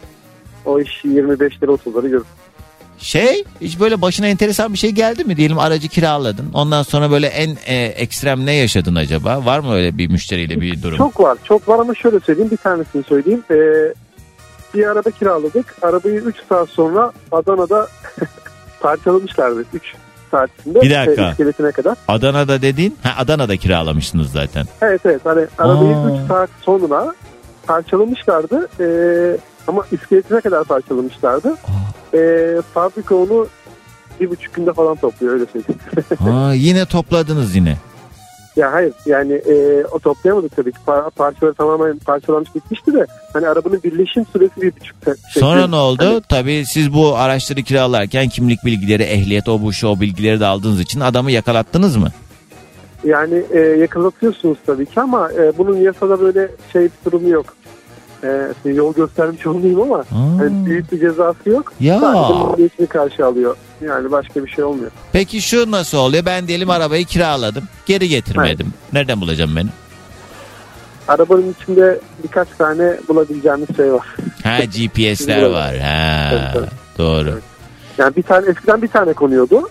o 0.65 0.79
iş 0.79 1.05
25 1.05 1.63
lira 1.63 1.71
30 1.71 1.95
lira 1.95 2.07
görür. 2.07 2.25
Şey 2.99 3.43
hiç 3.61 3.79
böyle 3.79 4.01
başına 4.01 4.27
enteresan 4.27 4.73
bir 4.73 4.77
şey 4.77 4.91
geldi 4.91 5.23
mi? 5.23 5.37
Diyelim 5.37 5.59
aracı 5.59 5.87
kiraladın. 5.87 6.49
Ondan 6.53 6.83
sonra 6.83 7.11
böyle 7.11 7.27
en 7.27 7.57
e, 7.65 7.75
ekstrem 7.85 8.45
ne 8.45 8.53
yaşadın 8.53 8.95
acaba? 8.95 9.45
Var 9.45 9.59
mı 9.59 9.73
öyle 9.73 9.97
bir 9.97 10.09
müşteriyle 10.09 10.61
bir 10.61 10.83
durum? 10.83 10.97
Çok 10.97 11.19
var. 11.19 11.37
Çok 11.43 11.67
var 11.67 11.79
ama 11.79 11.95
şöyle 11.95 12.19
söyleyeyim. 12.19 12.51
Bir 12.51 12.57
tanesini 12.57 13.03
söyleyeyim. 13.03 13.43
Ee, 13.51 13.55
bir 14.73 14.85
araba 14.85 15.11
kiraladık. 15.11 15.75
Arabayı 15.81 16.15
3 16.15 16.35
saat 16.49 16.69
sonra 16.69 17.11
Adana'da 17.31 17.87
parçalamışlardı. 18.79 19.65
3 19.73 19.83
saat 20.31 20.49
içinde. 20.59 20.81
Bir 20.81 20.91
dakika. 20.91 21.67
e, 21.69 21.71
kadar. 21.71 21.97
Adana'da 22.07 22.61
dediğin? 22.61 22.97
Ha 23.03 23.13
Adana'da 23.17 23.57
kiralamışsınız 23.57 24.31
zaten. 24.31 24.65
Evet 24.81 25.01
evet. 25.05 25.21
Hani 25.23 25.45
arabayı 25.57 25.95
Aa. 25.95 26.23
3 26.23 26.27
saat 26.27 26.49
sonra 26.61 27.15
parçalamışlardı. 27.67 28.67
Ee, 28.79 29.37
ama 29.69 29.85
iskeletine 29.91 30.41
kadar 30.41 30.63
parçalamışlardı. 30.63 31.55
Ee, 32.13 32.61
fabrika 32.73 33.15
onu 33.15 33.47
bir 34.19 34.29
buçuk 34.29 34.53
günde 34.53 34.73
falan 34.73 34.95
topluyor 34.95 35.33
öyle 35.33 35.45
söyleyeyim. 35.45 35.79
Ha, 36.19 36.53
yine 36.53 36.85
topladınız 36.85 37.55
yine. 37.55 37.77
ya 38.55 38.71
hayır 38.73 38.93
yani 39.05 39.33
e, 39.33 39.83
o 39.91 39.99
toplayamadık 39.99 40.55
tabii 40.55 40.71
ki. 40.71 40.77
Par- 40.87 41.11
parçaları 41.11 41.53
tamamen 41.53 41.97
parçalanmış 41.97 42.55
bitmişti 42.55 42.93
de 42.93 43.05
hani 43.33 43.47
arabanın 43.47 43.83
birleşim 43.83 44.25
süresi 44.25 44.61
bir 44.61 44.71
buçuk 44.75 44.95
saat. 45.05 45.17
Sonra 45.29 45.67
ne 45.67 45.75
oldu? 45.75 46.21
Tabii 46.29 46.63
siz 46.67 46.93
bu 46.93 47.15
araçları 47.15 47.63
kiralarken 47.63 48.29
kimlik 48.29 48.65
bilgileri, 48.65 49.03
ehliyet, 49.03 49.49
o 49.49 49.61
bu 49.61 49.73
şu 49.73 49.87
o 49.87 49.99
bilgileri 49.99 50.39
de 50.39 50.45
aldığınız 50.45 50.79
için 50.81 50.99
adamı 50.99 51.31
yakalattınız 51.31 51.97
mı? 51.97 52.07
Yani 53.03 53.43
e, 53.51 53.59
yakalatıyorsunuz 53.59 54.57
tabii 54.65 54.85
ki 54.85 55.01
ama 55.01 55.31
e, 55.31 55.57
bunun 55.57 55.77
yasada 55.77 56.19
böyle 56.19 56.51
şey 56.73 56.83
bir 56.83 56.91
durumu 57.05 57.29
yok. 57.29 57.45
E, 58.23 58.69
yol 58.69 58.93
göstermiş 58.93 59.47
olmayayım 59.47 59.81
ama 59.81 60.03
hani 60.11 60.65
büyük 60.65 60.91
bir 60.91 60.99
cezası 60.99 61.49
yok. 61.49 61.73
Ya. 61.79 61.99
Sadece 61.99 62.85
karşı 62.85 63.25
alıyor. 63.25 63.55
Yani 63.81 64.11
başka 64.11 64.45
bir 64.45 64.49
şey 64.49 64.63
olmuyor. 64.63 64.91
Peki 65.11 65.41
şu 65.41 65.71
nasıl 65.71 65.97
oluyor? 65.97 66.25
Ben 66.25 66.47
diyelim 66.47 66.69
arabayı 66.69 67.05
kiraladım. 67.05 67.63
Geri 67.85 68.09
getirmedim. 68.09 68.73
Nereden 68.93 69.21
bulacağım 69.21 69.55
beni? 69.55 69.69
Arabanın 71.07 71.55
içinde 71.61 71.99
birkaç 72.23 72.47
tane 72.57 72.97
bulabileceğiniz 73.07 73.75
şey 73.75 73.93
var. 73.93 74.07
Ha 74.43 74.57
GPS'ler 74.63 75.43
var. 75.43 75.77
Ha 75.77 76.29
Evet, 76.31 76.41
evet. 76.55 76.69
doğru. 76.97 77.39
Yani 77.97 78.15
bir 78.15 78.23
tane 78.23 78.49
eskiden 78.49 78.81
bir 78.81 78.87
tane 78.87 79.13
konuyordu. 79.13 79.69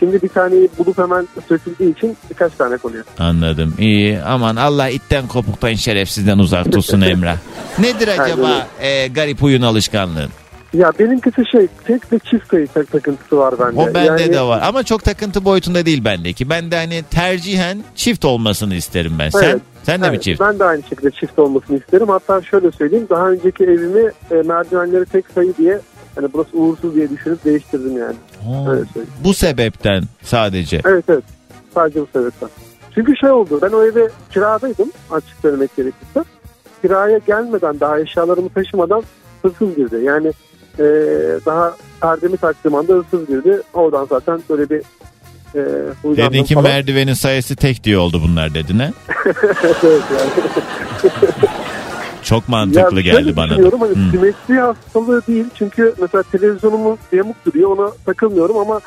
Şimdi 0.00 0.22
bir 0.22 0.28
taneyi 0.28 0.68
bulup 0.78 0.98
hemen 0.98 1.28
söküldüğü 1.48 1.90
için 1.90 2.16
birkaç 2.30 2.52
tane 2.52 2.76
konuyor. 2.76 3.04
Anladım. 3.18 3.74
İyi. 3.78 4.22
Aman 4.22 4.56
Allah 4.56 4.88
itten 4.88 5.26
kopuktan 5.26 5.74
şerefsizden 5.74 6.38
uzak 6.38 6.72
tutsun 6.72 7.00
Emrah. 7.00 7.36
Nedir 7.78 8.08
acaba 8.08 8.66
e, 8.80 9.06
garip 9.08 9.42
huyun 9.42 9.62
alışkanlığın? 9.62 10.30
Ya 10.74 10.92
benimkisi 10.98 11.42
şey 11.52 11.66
tek 11.86 12.12
ve 12.12 12.18
çift 12.18 12.50
sayı 12.50 12.66
tak- 12.66 12.90
takıntısı 12.92 13.36
var 13.38 13.54
bende. 13.60 13.80
O 13.80 13.94
bende 13.94 14.22
Yani- 14.22 14.32
de 14.32 14.40
var. 14.40 14.60
Ama 14.64 14.82
çok 14.82 15.04
takıntı 15.04 15.44
boyutunda 15.44 15.86
değil 15.86 16.04
bendeki. 16.04 16.50
Ben 16.50 16.70
de 16.70 16.76
hani 16.76 17.02
tercihen 17.10 17.78
çift 17.94 18.24
olmasını 18.24 18.74
isterim 18.74 19.12
ben. 19.18 19.28
Sen? 19.28 19.42
Evet. 19.42 19.60
Sen 19.82 20.02
de 20.02 20.08
mi 20.10 20.14
Evet, 20.14 20.22
çift? 20.22 20.40
Ben 20.40 20.58
de 20.58 20.64
aynı 20.64 20.82
şekilde 20.82 21.10
çift 21.10 21.38
olmasını 21.38 21.78
isterim. 21.78 22.08
Hatta 22.08 22.42
şöyle 22.42 22.70
söyleyeyim. 22.72 23.06
Daha 23.10 23.30
önceki 23.30 23.64
evimi 23.64 24.10
e, 24.30 24.34
merdivenleri 24.34 25.04
tek 25.04 25.24
sayı 25.34 25.56
diye 25.56 25.80
hani 26.14 26.28
burası 26.32 26.56
uğursuz 26.56 26.94
diye 26.94 27.10
düşünüp 27.10 27.44
değiştirdim 27.44 27.98
yani. 27.98 28.16
Ha, 28.44 28.70
Öyle 28.70 28.84
söyleyeyim. 28.84 29.14
bu 29.24 29.34
sebepten 29.34 30.02
sadece. 30.22 30.80
Evet 30.86 31.04
evet. 31.08 31.24
Sadece 31.74 32.00
bu 32.00 32.06
sebepten. 32.12 32.48
Çünkü 32.94 33.16
şey 33.16 33.30
oldu. 33.30 33.58
Ben 33.62 33.70
o 33.70 33.82
eve 33.84 34.08
kiradaydım 34.32 34.90
açık 35.10 35.36
söylemek 35.42 35.76
gerekirse. 35.76 36.24
Kiraya 36.82 37.18
gelmeden 37.18 37.80
daha 37.80 38.00
eşyalarımı 38.00 38.48
taşımadan 38.48 39.02
hırsız 39.42 39.76
girdi. 39.76 39.96
Yani 40.04 40.28
e, 40.78 40.84
daha 41.46 41.76
perdemi 42.00 42.36
taktığım 42.36 42.74
anda 42.74 42.92
hırsız 42.92 43.26
girdi. 43.26 43.60
Oradan 43.74 44.06
zaten 44.10 44.40
böyle 44.50 44.70
bir 44.70 44.78
e, 45.54 45.62
Dedin 46.16 46.44
ki 46.44 46.54
falan. 46.54 46.70
merdivenin 46.70 47.12
sayısı 47.14 47.56
tek 47.56 47.84
diye 47.84 47.98
oldu 47.98 48.20
bunlar 48.28 48.54
dedin 48.54 48.78
ha? 48.78 48.90
evet 49.84 50.02
yani. 50.12 50.30
Çok 52.22 52.48
mantıklı 52.48 52.96
Ya 52.96 53.02
geldi 53.02 53.36
bana 53.36 53.50
düşünüyorum, 53.50 53.80
Hani 53.80 53.90
Hı. 53.90 54.10
simetri 54.10 54.60
hastalığı 54.60 55.26
değil. 55.26 55.44
Çünkü 55.54 55.94
mesela 56.00 56.22
televizyonumun 56.22 56.98
yamuk 57.12 57.36
duruyor. 57.46 57.76
Ona 57.76 57.90
takılmıyorum 58.06 58.58
ama 58.58 58.80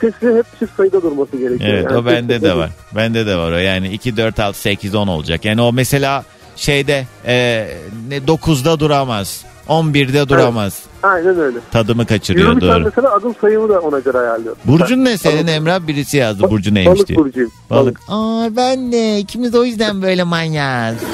sesi 0.00 0.36
hep 0.36 0.46
çift 0.58 0.76
sayıda 0.76 1.02
durması 1.02 1.36
gerekiyor. 1.36 1.70
Evet 1.70 1.84
Yani 1.84 1.96
o 1.96 2.06
bende 2.06 2.42
de 2.42 2.56
var. 2.56 2.70
Bende 2.96 3.26
de 3.26 3.36
var 3.36 3.52
o. 3.52 3.56
Yani 3.56 3.88
2, 3.88 4.16
4, 4.16 4.40
6, 4.40 4.60
8, 4.60 4.94
10 4.94 5.06
olacak. 5.08 5.44
Yani 5.44 5.62
o 5.62 5.72
mesela 5.72 6.24
şeyde 6.56 7.06
e, 7.26 7.68
ne 8.08 8.16
9'da 8.18 8.80
duramaz. 8.80 9.44
11'de 9.68 10.28
duramaz. 10.28 10.82
Aynen 11.02 11.40
öyle. 11.40 11.58
Tadımı 11.72 12.06
kaçırıyor 12.06 12.48
Yürürken 12.48 12.68
doğru. 12.68 12.84
mesela 12.84 13.14
adım 13.14 13.34
sayımı 13.40 13.68
da 13.68 13.80
ona 13.80 13.98
göre 13.98 14.18
ayarlıyorum. 14.18 14.58
Burcun 14.64 15.04
ne 15.04 15.18
senin 15.18 15.38
Balık- 15.46 15.50
Emrah? 15.50 15.80
Birisi 15.86 16.16
yazdı 16.16 16.50
Burcu 16.50 16.74
neymiş 16.74 16.98
Balık 16.98 17.08
diye. 17.08 17.18
burcuyum. 17.18 17.50
Balık. 17.70 18.00
Aa 18.08 18.48
ben 18.56 18.92
de. 18.92 19.18
İkimiz 19.18 19.54
o 19.54 19.64
yüzden 19.64 20.02
böyle 20.02 20.22
manyağız. 20.22 20.96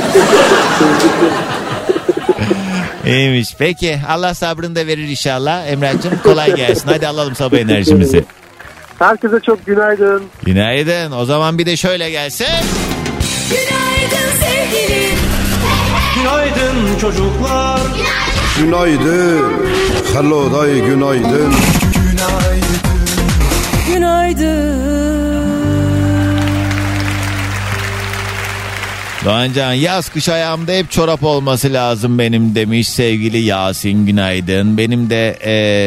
İyiymiş. 3.06 3.54
Peki 3.58 4.00
Allah 4.08 4.34
sabrını 4.34 4.76
da 4.76 4.86
verir 4.86 5.08
inşallah. 5.08 5.66
Emrah'cığım 5.66 6.18
kolay 6.22 6.54
gelsin. 6.56 6.88
Hadi 6.88 7.06
alalım 7.08 7.34
sabah 7.34 7.58
enerjimizi. 7.58 8.24
Herkese 8.98 9.40
çok 9.46 9.66
günaydın. 9.66 10.22
Günaydın. 10.44 11.12
O 11.12 11.24
zaman 11.24 11.58
bir 11.58 11.66
de 11.66 11.76
şöyle 11.76 12.10
gelsin. 12.10 12.46
Günaydın 13.50 14.30
sevgilim. 14.40 15.18
Günaydın 16.14 16.98
çocuklar. 17.00 17.80
Günaydın. 17.96 18.27
Hello 20.14 20.52
day 20.52 20.80
günaydın. 20.80 21.52
Doğancan 29.24 29.72
yaz 29.72 30.08
kış 30.08 30.28
ayağımda 30.28 30.72
hep 30.72 30.90
çorap 30.90 31.24
olması 31.24 31.72
lazım 31.72 32.18
benim 32.18 32.54
demiş 32.54 32.88
sevgili 32.88 33.38
Yasin 33.38 34.06
günaydın. 34.06 34.78
Benim 34.78 35.10
de 35.10 35.38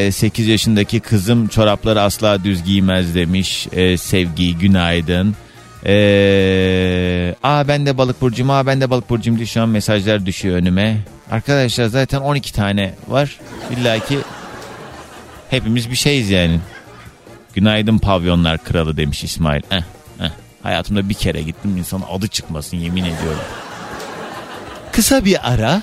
e, 0.07 0.11
8 0.11 0.47
yaşındaki 0.47 0.99
kızım 0.99 1.47
çorapları 1.47 2.01
asla 2.01 2.43
düz 2.43 2.63
giymez 2.63 3.15
demiş 3.15 3.67
e, 3.71 3.97
sevgi 3.97 4.57
günaydın. 4.57 5.35
E, 5.85 7.35
aa 7.43 7.67
ben 7.67 7.85
de 7.85 7.97
balık 7.97 8.21
burcuyum 8.21 8.49
aa 8.49 8.65
ben 8.65 8.81
de 8.81 8.89
balık 8.89 9.09
burcuyum 9.09 9.37
diye 9.37 9.45
şu 9.45 9.61
an 9.61 9.69
mesajlar 9.69 10.25
düşüyor 10.25 10.57
önüme. 10.57 10.97
Arkadaşlar 11.31 11.85
zaten 11.85 12.21
12 12.21 12.53
tane 12.53 12.93
var. 13.07 13.39
İlla 13.71 13.99
ki 13.99 14.17
hepimiz 15.49 15.89
bir 15.89 15.95
şeyiz 15.95 16.29
yani. 16.29 16.59
Günaydın 17.53 17.97
pavyonlar 17.97 18.57
kralı 18.57 18.97
demiş 18.97 19.23
İsmail. 19.23 19.61
Eh, 19.71 19.81
eh. 20.19 20.31
Hayatımda 20.63 21.09
bir 21.09 21.13
kere 21.13 21.41
gittim 21.41 21.77
insanın 21.77 22.03
adı 22.11 22.27
çıkmasın 22.27 22.77
yemin 22.77 23.03
ediyorum. 23.03 23.41
Kısa 24.91 25.25
bir 25.25 25.53
ara. 25.53 25.81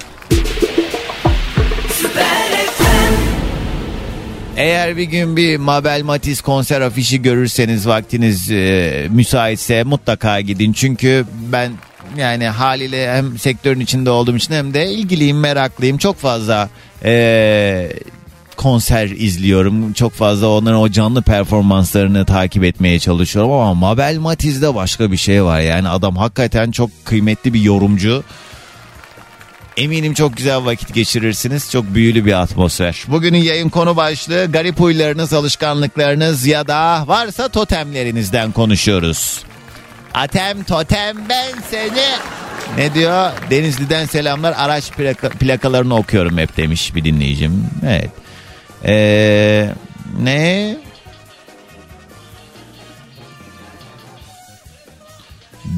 Eğer 4.59 4.97
bir 4.97 5.03
gün 5.03 5.37
bir 5.37 5.57
Mabel 5.57 6.03
Matiz 6.05 6.41
konser 6.41 6.81
afişi 6.81 7.23
görürseniz 7.23 7.87
vaktiniz 7.89 8.51
e, 8.51 9.07
müsaitse 9.11 9.83
mutlaka 9.85 10.41
gidin. 10.41 10.73
Çünkü 10.73 11.25
ben 11.53 11.73
yani 12.17 12.47
haliyle 12.49 13.13
hem 13.13 13.39
sektörün 13.39 13.81
içinde 13.81 14.11
olduğum 14.11 14.37
için 14.37 14.55
hem 14.55 14.75
de 14.75 14.91
ilgiliyim, 14.91 15.41
meraklıyım. 15.41 15.99
Çok 15.99 16.17
fazla 16.17 16.69
e, 17.05 17.93
konser 18.57 19.07
izliyorum. 19.07 19.93
Çok 19.93 20.13
fazla 20.13 20.49
onların 20.49 20.81
o 20.81 20.89
canlı 20.89 21.23
performanslarını 21.23 22.25
takip 22.25 22.65
etmeye 22.65 22.99
çalışıyorum 22.99 23.53
ama 23.53 23.75
Mabel 23.75 24.19
Matiz'de 24.19 24.75
başka 24.75 25.13
bir 25.13 25.17
şey 25.17 25.45
var. 25.45 25.61
Yani 25.61 25.89
adam 25.89 26.17
hakikaten 26.17 26.71
çok 26.71 26.91
kıymetli 27.05 27.55
bir 27.55 27.61
yorumcu. 27.61 28.25
Eminim 29.79 30.15
çok 30.15 30.37
güzel 30.37 30.65
vakit 30.65 30.95
geçirirsiniz. 30.95 31.71
Çok 31.71 31.95
büyülü 31.95 32.25
bir 32.25 32.33
atmosfer. 32.33 33.05
Bugünün 33.09 33.39
yayın 33.39 33.69
konu 33.69 33.97
başlığı 33.97 34.53
garip 34.53 34.81
huylarınız, 34.81 35.33
alışkanlıklarınız 35.33 36.47
ya 36.47 36.67
da 36.69 37.09
varsa 37.09 37.49
totemlerinizden 37.49 38.53
konuşuyoruz. 38.53 39.43
Atem 40.15 40.65
totem 40.65 41.17
ben 41.29 41.49
seni. 41.71 42.09
Ne 42.77 42.95
diyor? 42.95 43.31
Denizli'den 43.51 44.07
selamlar. 44.07 44.55
Araç 44.59 44.85
plaka- 44.91 45.31
plakalarını 45.31 45.95
okuyorum 45.97 46.39
hep 46.39 46.57
demiş 46.57 46.95
bir 46.95 47.05
dinleyicim. 47.05 47.67
Evet. 47.87 48.11
Ee, 48.85 49.71
ne? 50.21 50.77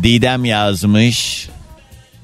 Didem 0.02 0.44
yazmış. 0.44 1.48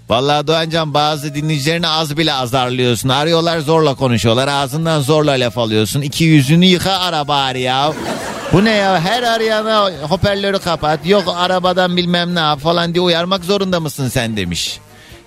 Vallahi 0.08 0.46
Doğancan 0.46 0.94
bazı 0.94 1.34
dinleyicilerini 1.34 1.88
az 1.88 2.16
bile 2.16 2.32
azarlıyorsun. 2.32 3.08
Arıyorlar 3.08 3.58
zorla 3.58 3.94
konuşuyorlar. 3.94 4.48
Ağzından 4.48 5.00
zorla 5.00 5.32
laf 5.32 5.58
alıyorsun. 5.58 6.02
İki 6.02 6.24
yüzünü 6.24 6.64
yıka 6.64 6.92
ara 6.92 7.28
bari 7.28 7.60
ya. 7.60 7.92
Bu 8.52 8.64
ne 8.64 8.70
ya? 8.70 9.00
Her 9.00 9.22
arayana 9.22 9.90
hoparlörü 10.02 10.58
kapat. 10.58 11.06
Yok 11.06 11.34
arabadan 11.36 11.96
bilmem 11.96 12.34
ne 12.34 12.38
yap 12.40 12.60
falan 12.60 12.94
diye 12.94 13.02
uyarmak 13.02 13.44
zorunda 13.44 13.80
mısın 13.80 14.08
sen 14.08 14.36
demiş. 14.36 14.78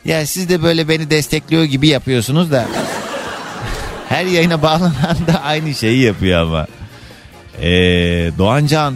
Ya 0.06 0.26
siz 0.26 0.50
de 0.50 0.64
böyle 0.64 0.90
beni 0.90 1.10
destekliyor 1.10 1.64
gibi 1.64 1.88
yapıyorsunuz 1.88 2.52
da. 2.52 2.66
Her 4.10 4.26
yayına 4.26 4.62
bağlanan 4.62 5.18
da 5.28 5.42
aynı 5.44 5.76
şeyi 5.76 6.02
yapıyor 6.02 6.42
ama. 6.42 6.68
Ee, 7.62 7.68
Doğancan 8.38 8.96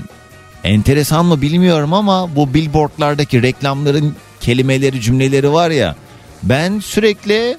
enteresan 0.64 1.26
mı 1.26 1.42
bilmiyorum 1.42 1.94
ama 1.94 2.36
bu 2.36 2.54
billboardlardaki 2.54 3.42
reklamların 3.42 4.16
kelimeleri 4.44 5.02
cümleleri 5.02 5.54
var 5.54 5.70
ya 5.70 5.96
ben 6.44 6.80
sürekli 6.80 7.58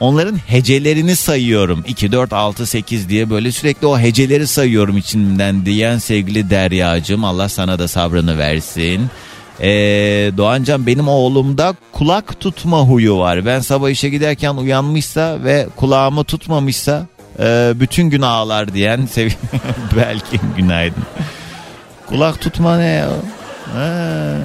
onların 0.00 0.36
hecelerini 0.36 1.16
sayıyorum 1.16 1.84
2 1.88 2.12
4 2.12 2.32
6 2.32 2.66
8 2.66 3.08
diye 3.08 3.30
böyle 3.30 3.52
sürekli 3.52 3.86
o 3.86 3.98
heceleri 3.98 4.46
sayıyorum 4.46 4.96
içimden 4.96 5.66
diyen 5.66 5.98
sevgili 5.98 6.50
Deryacığım 6.50 7.24
Allah 7.24 7.48
sana 7.48 7.78
da 7.78 7.88
sabrını 7.88 8.38
versin. 8.38 9.10
Ee, 9.60 9.68
Doğancan 10.36 10.86
benim 10.86 11.08
oğlumda 11.08 11.74
kulak 11.92 12.40
tutma 12.40 12.80
huyu 12.80 13.18
var. 13.18 13.46
Ben 13.46 13.60
sabah 13.60 13.90
işe 13.90 14.08
giderken 14.08 14.54
uyanmışsa 14.54 15.44
ve 15.44 15.66
kulağımı 15.76 16.24
tutmamışsa 16.24 17.06
e, 17.38 17.72
bütün 17.74 18.10
gün 18.10 18.22
ağlar 18.22 18.74
diyen 18.74 19.06
sev 19.06 19.30
belki 19.96 20.40
günaydın. 20.56 21.02
Kulak 22.06 22.40
tutma 22.40 22.76
ne 22.76 22.86
ya? 22.86 23.08
Ha. 23.74 24.36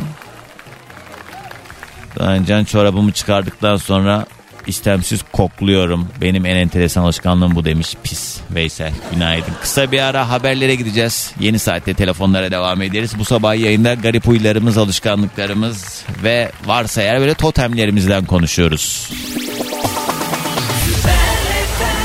Doğancan 2.19 2.63
çorabımı 2.63 3.11
çıkardıktan 3.11 3.77
sonra 3.77 4.25
istemsiz 4.67 5.21
kokluyorum. 5.31 6.07
Benim 6.21 6.45
en 6.45 6.55
enteresan 6.55 7.03
alışkanlığım 7.03 7.55
bu 7.55 7.65
demiş 7.65 7.95
pis 8.03 8.37
Veysel. 8.51 8.93
Günaydın. 9.13 9.53
Kısa 9.61 9.91
bir 9.91 9.99
ara 9.99 10.29
haberlere 10.29 10.75
gideceğiz. 10.75 11.31
Yeni 11.39 11.59
saatte 11.59 11.93
telefonlara 11.93 12.51
devam 12.51 12.81
ederiz. 12.81 13.11
Bu 13.19 13.25
sabah 13.25 13.55
yayında 13.55 13.93
garip 13.93 14.27
huylarımız, 14.27 14.77
alışkanlıklarımız 14.77 16.03
ve 16.23 16.51
varsa 16.65 17.01
eğer 17.01 17.19
böyle 17.19 17.33
totemlerimizden 17.33 18.25
konuşuyoruz. 18.25 19.09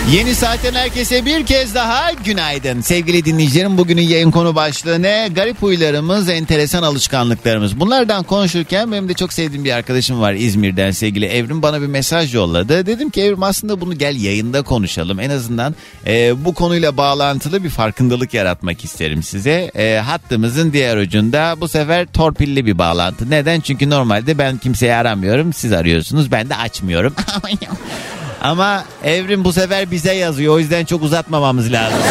Yeni 0.08 0.34
saatten 0.34 0.74
herkese 0.74 1.24
bir 1.24 1.46
kez 1.46 1.74
daha 1.74 2.12
günaydın. 2.24 2.80
Sevgili 2.80 3.24
dinleyicilerim 3.24 3.78
bugünün 3.78 4.02
yayın 4.02 4.30
konu 4.30 4.54
başlığı 4.54 5.02
ne? 5.02 5.28
Garip 5.34 5.62
huylarımız, 5.62 6.28
enteresan 6.28 6.82
alışkanlıklarımız. 6.82 7.80
Bunlardan 7.80 8.22
konuşurken 8.22 8.92
benim 8.92 9.08
de 9.08 9.14
çok 9.14 9.32
sevdiğim 9.32 9.64
bir 9.64 9.72
arkadaşım 9.72 10.20
var 10.20 10.32
İzmir'den 10.34 10.90
sevgili 10.90 11.26
Evrim 11.26 11.62
bana 11.62 11.82
bir 11.82 11.86
mesaj 11.86 12.34
yolladı. 12.34 12.86
Dedim 12.86 13.10
ki 13.10 13.22
Evrim 13.22 13.42
aslında 13.42 13.80
bunu 13.80 13.98
gel 13.98 14.16
yayında 14.16 14.62
konuşalım. 14.62 15.20
En 15.20 15.30
azından 15.30 15.74
e, 16.06 16.44
bu 16.44 16.54
konuyla 16.54 16.96
bağlantılı 16.96 17.64
bir 17.64 17.70
farkındalık 17.70 18.34
yaratmak 18.34 18.84
isterim 18.84 19.22
size. 19.22 19.70
E, 19.76 19.98
hattımızın 19.98 20.72
diğer 20.72 20.96
ucunda 20.96 21.54
bu 21.60 21.68
sefer 21.68 22.06
torpilli 22.06 22.66
bir 22.66 22.78
bağlantı. 22.78 23.30
Neden? 23.30 23.60
Çünkü 23.60 23.90
normalde 23.90 24.38
ben 24.38 24.58
kimseyi 24.58 24.94
aramıyorum. 24.94 25.52
Siz 25.52 25.72
arıyorsunuz 25.72 26.32
ben 26.32 26.50
de 26.50 26.56
açmıyorum. 26.56 27.14
Ama 28.40 28.84
Evrim 29.04 29.44
bu 29.44 29.52
sefer 29.52 29.90
bize 29.90 30.12
yazıyor. 30.14 30.54
O 30.54 30.58
yüzden 30.58 30.84
çok 30.84 31.02
uzatmamamız 31.02 31.72
lazım. 31.72 31.98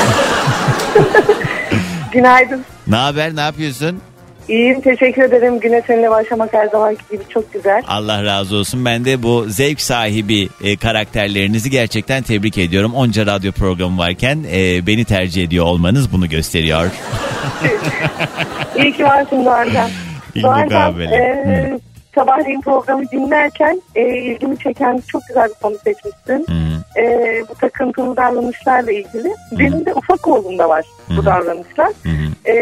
Günaydın. 2.12 2.66
ne 2.88 2.96
haber? 2.96 3.36
Ne 3.36 3.42
yapıyorsun? 3.42 4.02
İyiyim 4.50 4.82
teşekkür 4.82 5.22
ederim. 5.24 5.60
Güne 5.60 5.82
seninle 5.88 6.12
başlamak 6.12 6.54
her 6.54 6.68
zamanki 6.68 7.02
gibi 7.12 7.24
çok 7.30 7.54
güzel. 7.54 7.84
Allah 7.88 8.24
razı 8.24 8.56
olsun. 8.56 8.86
Ben 8.86 9.06
de 9.06 9.24
bu 9.24 9.46
zevk 9.48 9.82
sahibi 9.82 10.50
e, 10.64 10.78
karakterlerinizi 10.78 11.70
gerçekten 11.70 12.24
tebrik 12.24 12.58
ediyorum. 12.58 12.94
Onca 12.96 13.26
radyo 13.26 13.52
programı 13.52 13.98
varken 13.98 14.44
e, 14.52 14.88
beni 14.88 15.06
tercih 15.06 15.44
ediyor 15.44 15.66
olmanız 15.66 16.12
bunu 16.12 16.30
gösteriyor. 16.30 16.86
İyi 18.78 18.94
ki 18.94 19.04
varsın 19.04 19.46
Doğancan. 19.46 19.90
İyi 20.36 20.44
Doğancan 20.44 21.00
e, 21.00 21.80
sabahleyin 22.16 22.62
programı 22.62 23.10
dinlerken 23.12 23.82
e, 23.96 24.18
ilgimi 24.18 24.58
çeken 24.58 25.02
çok 25.08 25.22
güzel 25.28 25.50
bir 25.50 25.54
konu 25.54 25.78
seçmişsin. 25.84 26.46
E, 26.98 27.44
bu 27.50 27.56
takıntılı 27.56 28.18
davranışlarla 28.18 28.92
ilgili. 28.92 29.36
Benim 29.52 29.86
de 29.86 29.94
ufak 29.94 30.28
oğlumda 30.28 30.70
var 30.70 30.86
bu 31.18 31.26
davranışlar. 31.26 31.92
E, 32.48 32.56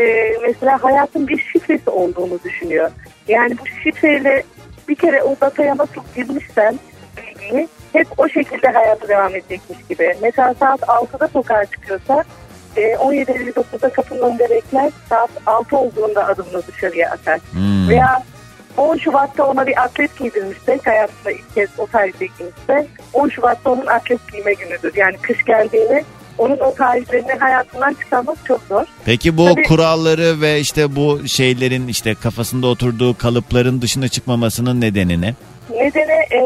mesela 0.47 0.83
hayatın 0.83 1.27
bir 1.27 1.37
şifresi 1.37 1.89
olduğunu 1.89 2.39
düşünüyor. 2.43 2.91
Yani 3.27 3.57
bu 3.57 3.67
şifreyle 3.83 4.43
bir 4.89 4.95
kere 4.95 5.23
o 5.23 5.35
dataya 5.41 5.77
nasıl 5.77 6.01
girmişsen 6.15 6.79
bilgiyi 7.17 7.67
hep 7.93 8.07
o 8.17 8.29
şekilde 8.29 8.67
hayatı 8.67 9.07
devam 9.07 9.35
edecekmiş 9.35 9.79
gibi. 9.89 10.15
Mesela 10.21 10.53
saat 10.53 10.79
6'da 10.79 11.27
sokağa 11.27 11.65
çıkıyorsa 11.65 12.23
e, 12.75 12.81
17.59'da 12.81 13.89
kapının 13.89 14.21
önünde 14.21 14.49
bekler. 14.49 14.91
Saat 15.09 15.29
6 15.45 15.77
olduğunda 15.77 16.27
adımını 16.27 16.61
dışarıya 16.67 17.11
atar. 17.11 17.39
Hmm. 17.51 17.89
Veya 17.89 18.23
10 18.78 18.97
Şubat'ta 18.97 19.43
ona 19.43 19.67
bir 19.67 19.84
atlet 19.84 20.19
giydirmişsek 20.19 20.88
hayatında 20.88 21.32
ilk 21.32 21.55
kez 21.55 21.69
o 21.78 21.88
tarihte 21.88 22.25
giymişse 22.38 22.88
10 23.13 23.30
Şubat'ta 23.30 23.71
onun 23.71 23.86
atlet 23.86 24.32
giyme 24.32 24.53
günüdür. 24.53 24.95
Yani 24.95 25.17
kış 25.17 25.43
geldiğini 25.43 26.03
onun 26.38 26.57
o 26.57 26.73
tarihlerini 26.73 27.34
hayatından 27.39 27.93
çıkarmak 27.93 28.38
çok 28.45 28.61
zor. 28.69 28.86
Peki 29.05 29.38
bu 29.38 29.45
Tabii- 29.45 29.63
kuralları 29.63 30.41
ve 30.41 30.59
işte 30.59 30.95
bu 30.95 31.28
şeylerin 31.28 31.88
işte 31.88 32.15
kafasında 32.15 32.67
oturduğu 32.67 33.17
kalıpların 33.17 33.82
dışına 33.82 34.07
çıkmamasının 34.07 34.82
nedeni 34.82 35.21
ne? 35.21 35.34
Nedeni 35.69 36.11
e, 36.11 36.41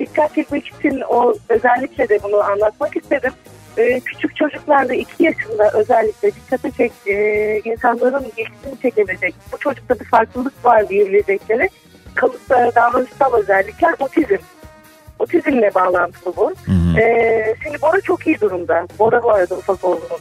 dikkat 0.00 0.34
çekmek 0.34 0.66
için 0.66 1.02
o 1.08 1.34
özellikle 1.48 2.08
de 2.08 2.18
bunu 2.22 2.36
anlatmak 2.36 2.96
istedim. 2.96 3.32
E, 3.78 4.00
küçük 4.00 4.36
çocuklarda 4.36 4.94
2 4.94 5.24
yaşında 5.24 5.70
özellikle 5.74 6.32
dikkate 6.34 6.70
çek, 6.70 6.92
e, 7.06 7.60
insanların 7.64 8.24
ilgisini 8.24 8.80
çekebilecek. 8.82 9.34
Bu 9.52 9.58
çocukta 9.58 10.00
bir 10.00 10.04
farklılık 10.04 10.64
var 10.64 10.88
diyebilecekleri 10.88 11.68
kalıplara 12.14 12.74
davranışsal 12.74 13.34
özellikler 13.34 13.94
otizm. 13.98 14.42
Otizmle 15.18 15.74
bağlantılı 15.74 16.36
bu. 16.36 16.52
E, 17.00 17.54
şimdi 17.62 17.82
Bora 17.82 18.00
çok 18.00 18.26
iyi 18.26 18.40
durumda. 18.40 18.86
Bora 18.98 19.22
bu 19.22 19.30
arada 19.30 19.54
ufak 19.54 19.84
oğlunun. 19.84 20.20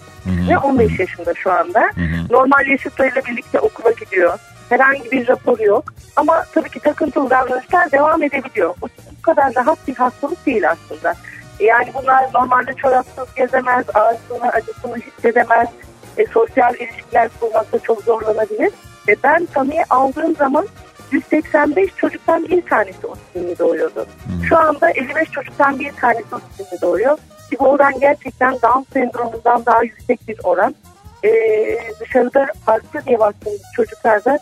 Ve 0.49 0.58
15 0.58 0.99
yaşında 0.99 1.34
şu 1.34 1.51
anda. 1.51 1.89
Normal 2.30 2.68
yaşıtlarıyla 2.68 3.22
birlikte 3.26 3.60
okula 3.60 3.91
gidiyor. 3.91 4.39
Herhangi 4.70 5.12
bir 5.12 5.28
rapor 5.28 5.60
yok. 5.60 5.93
Ama 6.16 6.43
tabii 6.53 6.70
ki 6.70 6.80
takıntılı 6.80 7.30
davranışlar 7.30 7.91
devam 7.91 8.24
edebiliyor. 8.24 8.76
Bu 8.82 8.88
bu 9.18 9.22
kadar 9.22 9.55
rahat 9.55 9.88
bir 9.88 9.95
hastalık 9.95 10.45
değil 10.45 10.70
aslında. 10.72 11.14
Yani 11.60 11.91
bunlar 11.93 12.30
normalde 12.34 12.74
çorapsız 12.74 13.36
gezemez, 13.36 13.86
ağrısını, 13.93 14.49
acısını 14.49 14.97
hissedemez. 14.97 15.68
E, 16.18 16.26
sosyal 16.26 16.76
ilişkiler 16.76 17.30
kurmakta 17.39 17.80
çok 17.80 18.01
zorlanabilir. 18.01 18.72
Ve 19.08 19.16
ben 19.24 19.45
tanıya 19.45 19.84
aldığım 19.89 20.36
zaman 20.36 20.68
185 21.12 21.95
çocuktan 21.95 22.47
bir 22.47 22.62
tanesi 22.62 23.08
otizmli 23.08 23.60
doğuyordu. 23.60 24.05
Şu 24.49 24.58
anda 24.58 24.89
55 24.89 25.32
çocuktan 25.32 25.80
bir 25.80 25.91
tanesi 25.91 26.36
otizmli 26.36 26.82
doğuyor. 26.82 27.18
Ki 27.49 27.58
bu 27.60 27.68
oran 27.68 27.99
gerçekten 27.99 28.53
Down 28.53 28.93
sendromundan 28.93 29.66
daha 29.66 29.84
yüksek 29.84 30.28
bir 30.28 30.39
oran. 30.43 30.76
Ee, 31.24 31.30
dışarıda 31.99 32.47
farklı 32.66 33.05
diye 33.05 33.20
baktığımız 33.20 33.62
çocuklarda 33.76 34.39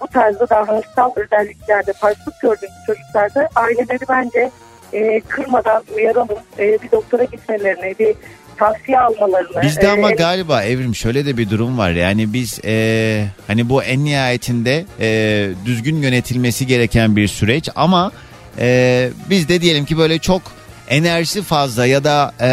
bu 0.00 0.06
tarzda 0.06 0.48
davranışsal 0.48 1.12
özelliklerde 1.16 1.92
farklılık 1.92 2.40
gördüğümüz 2.40 2.86
çocuklarda 2.86 3.48
aileleri 3.54 4.04
bence 4.08 4.50
e, 4.94 5.20
kırmadan 5.28 5.82
uyaralım, 5.96 6.28
e, 6.58 6.62
bir 6.82 6.90
doktora 6.92 7.24
gitmelerini, 7.24 7.94
bir 7.98 8.14
tavsiye 8.56 9.00
almalarını. 9.00 9.62
Bizde 9.62 9.88
ama 9.88 10.12
e, 10.12 10.14
galiba 10.14 10.62
Evrim 10.64 10.94
şöyle 10.94 11.26
de 11.26 11.36
bir 11.36 11.50
durum 11.50 11.78
var. 11.78 11.90
Yani 11.90 12.32
biz 12.32 12.60
e, 12.64 13.26
hani 13.46 13.68
bu 13.68 13.82
en 13.82 14.04
nihayetinde 14.04 14.84
e, 15.00 15.48
düzgün 15.66 15.96
yönetilmesi 16.02 16.66
gereken 16.66 17.16
bir 17.16 17.28
süreç 17.28 17.68
ama 17.76 18.12
e, 18.58 19.08
biz 19.30 19.48
de 19.48 19.60
diyelim 19.60 19.84
ki 19.84 19.98
böyle 19.98 20.18
çok 20.18 20.42
enerjisi 20.88 21.42
fazla 21.42 21.86
ya 21.86 22.04
da 22.04 22.32
e, 22.40 22.48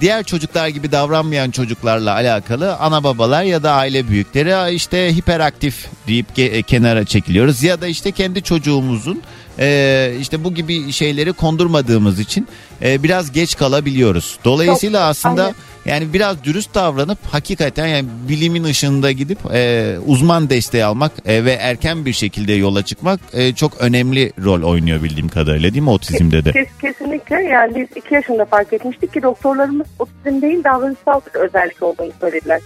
diğer 0.00 0.22
çocuklar 0.24 0.68
gibi 0.68 0.92
davranmayan 0.92 1.50
çocuklarla 1.50 2.12
alakalı 2.14 2.76
ana 2.76 3.04
babalar 3.04 3.42
ya 3.42 3.62
da 3.62 3.72
aile 3.72 4.08
büyükleri 4.08 4.54
"Aa, 4.54 4.68
işte 4.68 5.16
hiperaktif 5.16 5.86
deyip 6.06 6.26
ge- 6.38 6.62
kenara 6.62 7.04
çekiliyoruz 7.04 7.62
ya 7.62 7.80
da 7.80 7.86
işte 7.86 8.12
kendi 8.12 8.42
çocuğumuzun 8.42 9.22
e, 9.58 10.12
işte 10.20 10.44
bu 10.44 10.54
gibi 10.54 10.92
şeyleri 10.92 11.32
kondurmadığımız 11.32 12.20
için 12.20 12.48
e, 12.82 13.02
biraz 13.02 13.32
geç 13.32 13.56
kalabiliyoruz. 13.56 14.38
Dolayısıyla 14.44 15.00
Çok, 15.00 15.08
aslında 15.10 15.42
aynen. 15.44 15.54
yani 15.84 16.12
biraz 16.12 16.44
dürüst 16.44 16.74
davranıp 16.74 17.18
hakikaten 17.30 17.86
yani 17.86 18.08
bilimin 18.28 18.64
ışığında 18.64 19.12
gidip 19.12 19.38
e, 19.54 19.94
uzman 20.06 20.50
desteği 20.50 20.84
almak 20.84 21.12
e, 21.26 21.44
ve 21.44 21.52
erken 21.52 22.06
bir 22.06 22.12
şekilde 22.12 22.52
yola 22.52 22.82
çıkmak 22.82 23.20
e, 23.32 23.54
çok 23.54 23.80
önemli 23.80 24.32
rol 24.44 24.62
oynuyor 24.62 25.02
bildiğim 25.02 25.28
kadarıyla 25.28 25.72
değil 25.72 25.82
mi 25.82 25.90
otizmde 25.90 26.44
de? 26.44 26.52
Kes, 26.52 26.68
kesinlikle 26.80 27.42
yani 27.42 27.74
biz 27.76 27.88
iki 27.96 28.14
yaşında 28.14 28.44
fark 28.44 28.72
etmiştik 28.72 29.12
ki 29.12 29.22
doktorlarımız 29.22 29.86
otizm 29.98 30.42
değil 30.42 30.64
davranışsal 30.64 31.20
bir 31.34 31.40
özellik 31.40 31.82
olduğunu 31.82 32.12
söylediler. 32.20 32.60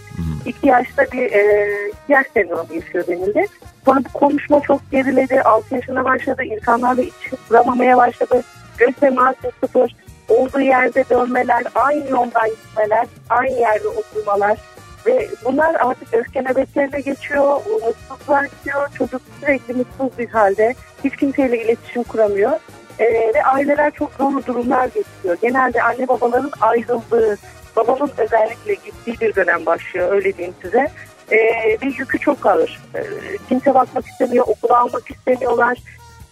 İki 0.45 0.67
yaşta 0.67 1.03
bir 1.13 1.31
e, 1.31 1.67
yaş 2.09 2.25
sendromu 2.33 2.75
yaşıyor 2.75 3.07
denildi. 3.07 3.45
Sonra 3.85 3.99
bu 3.99 4.19
konuşma 4.19 4.61
çok 4.61 4.91
geriledi. 4.91 5.41
6 5.41 5.75
yaşına 5.75 6.05
başladı. 6.05 6.43
İnsanlarla 6.43 7.01
iç 7.01 7.13
kuramamaya 7.47 7.97
başladı. 7.97 8.43
Göz 8.77 8.95
teması 8.95 9.51
sıfır. 9.59 9.95
Olduğu 10.29 10.61
yerde 10.61 11.03
dönmeler, 11.09 11.63
aynı 11.75 12.09
yoldan 12.09 12.49
gitmeler, 12.49 13.07
aynı 13.29 13.59
yerde 13.59 13.87
oturmalar. 13.87 14.57
Ve 15.05 15.29
bunlar 15.45 15.75
artık 15.75 16.13
öfke 16.13 16.41
nöbetlerine 16.41 17.01
geçiyor, 17.01 17.61
mutsuzluğa 17.65 18.45
gidiyor. 18.45 18.89
Çocuk 18.97 19.21
sürekli 19.39 19.73
mutsuz 19.73 20.17
bir 20.17 20.29
halde. 20.29 20.75
Hiç 21.03 21.15
kimseyle 21.15 21.63
iletişim 21.63 22.03
kuramıyor. 22.03 22.51
Ee, 22.99 23.31
ve 23.35 23.43
aileler 23.43 23.91
çok 23.91 24.13
zor 24.13 24.45
durumlar 24.45 24.85
geçiriyor. 24.85 25.37
Genelde 25.41 25.83
anne 25.83 26.07
babaların 26.07 26.51
ayrıldığı 26.61 27.37
babamın 27.75 28.11
özellikle 28.17 28.73
gittiği 28.73 29.19
bir 29.21 29.35
dönem 29.35 29.65
başlıyor 29.65 30.11
öyle 30.11 30.37
diyeyim 30.37 30.55
size. 30.61 30.87
E, 31.31 31.37
bir 31.81 31.97
yükü 31.97 32.19
çok 32.19 32.45
ağır. 32.45 32.79
E, 32.95 33.01
kimse 33.49 33.73
bakmak 33.73 34.07
istemiyor, 34.07 34.45
okula 34.47 34.79
almak 34.79 35.11
istemiyorlar. 35.11 35.77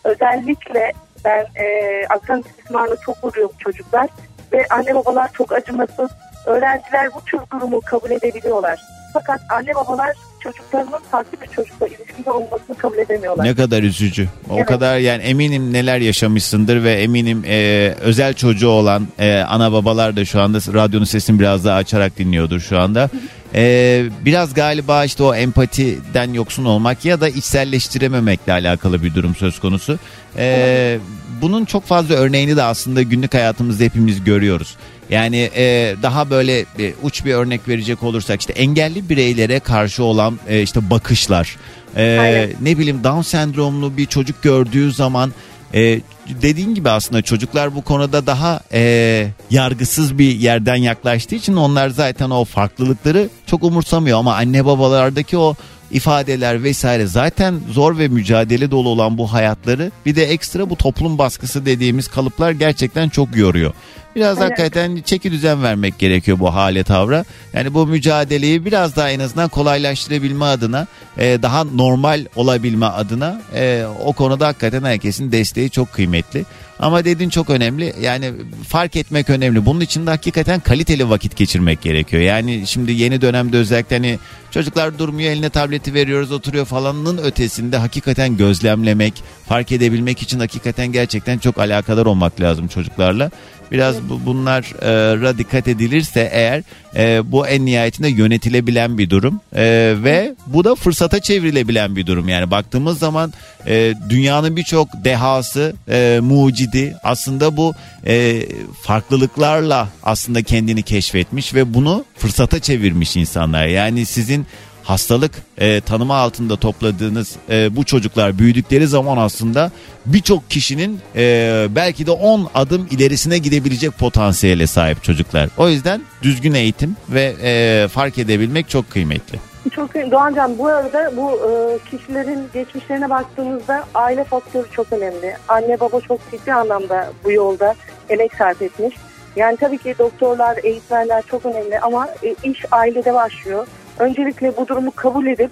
Özellikle 0.04 0.94
ben 1.26 1.46
e, 1.56 2.06
akran 2.10 2.40
istismarına 2.40 2.96
çok 2.96 3.24
vuruyorum 3.24 3.56
çocuklar 3.60 4.10
ve 4.52 4.66
anne 4.70 4.96
babalar 4.96 5.30
çok 5.34 5.52
acımasız. 5.52 6.10
Öğrenciler 6.46 7.10
bu 7.16 7.22
tür 7.22 7.40
durumu 7.52 7.82
kabul 7.82 8.12
edebiliyorlar. 8.12 8.99
Fakat 9.14 9.42
anne 9.50 9.76
babalar 9.76 10.10
çocuklarının 10.40 11.00
farklı 11.12 11.38
bir 11.42 11.48
çocukla 11.48 11.88
ilişkide 11.88 12.32
olmasını 12.32 12.78
kabul 12.78 12.98
edemiyorlar. 12.98 13.46
Ne 13.46 13.56
kadar 13.56 13.84
üzücü. 13.84 14.28
O 14.50 14.56
Evet. 14.58 14.66
kadar 14.66 14.98
yani 14.98 15.24
eminim 15.24 15.74
neler 15.74 16.00
yaşamışsındır 16.00 16.84
ve 16.84 16.94
eminim 16.94 17.44
e, 17.48 17.94
özel 18.02 18.34
çocuğu 18.34 18.70
olan 18.70 19.08
e, 19.20 19.34
ana 19.48 19.72
babalar 19.72 20.16
da 20.16 20.26
şu 20.26 20.42
anda 20.42 20.58
radyonun 20.58 21.06
sesini 21.06 21.40
biraz 21.40 21.66
daha 21.66 21.76
açarak 21.78 22.18
dinliyordur 22.18 22.60
şu 22.60 22.80
anda. 22.80 23.10
E, 23.56 24.04
biraz 24.26 24.54
galiba 24.54 25.06
işte 25.06 25.24
o 25.24 25.36
empatiden 25.36 26.34
yoksun 26.34 26.66
olmak 26.66 27.06
ya 27.06 27.22
da 27.22 27.30
içselleştirememekle 27.30 28.52
alakalı 28.54 29.04
bir 29.04 29.16
durum 29.16 29.36
söz 29.36 29.60
konusu. 29.60 30.00
E, 30.38 31.00
bunun 31.42 31.66
çok 31.66 31.86
fazla 31.86 32.16
örneğini 32.16 32.58
de 32.58 32.64
aslında 32.64 33.02
günlük 33.02 33.34
hayatımızda 33.34 33.84
hepimiz 33.84 34.24
görüyoruz. 34.24 34.76
Yani 35.10 35.50
e, 35.56 35.96
daha 36.04 36.30
böyle 36.30 36.60
e, 36.60 36.94
uç 37.04 37.26
bir 37.26 37.34
örnek 37.34 37.68
verecek 37.68 38.04
olursak 38.04 38.40
işte 38.40 38.54
engelli 38.54 39.10
bireylere 39.10 39.60
karşı 39.60 40.04
olan 40.04 40.40
e, 40.48 40.62
işte 40.62 40.90
bakışlar, 40.90 41.58
e, 41.96 42.18
Aynen. 42.20 42.50
ne 42.62 42.78
bileyim 42.78 43.04
Down 43.04 43.22
sendromlu 43.22 43.98
bir 43.98 44.06
çocuk 44.06 44.44
gördüğü 44.44 44.92
zaman 44.92 45.34
e, 45.74 46.02
dediğin 46.42 46.76
gibi 46.76 46.90
aslında 46.90 47.22
çocuklar 47.22 47.76
bu 47.76 47.82
konuda 47.82 48.26
daha 48.26 48.62
e, 48.74 49.28
yargısız 49.50 50.18
bir 50.18 50.36
yerden 50.36 50.76
yaklaştığı 50.76 51.36
için 51.36 51.56
onlar 51.56 51.90
zaten 51.90 52.30
o 52.30 52.46
farklılıkları 52.46 53.30
çok 53.46 53.64
umursamıyor 53.64 54.20
ama 54.20 54.36
anne 54.36 54.66
babalardaki 54.66 55.38
o 55.38 55.56
ifadeler 55.92 56.64
vesaire 56.64 57.06
zaten 57.06 57.60
zor 57.72 57.98
ve 57.98 58.08
mücadele 58.08 58.72
dolu 58.72 58.90
olan 58.90 59.18
bu 59.18 59.34
hayatları 59.34 59.92
bir 60.06 60.16
de 60.16 60.26
ekstra 60.26 60.70
bu 60.70 60.76
toplum 60.76 61.18
baskısı 61.18 61.66
dediğimiz 61.66 62.08
kalıplar 62.08 62.52
gerçekten 62.52 63.10
çok 63.10 63.36
yoruyor. 63.36 63.74
Biraz 64.16 64.38
Evet. 64.38 64.52
hakikaten 64.52 65.02
çeki 65.06 65.32
düzen 65.32 65.64
vermek 65.64 66.00
gerekiyor 66.00 66.40
bu 66.40 66.54
hale 66.54 66.84
tavra. 66.84 67.26
Yani 67.54 67.74
bu 67.74 67.88
mücadeleyi 67.88 68.66
biraz 68.66 68.96
daha 68.96 69.10
en 69.10 69.20
azından 69.20 69.50
kolaylaştırabilme 69.50 70.46
adına, 70.46 70.88
e, 71.18 71.42
daha 71.42 71.64
normal 71.64 72.26
olabilme 72.36 72.86
adına 72.86 73.42
e, 73.56 73.86
o 74.06 74.14
konuda 74.14 74.48
hakikaten 74.48 74.84
herkesin 74.84 75.32
desteği 75.32 75.70
çok 75.70 75.94
kıymetli. 75.94 76.46
Ama 76.80 77.06
dediğin 77.06 77.30
çok 77.30 77.50
önemli. 77.50 77.94
Yani 78.02 78.32
fark 78.68 78.96
etmek 78.96 79.30
önemli. 79.30 79.66
Bunun 79.66 79.80
için 79.80 80.06
de 80.08 80.10
hakikaten 80.10 80.60
kaliteli 80.60 81.10
vakit 81.10 81.36
geçirmek 81.36 81.82
gerekiyor. 81.82 82.24
Yani 82.24 82.64
şimdi 82.68 82.92
yeni 82.92 83.22
dönemde 83.22 83.58
özellikle 83.58 83.96
hani 83.96 84.20
çocuklar 84.52 85.00
durmuyor 85.00 85.32
eline 85.32 85.50
tableti 85.50 85.94
veriyoruz 85.94 86.32
oturuyor 86.32 86.66
falanın 86.66 87.18
ötesinde 87.18 87.78
hakikaten 87.78 88.38
gözlemlemek, 88.38 89.14
fark 89.48 89.72
edebilmek 89.72 90.22
için 90.22 90.40
hakikaten 90.40 90.92
gerçekten 90.92 91.38
çok 91.38 91.58
alakadar 91.58 92.06
olmak 92.06 92.42
lazım 92.42 92.68
çocuklarla. 92.68 93.32
Biraz 93.72 94.10
bu, 94.10 94.26
bunlara 94.26 95.38
dikkat 95.38 95.68
edilirse 95.68 96.30
eğer 96.34 96.64
e, 96.96 97.32
bu 97.32 97.48
en 97.48 97.66
nihayetinde 97.66 98.10
yönetilebilen 98.10 98.98
bir 98.98 99.10
durum 99.10 99.42
E, 99.56 99.96
ve 100.04 100.36
bu 100.48 100.64
da 100.64 100.76
fırsata 100.76 101.20
çevrilebilen 101.20 101.96
bir 101.96 102.08
durum. 102.08 102.30
Yani 102.30 102.52
baktığımız 102.52 103.00
zaman 103.00 103.34
e, 103.68 103.94
dünyanın 104.10 104.56
birçok 104.56 104.88
dehası, 105.04 105.74
e, 105.90 106.20
mucidi 106.22 106.96
aslında 107.04 107.58
bu 107.58 107.74
e, 108.08 108.46
farklılıklarla 108.84 109.90
aslında 110.04 110.44
kendini 110.44 110.84
keşfetmiş 110.84 111.54
ve 111.54 111.74
bunu 111.74 112.06
fırsata 112.18 112.60
çevirmiş 112.60 113.16
insanlar. 113.16 113.68
Yani 113.68 114.06
sizin 114.06 114.46
hastalık 114.90 115.32
e, 115.58 115.82
tanımı 115.82 116.14
altında 116.14 116.56
topladığınız 116.56 117.36
e, 117.50 117.76
bu 117.76 117.84
çocuklar 117.84 118.40
büyüdükleri 118.40 118.88
zaman 118.88 119.18
aslında 119.18 119.72
birçok 120.06 120.50
kişinin 120.50 121.00
e, 121.16 121.68
belki 121.70 122.08
de 122.08 122.12
10 122.12 122.50
adım 122.56 122.88
ilerisine 122.92 123.38
gidebilecek 123.38 123.98
potansiyele 123.98 124.68
sahip 124.68 125.04
çocuklar. 125.04 125.50
O 125.58 125.70
yüzden 125.70 126.02
düzgün 126.22 126.54
eğitim 126.54 126.96
ve 127.10 127.36
e, 127.44 127.88
fark 127.88 128.18
edebilmek 128.18 128.70
çok 128.70 128.90
kıymetli. 128.90 129.40
Çok 129.72 129.96
Doğancan 129.96 130.58
bu 130.58 130.68
arada 130.68 131.12
bu 131.18 131.32
e, 131.32 131.52
kişilerin 131.90 132.48
geçmişlerine 132.54 133.10
baktığımızda 133.10 133.86
aile 133.96 134.24
faktörü 134.24 134.68
çok 134.72 134.94
önemli. 134.94 135.36
Anne 135.48 135.80
baba 135.80 136.02
çok 136.02 136.32
ciddi 136.32 136.54
anlamda 136.54 137.12
bu 137.24 137.32
yolda 137.32 137.76
emek 138.10 138.36
sarf 138.36 138.62
etmiş. 138.62 138.96
Yani 139.36 139.58
tabii 139.58 139.78
ki 139.78 139.96
doktorlar, 140.00 140.58
eğitmenler 140.64 141.24
çok 141.32 141.46
önemli 141.46 141.80
ama 141.80 142.08
e, 142.24 142.36
iş 142.44 142.66
ailede 142.72 143.14
başlıyor. 143.14 143.68
Öncelikle 144.00 144.58
bu 144.58 144.68
durumu 144.68 144.92
kabul 144.92 145.28
edip 145.28 145.52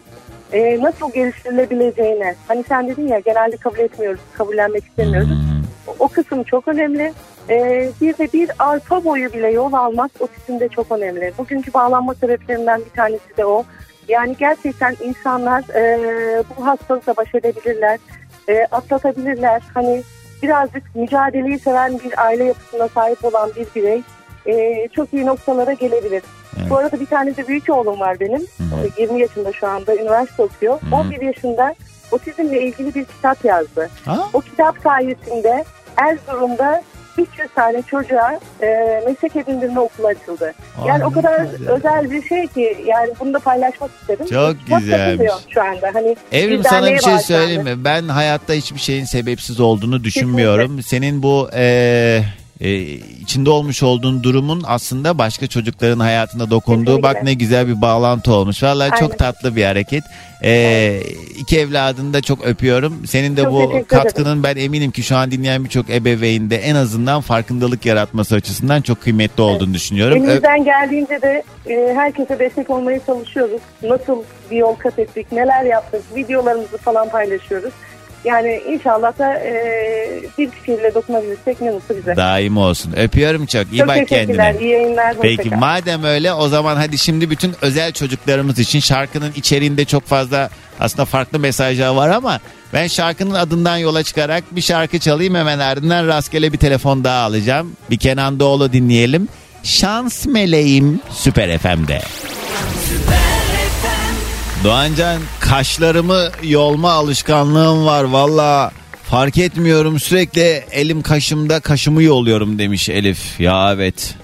e, 0.53 0.81
nasıl 0.81 1.11
geliştirilebileceğine. 1.11 2.35
Hani 2.47 2.63
sen 2.63 2.87
dedin 2.87 3.07
ya 3.07 3.19
genelde 3.19 3.57
kabul 3.57 3.77
etmiyoruz, 3.77 4.21
kabullenmek 4.33 4.83
istemiyoruz. 4.83 5.29
O, 5.87 5.95
o 5.99 6.07
kısım 6.07 6.43
çok 6.43 6.67
önemli. 6.67 7.13
E, 7.49 7.89
bir 8.01 8.17
de 8.17 8.33
bir 8.33 8.51
arpa 8.59 9.03
boyu 9.03 9.33
bile 9.33 9.51
yol 9.51 9.73
almak 9.73 10.11
otizmde 10.19 10.69
çok 10.69 10.91
önemli. 10.91 11.33
Bugünkü 11.37 11.73
bağlanma 11.73 12.13
sebeplerinden 12.13 12.81
bir 12.81 12.95
tanesi 12.95 13.37
de 13.37 13.45
o. 13.45 13.63
Yani 14.07 14.35
gerçekten 14.39 14.95
insanlar 15.03 15.63
e, 15.75 16.43
bu 16.57 16.65
hastalıkla 16.65 17.17
baş 17.17 17.35
edebilirler, 17.35 17.99
e, 18.49 18.65
atlatabilirler. 18.71 19.61
Hani 19.73 20.03
birazcık 20.43 20.95
mücadeleyi 20.95 21.59
seven 21.59 21.99
bir 21.99 22.25
aile 22.25 22.43
yapısına 22.43 22.87
sahip 22.87 23.25
olan 23.25 23.49
bir 23.55 23.67
birey 23.75 24.01
e, 24.47 24.87
çok 24.95 25.13
iyi 25.13 25.25
noktalara 25.25 25.73
gelebilir. 25.73 26.23
Bu 26.69 26.77
arada 26.77 26.99
bir 26.99 27.05
tane 27.05 27.37
de 27.37 27.47
büyük 27.47 27.69
oğlum 27.69 27.99
var 27.99 28.19
benim. 28.19 28.41
E, 28.97 29.01
20 29.01 29.19
yaşında 29.21 29.51
şu 29.51 29.67
anda 29.67 29.95
üniversite 29.95 30.43
okuyor. 30.43 30.79
11 30.91 31.21
yaşında 31.21 31.75
otizmle 32.11 32.61
ilgili 32.61 32.95
bir 32.95 33.05
kitap 33.05 33.45
yazdı. 33.45 33.89
O 34.33 34.41
kitap 34.41 34.75
sayesinde 34.83 35.63
Erzurum'da 35.97 36.83
300 37.17 37.49
tane 37.55 37.81
çocuğa 37.81 38.39
e, 38.61 39.01
meslek 39.05 39.35
edindirme 39.35 39.79
okulu 39.79 40.07
açıldı. 40.07 40.53
Yani 40.87 41.03
Aa, 41.03 41.07
o 41.07 41.11
kadar 41.11 41.39
güzel. 41.39 41.69
özel 41.69 42.11
bir 42.11 42.23
şey 42.27 42.47
ki 42.47 42.77
yani 42.85 43.09
bunu 43.19 43.33
da 43.33 43.39
paylaşmak 43.39 43.91
istedim. 44.01 44.25
Çok 44.25 44.79
güzelmiş. 44.79 45.31
şu 45.49 45.61
anda. 45.61 45.89
Hani 45.93 46.15
Evrim 46.31 46.63
sana 46.63 46.91
bir 46.93 46.99
şey 46.99 47.19
söyleyeyim 47.19 47.63
mi? 47.63 47.83
Ben 47.85 48.07
hayatta 48.07 48.53
hiçbir 48.53 48.79
şeyin 48.79 49.05
sebepsiz 49.05 49.59
olduğunu 49.59 50.03
düşünmüyorum. 50.03 50.83
Senin 50.83 51.23
bu 51.23 51.49
e, 51.55 52.21
e, 52.61 52.71
içinde 53.21 53.49
olmuş 53.49 53.83
olduğun 53.83 54.23
durumun 54.23 54.63
aslında 54.67 55.17
başka 55.17 55.47
çocukların 55.47 55.99
hayatına 55.99 56.49
dokunduğu 56.51 56.85
Kesinlikle. 56.85 57.03
bak 57.03 57.23
ne 57.23 57.33
güzel 57.33 57.67
bir 57.67 57.81
bağlantı 57.81 58.33
olmuş. 58.33 58.63
Vallahi 58.63 58.91
Aynen. 58.91 59.07
çok 59.07 59.17
tatlı 59.19 59.55
bir 59.55 59.63
hareket. 59.63 60.03
E, 60.43 60.99
iki 61.37 61.59
evladını 61.59 62.13
da 62.13 62.21
çok 62.21 62.45
öpüyorum. 62.45 63.07
Senin 63.07 63.37
de 63.37 63.43
Çok 63.43 63.53
bu 63.53 63.83
katkının 63.87 64.43
ben 64.43 64.55
eminim 64.55 64.91
ki 64.91 65.03
şu 65.03 65.15
an 65.17 65.31
dinleyen 65.31 65.63
birçok 65.63 65.89
ebeveyn 65.89 66.49
de 66.49 66.57
en 66.57 66.75
azından 66.75 67.21
farkındalık 67.21 67.85
yaratması 67.85 68.35
açısından 68.35 68.81
çok 68.81 69.01
kıymetli 69.01 69.43
olduğunu 69.43 69.73
düşünüyorum. 69.73 70.17
Ö- 70.23 70.25
Elimizden 70.25 70.63
geldiğince 70.63 71.21
de 71.21 71.43
e, 71.69 71.93
herkese 71.95 72.39
destek 72.39 72.69
olmaya 72.69 72.99
çalışıyoruz. 73.05 73.61
Nasıl 73.83 74.23
bir 74.51 74.57
yol 74.57 74.75
kat 74.75 74.99
ettik, 74.99 75.31
neler 75.31 75.63
yaptık, 75.63 76.01
videolarımızı 76.15 76.77
falan 76.77 77.09
paylaşıyoruz. 77.09 77.73
Yani 78.25 78.61
inşallah 78.69 79.19
da 79.19 79.33
e, 79.33 79.53
bir 80.37 80.49
kişiyle 80.51 80.93
dokunabilirsek 80.93 81.61
ne 81.61 81.71
mutlu 81.71 81.97
bize. 81.97 82.15
Daim 82.15 82.57
olsun. 82.57 82.93
Öpüyorum 82.97 83.45
çok. 83.45 83.73
İyi 83.73 83.77
Çok 83.77 83.87
bak 83.87 83.95
teşekkürler. 84.07 84.53
kendine. 84.53 84.65
İyi 84.67 84.71
yayınlar. 84.73 85.15
Peki 85.21 85.49
madem 85.49 86.03
öyle 86.03 86.33
o 86.33 86.47
zaman 86.47 86.75
hadi 86.75 86.97
şimdi 86.97 87.29
bütün 87.29 87.53
özel 87.61 87.91
çocuklarımız 87.91 88.59
için 88.59 88.79
şarkının 88.79 89.31
içeriğinde 89.35 89.85
çok 89.85 90.05
fazla 90.05 90.49
aslında 90.79 91.05
farklı 91.05 91.39
mesajlar 91.39 91.89
var 91.95 92.09
ama 92.09 92.39
ben 92.73 92.87
şarkının 92.87 93.33
adından 93.33 93.77
yola 93.77 94.03
çıkarak 94.03 94.43
bir 94.51 94.61
şarkı 94.61 94.99
çalayım 94.99 95.35
hemen 95.35 95.59
ardından 95.59 96.07
rastgele 96.07 96.53
bir 96.53 96.57
telefon 96.57 97.03
daha 97.03 97.23
alacağım. 97.23 97.71
Bir 97.89 97.97
Kenan 97.97 98.39
Doğulu 98.39 98.73
dinleyelim. 98.73 99.27
Şans 99.63 100.25
meleğim 100.25 100.99
Süper 101.11 101.57
FM'de. 101.57 102.01
Doğancan 104.63 105.21
kaşlarımı 105.39 106.29
yolma 106.43 106.91
alışkanlığım 106.91 107.85
var 107.85 108.03
valla 108.03 108.71
fark 109.03 109.37
etmiyorum 109.37 109.99
sürekli 109.99 110.63
elim 110.71 111.01
kaşımda 111.01 111.59
kaşımı 111.59 112.03
yoluyorum 112.03 112.59
demiş 112.59 112.89
Elif. 112.89 113.39
Ya 113.39 113.73
evet 113.73 114.15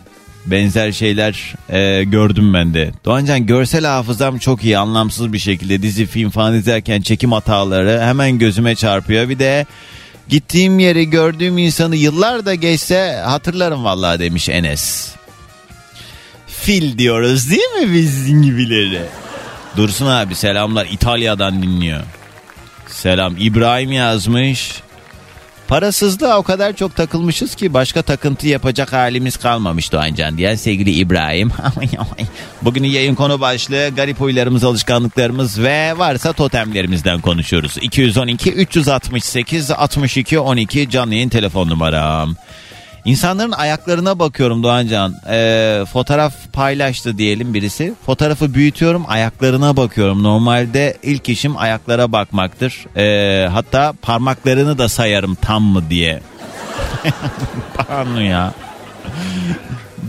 benzer 0.45 0.91
şeyler 0.91 1.53
e, 1.69 2.03
gördüm 2.03 2.53
ben 2.53 2.73
de. 2.73 2.91
Doğancan 3.05 3.45
görsel 3.45 3.85
hafızam 3.85 4.37
çok 4.37 4.63
iyi 4.63 4.77
anlamsız 4.77 5.33
bir 5.33 5.39
şekilde 5.39 5.81
dizi 5.81 6.05
film 6.05 6.29
falan 6.29 6.55
izlerken 6.55 7.01
çekim 7.01 7.31
hataları 7.31 8.01
hemen 8.01 8.39
gözüme 8.39 8.75
çarpıyor. 8.75 9.29
Bir 9.29 9.39
de 9.39 9.65
gittiğim 10.29 10.79
yeri 10.79 11.09
gördüğüm 11.09 11.57
insanı 11.57 11.95
yıllar 11.95 12.45
da 12.45 12.55
geçse 12.55 13.21
hatırlarım 13.25 13.83
vallahi 13.83 14.19
demiş 14.19 14.49
Enes. 14.49 15.15
Fil 16.47 16.97
diyoruz 16.97 17.49
değil 17.49 17.87
mi 17.87 17.93
biz 17.93 18.27
gibileri? 18.27 19.01
Dursun 19.77 20.05
abi 20.05 20.35
selamlar 20.35 20.85
İtalya'dan 20.91 21.63
dinliyor. 21.63 22.01
Selam 22.87 23.35
İbrahim 23.39 23.91
yazmış. 23.91 24.81
parasızlığa 25.67 26.37
o 26.37 26.43
kadar 26.43 26.73
çok 26.73 26.95
takılmışız 26.95 27.55
ki 27.55 27.73
başka 27.73 28.01
takıntı 28.01 28.47
yapacak 28.47 28.93
halimiz 28.93 29.37
kalmamış 29.37 29.91
Doğancan 29.91 30.37
diyen 30.37 30.55
sevgili 30.55 30.91
İbrahim. 30.91 31.51
Bugünün 32.61 32.87
yayın 32.87 33.15
konu 33.15 33.41
başlığı 33.41 33.89
garip 33.95 34.19
huylarımız, 34.19 34.63
alışkanlıklarımız 34.63 35.61
ve 35.61 35.97
varsa 35.97 36.33
totemlerimizden 36.33 37.21
konuşuyoruz. 37.21 37.77
212 37.81 38.51
368 38.51 39.71
62 39.71 40.39
12 40.39 40.89
canlı 40.89 41.13
yayın 41.13 41.29
telefon 41.29 41.69
numaram. 41.69 42.35
İnsanların 43.05 43.51
ayaklarına 43.51 44.19
bakıyorum 44.19 44.63
Doğancan. 44.63 45.15
Ee, 45.29 45.83
fotoğraf 45.93 46.33
paylaştı 46.53 47.17
diyelim 47.17 47.53
birisi. 47.53 47.93
Fotoğrafı 48.05 48.53
büyütüyorum 48.53 49.03
ayaklarına 49.07 49.77
bakıyorum. 49.77 50.23
Normalde 50.23 50.97
ilk 51.03 51.29
işim 51.29 51.57
ayaklara 51.57 52.11
bakmaktır. 52.11 52.85
Ee, 52.97 53.47
hatta 53.47 53.93
parmaklarını 54.01 54.77
da 54.77 54.89
sayarım 54.89 55.35
tam 55.35 55.63
mı 55.63 55.83
diye. 55.89 56.21
Pardon 57.77 58.21
ya. 58.21 58.53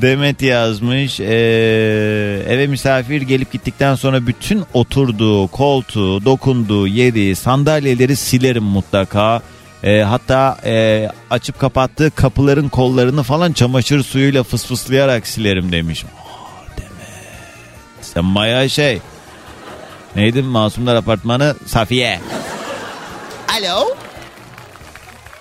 Demet 0.02 0.42
yazmış 0.42 1.20
ee, 1.20 2.44
eve 2.48 2.66
misafir 2.66 3.22
gelip 3.22 3.52
gittikten 3.52 3.94
sonra 3.94 4.26
bütün 4.26 4.64
oturduğu 4.74 5.48
koltuğu 5.48 6.24
dokunduğu 6.24 6.86
yeri 6.86 7.36
sandalyeleri 7.36 8.16
silerim 8.16 8.64
mutlaka 8.64 9.42
e, 9.84 10.00
hatta 10.02 10.58
e, 10.64 11.08
açıp 11.30 11.60
kapattığı 11.60 12.10
kapıların 12.10 12.68
kollarını 12.68 13.22
falan 13.22 13.52
çamaşır 13.52 14.02
suyuyla 14.02 14.42
fısfıslayarak 14.42 15.26
silerim 15.26 15.72
demiş. 15.72 16.04
Aa. 16.04 16.08
Sen 18.00 18.34
bayağı 18.34 18.70
şey. 18.70 18.98
Neydi 20.16 20.42
Masumlar 20.42 20.94
Apartmanı 20.96 21.54
Safiye. 21.66 22.20
Alo. 23.58 23.84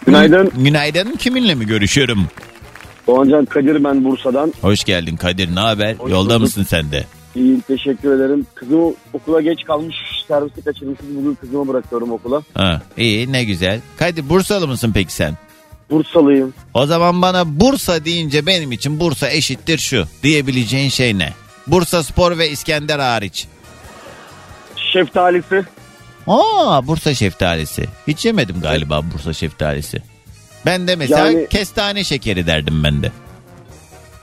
Günaydın. 0.06 0.52
Günaydın. 0.58 1.16
Kiminle 1.16 1.56
mi 1.56 1.66
görüşüyorum? 1.68 2.28
Doğancan 3.08 3.46
Kadir 3.46 3.84
ben 3.84 4.04
Bursa'dan. 4.04 4.54
Hoş 4.62 4.84
geldin 4.84 5.16
Kadir. 5.18 5.56
Ne 5.56 5.60
haber? 5.60 5.96
Hoş 5.96 6.12
Yolda 6.12 6.30
bulduk. 6.30 6.42
mısın 6.42 6.64
sen 6.70 6.92
de? 6.92 7.06
İyi 7.36 7.62
teşekkür 7.62 8.16
ederim. 8.16 8.46
Kızım 8.56 8.94
okula 9.14 9.42
geç 9.42 9.64
kalmış. 9.64 9.96
Servisi 10.28 10.62
kaçırmışız. 10.62 11.06
Bugün 11.16 11.36
kızımı 11.36 11.68
bırakıyorum 11.68 12.12
okula. 12.12 12.42
Ha, 12.54 12.82
iyi 12.98 13.32
ne 13.32 13.44
güzel. 13.44 13.80
Kadir 14.00 14.30
Bursalı 14.30 14.68
mısın 14.68 14.92
peki 14.94 15.14
sen? 15.14 15.38
Bursalıyım. 15.90 16.54
O 16.74 16.86
zaman 16.86 17.22
bana 17.22 17.60
Bursa 17.60 18.06
deyince 18.06 18.46
benim 18.46 18.72
için 18.72 19.00
Bursa 19.00 19.30
eşittir 19.30 19.78
şu 19.78 20.06
diyebileceğin 20.24 20.90
şey 20.90 21.18
ne? 21.18 21.34
Bursa 21.68 22.04
Spor 22.04 22.38
ve 22.38 22.50
İskender 22.50 23.00
hariç. 23.00 23.48
Şeftalisi. 24.94 25.64
Aa 26.28 26.88
Bursa 26.88 27.14
şeftalisi. 27.14 27.86
Hiç 28.08 28.26
yemedim 28.26 28.56
galiba 28.62 29.02
Bursa 29.14 29.34
şeftalisi. 29.34 30.02
Ben 30.66 30.88
de 30.88 30.96
mesela 30.96 31.28
Yani- 31.28 31.48
kestane 31.50 32.04
şekeri 32.04 32.48
derdim 32.48 32.84
ben 32.84 33.04
de. 33.04 33.12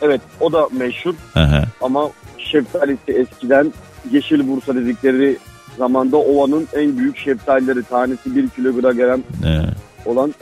Evet 0.02 0.20
o 0.40 0.52
da 0.52 0.68
meşhur. 0.72 1.14
Hı. 1.34 1.62
Ama 1.80 2.10
şeftalisi 2.52 3.12
eskiden 3.12 3.72
Yeşil 4.12 4.48
Bursa 4.48 4.74
dedikleri 4.74 5.38
zamanda 5.78 6.16
ovanın 6.16 6.68
en 6.76 6.98
büyük 6.98 7.16
şeftalileri. 7.18 7.82
Tanesi 7.82 8.36
1 8.36 8.48
kilogram 8.48 8.96
gelen 8.96 9.24
Ee, 9.44 9.60
olan 10.08 10.34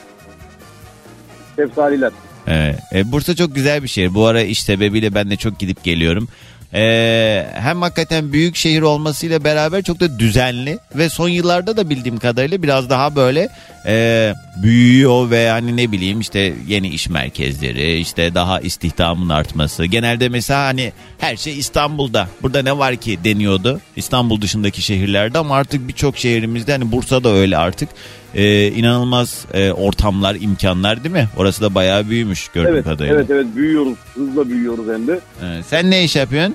şeftaliler. 1.56 2.12
evet. 2.46 2.78
E, 2.94 3.12
Bursa 3.12 3.36
çok 3.36 3.54
güzel 3.54 3.82
bir 3.82 3.88
şehir. 3.88 4.14
Bu 4.14 4.26
ara 4.26 4.42
iş 4.42 4.62
sebebiyle 4.62 5.14
ben 5.14 5.30
de 5.30 5.36
çok 5.36 5.58
gidip 5.58 5.84
geliyorum. 5.84 6.28
Ee, 6.74 7.46
hem 7.54 7.82
hakikaten 7.82 8.32
büyük 8.32 8.56
şehir 8.56 8.82
olmasıyla 8.82 9.44
beraber 9.44 9.82
çok 9.82 10.00
da 10.00 10.18
düzenli 10.18 10.78
ve 10.94 11.08
son 11.08 11.28
yıllarda 11.28 11.76
da 11.76 11.90
bildiğim 11.90 12.18
kadarıyla 12.18 12.62
biraz 12.62 12.90
daha 12.90 13.16
böyle 13.16 13.48
e, 13.88 14.34
büyüyor 14.62 15.30
ve 15.30 15.50
hani 15.50 15.76
ne 15.76 15.92
bileyim 15.92 16.20
işte 16.20 16.54
yeni 16.68 16.88
iş 16.88 17.08
merkezleri 17.08 17.98
işte 17.98 18.34
daha 18.34 18.60
istihdamın 18.60 19.28
artması 19.28 19.84
genelde 19.84 20.28
mesela 20.28 20.64
hani 20.66 20.92
her 21.18 21.36
şey 21.36 21.58
İstanbul'da 21.58 22.28
burada 22.42 22.62
ne 22.62 22.78
var 22.78 22.96
ki 22.96 23.18
deniyordu 23.24 23.80
İstanbul 23.96 24.40
dışındaki 24.40 24.82
şehirlerde 24.82 25.38
ama 25.38 25.54
artık 25.56 25.88
birçok 25.88 26.16
şehrimizde 26.18 26.72
hani 26.72 26.92
Bursa'da 26.92 27.28
öyle 27.32 27.56
artık 27.56 27.88
e, 28.34 28.66
inanılmaz 28.68 29.44
e, 29.54 29.72
ortamlar 29.72 30.34
imkanlar 30.40 31.04
değil 31.04 31.14
mi 31.14 31.28
orası 31.36 31.62
da 31.62 31.74
bayağı 31.74 32.08
büyümüş 32.08 32.48
gördüğüm 32.48 32.74
Evet, 32.74 32.84
kadarıyla. 32.84 33.14
evet 33.14 33.30
evet 33.30 33.46
büyüyoruz. 33.56 33.98
Hızla 34.14 34.48
büyüyoruz 34.48 34.86
hem 34.92 35.06
de. 35.06 35.20
Evet, 35.44 35.64
sen 35.68 35.90
ne 35.90 36.04
iş 36.04 36.16
yapıyorsun? 36.16 36.54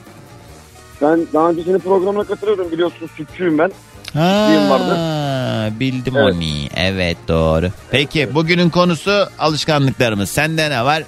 Ben 1.01 1.19
daha 1.33 1.49
önce 1.49 1.63
senin 1.63 1.79
programına 1.79 2.23
katılıyorum 2.23 2.71
biliyorsun 2.71 3.09
sütçüyüm 3.17 3.57
ben. 3.57 3.71
Sütçüyüm 4.13 4.69
vardı. 4.69 4.95
Ha, 4.95 5.69
bildim 5.79 6.17
Evet. 6.17 6.33
onu. 6.35 6.43
Evet 6.75 7.17
doğru. 7.27 7.69
Peki 7.91 8.35
bugünün 8.35 8.69
konusu 8.69 9.27
alışkanlıklarımız. 9.39 10.29
Sende 10.29 10.69
ne 10.69 10.85
var? 10.85 11.03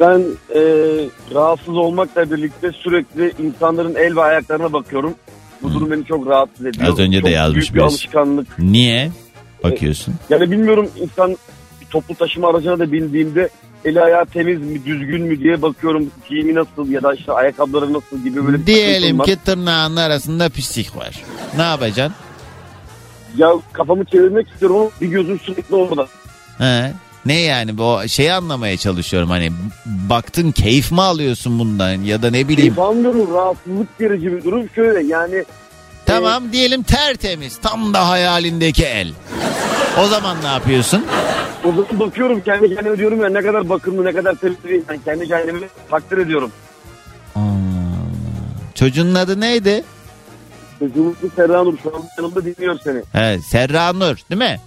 Ben 0.00 0.20
e, 0.54 0.60
rahatsız 1.34 1.76
olmakla 1.76 2.30
birlikte 2.30 2.72
sürekli 2.72 3.32
insanların 3.42 3.94
el 3.94 4.16
ve 4.16 4.20
ayaklarına 4.22 4.72
bakıyorum. 4.72 5.14
Bu 5.62 5.74
durum 5.74 5.90
beni 5.90 6.04
çok 6.06 6.26
rahatsız 6.26 6.66
ediyor. 6.66 6.92
Az 6.92 6.98
önce 6.98 7.18
de 7.18 7.22
çok 7.22 7.30
yazmış 7.30 7.56
büyük 7.64 7.74
bir 7.74 7.80
alışkanlık. 7.80 8.58
Niye 8.58 9.10
bakıyorsun? 9.64 10.14
Yani 10.30 10.50
bilmiyorum 10.50 10.90
insan 11.00 11.36
toplu 11.90 12.14
taşıma 12.14 12.48
aracına 12.48 12.78
da 12.78 12.92
bindiğimde 12.92 13.48
eli 13.84 14.00
ayağı 14.00 14.26
temiz 14.26 14.60
mi 14.60 14.84
düzgün 14.84 15.22
mü 15.22 15.40
diye 15.40 15.62
bakıyorum. 15.62 16.10
Giyimi 16.28 16.54
nasıl 16.54 16.88
ya 16.90 17.02
da 17.02 17.14
işte 17.14 17.32
ayakkabıları 17.32 17.92
nasıl 17.92 18.24
gibi 18.24 18.46
böyle 18.46 18.58
bir 18.58 18.66
Diyelim 18.66 19.18
ki 19.18 19.36
tırnağının 19.44 19.96
arasında 19.96 20.48
pislik 20.48 20.96
var. 20.96 21.22
Ne 21.56 21.62
yapacaksın? 21.62 22.14
Ya 23.36 23.50
kafamı 23.72 24.04
çevirmek 24.04 24.48
istiyorum 24.48 24.76
ama 24.76 24.90
bir 25.00 25.06
gözüm 25.06 25.40
sürekli 25.40 25.74
orada. 25.74 26.06
He? 26.58 26.92
Ne 27.26 27.40
yani 27.40 27.78
bu 27.78 28.08
şeyi 28.08 28.32
anlamaya 28.32 28.76
çalışıyorum 28.76 29.30
hani 29.30 29.52
baktın 29.86 30.52
keyif 30.52 30.92
mi 30.92 31.02
alıyorsun 31.02 31.58
bundan 31.58 32.02
ya 32.02 32.22
da 32.22 32.30
ne 32.30 32.48
bileyim. 32.48 32.74
Keyif 32.74 32.78
almıyorum 32.78 33.34
rahatsızlık 33.34 34.00
verici 34.00 34.32
bir 34.32 34.44
durum 34.44 34.68
şöyle 34.74 35.06
yani 35.06 35.44
Tamam 36.06 36.52
diyelim 36.52 36.82
tertemiz 36.82 37.56
tam 37.56 37.94
da 37.94 38.08
hayalindeki 38.08 38.84
el. 38.84 39.12
O 40.00 40.06
zaman 40.06 40.42
ne 40.42 40.46
yapıyorsun? 40.46 41.06
o 41.64 41.72
zaman 41.72 42.00
bakıyorum 42.00 42.40
kendi 42.40 42.74
kendime 42.74 42.98
diyorum 42.98 43.20
ya 43.22 43.28
ne 43.28 43.42
kadar 43.42 43.68
bakımlı 43.68 44.04
ne 44.04 44.12
kadar 44.12 44.34
temiz 44.34 44.56
ben 44.88 44.98
kendi 45.04 45.28
kendimi 45.28 45.68
takdir 45.90 46.18
ediyorum. 46.18 46.52
Aa, 47.36 47.40
çocuğun 48.74 49.14
adı 49.14 49.40
neydi? 49.40 49.84
Çocuğumuz 50.78 51.14
Serra 51.36 51.62
Nur 51.64 51.78
şu 51.82 51.96
an 51.96 52.02
yanımda 52.18 52.44
dinliyor 52.44 52.78
seni. 52.84 53.02
He, 53.12 53.38
Serra 53.50 53.92
Nur 53.92 54.16
değil 54.30 54.38
mi? 54.38 54.60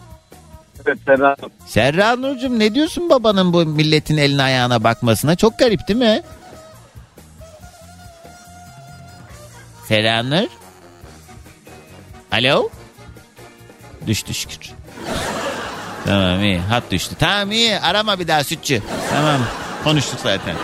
Evet 0.86 0.98
Serra 1.06 1.36
Nur. 1.44 1.50
Serra 1.66 2.16
Nurcuğum 2.16 2.60
ne 2.60 2.76
diyorsun 2.76 3.10
babanın 3.10 3.54
bu 3.54 3.66
milletin 3.66 4.18
eline 4.18 4.44
ayağına 4.44 4.84
bakmasına? 4.84 5.36
Çok 5.36 5.60
garip 5.60 5.88
değil 5.88 6.00
mi? 6.00 6.22
Serra 9.88 10.24
Nur? 10.24 10.48
Alo? 12.32 12.70
Düştü 14.08 14.34
şükür. 14.34 14.77
Tamam 16.06 16.44
iyi 16.44 16.60
hat 16.60 16.84
düştü. 16.92 17.16
Tamam 17.20 17.52
iyi 17.52 17.80
arama 17.80 18.20
bir 18.20 18.28
daha 18.28 18.44
sütçü. 18.44 18.82
Tamam 19.14 19.42
konuştuk 19.84 20.20
zaten. 20.24 20.56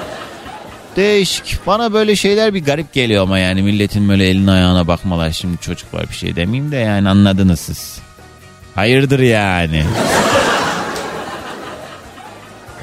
Değişik. 0.95 1.59
Bana 1.67 1.93
böyle 1.93 2.15
şeyler 2.15 2.53
bir 2.53 2.65
garip 2.65 2.93
geliyor 2.93 3.23
ama 3.23 3.39
yani 3.39 3.61
milletin 3.61 4.09
böyle 4.09 4.29
eline 4.29 4.51
ayağına 4.51 4.87
bakmalar. 4.87 5.31
Şimdi 5.31 5.57
çocuk 5.57 5.93
var 5.93 6.09
bir 6.09 6.15
şey 6.15 6.35
demeyeyim 6.35 6.71
de 6.71 6.75
yani 6.75 7.09
anladınız 7.09 7.59
siz. 7.59 7.99
Hayırdır 8.75 9.19
yani. 9.19 9.83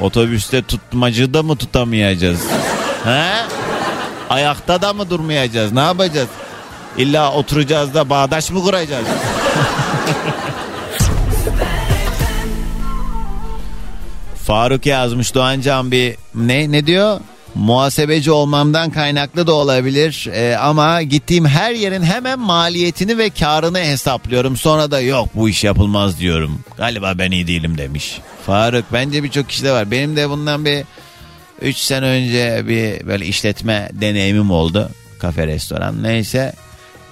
Otobüste 0.01 0.63
tutmacı 0.63 1.35
da 1.35 1.43
mı 1.43 1.57
tutamayacağız? 1.57 2.41
He? 3.05 3.33
Ayakta 4.31 4.83
da 4.83 4.93
mı 4.93 5.11
durmayacağız? 5.11 5.73
Ne 5.73 5.81
yapacağız? 5.81 6.29
İlla 6.97 7.33
oturacağız 7.33 7.95
da 7.95 8.11
bağdaş 8.11 8.51
mı 8.51 8.63
kuracağız? 8.63 9.07
Faruk 14.45 14.87
yazmış 14.87 15.35
Doğancan 15.35 15.91
bir 15.91 16.17
ne 16.35 16.73
ne 16.73 16.87
diyor? 16.87 17.21
Muhasebeci 17.55 18.31
olmamdan 18.31 18.91
kaynaklı 18.91 19.47
da 19.47 19.53
olabilir 19.53 20.29
Ee, 20.33 20.57
ama 20.57 21.03
gittiğim 21.03 21.47
her 21.47 21.73
yerin 21.73 22.03
hemen 22.03 22.39
maliyetini 22.39 23.19
ve 23.19 23.31
karını 23.31 23.79
hesaplıyorum. 23.79 24.57
Sonra 24.57 24.91
da 24.91 25.01
yok 25.01 25.29
bu 25.35 25.49
iş 25.49 25.65
yapılmaz 25.65 26.21
diyorum. 26.21 26.61
Galiba 26.77 27.15
ben 27.19 27.31
iyi 27.31 27.47
değilim 27.47 27.79
demiş. 27.79 28.19
Faruk 28.47 28.85
bence 28.93 29.23
birçok 29.23 29.49
kişide 29.49 29.73
var. 29.73 29.91
Benim 29.91 30.17
de 30.17 30.31
bundan 30.31 30.65
bir 30.65 30.85
3 31.63 31.77
sene 31.77 32.07
önce 32.07 32.65
bir 32.69 33.07
böyle 33.07 33.27
işletme 33.27 33.89
deneyimim 33.93 34.51
oldu. 34.51 34.91
Kafe 35.19 35.47
restoran 35.47 36.03
neyse. 36.03 36.53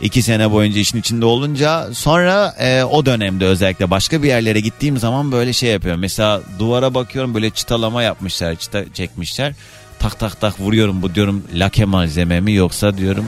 2 0.03 0.22
sene 0.22 0.51
boyunca 0.51 0.80
işin 0.80 0.99
içinde 0.99 1.24
olunca 1.24 1.94
sonra 1.94 2.55
e, 2.59 2.84
o 2.84 3.07
dönemde 3.07 3.46
özellikle 3.46 3.90
başka 3.90 4.22
bir 4.22 4.28
yerlere 4.28 4.61
gittiğim 4.61 4.99
zaman 4.99 5.32
böyle 5.32 5.53
şey 5.53 5.70
yapıyorum. 5.70 6.01
Mesela 6.01 6.40
duvara 6.59 6.94
bakıyorum 6.94 7.34
böyle 7.34 7.51
çıtalama 7.51 8.03
yapmışlar 8.03 8.55
çıta 8.55 8.92
çekmişler. 8.94 9.55
Tak 9.99 10.18
tak 10.18 10.40
tak 10.40 10.61
vuruyorum 10.61 11.03
bu 11.03 11.14
diyorum 11.14 11.44
lake 11.55 11.84
malzeme 11.84 12.40
mi 12.40 12.53
yoksa 12.53 12.99
diyorum 12.99 13.24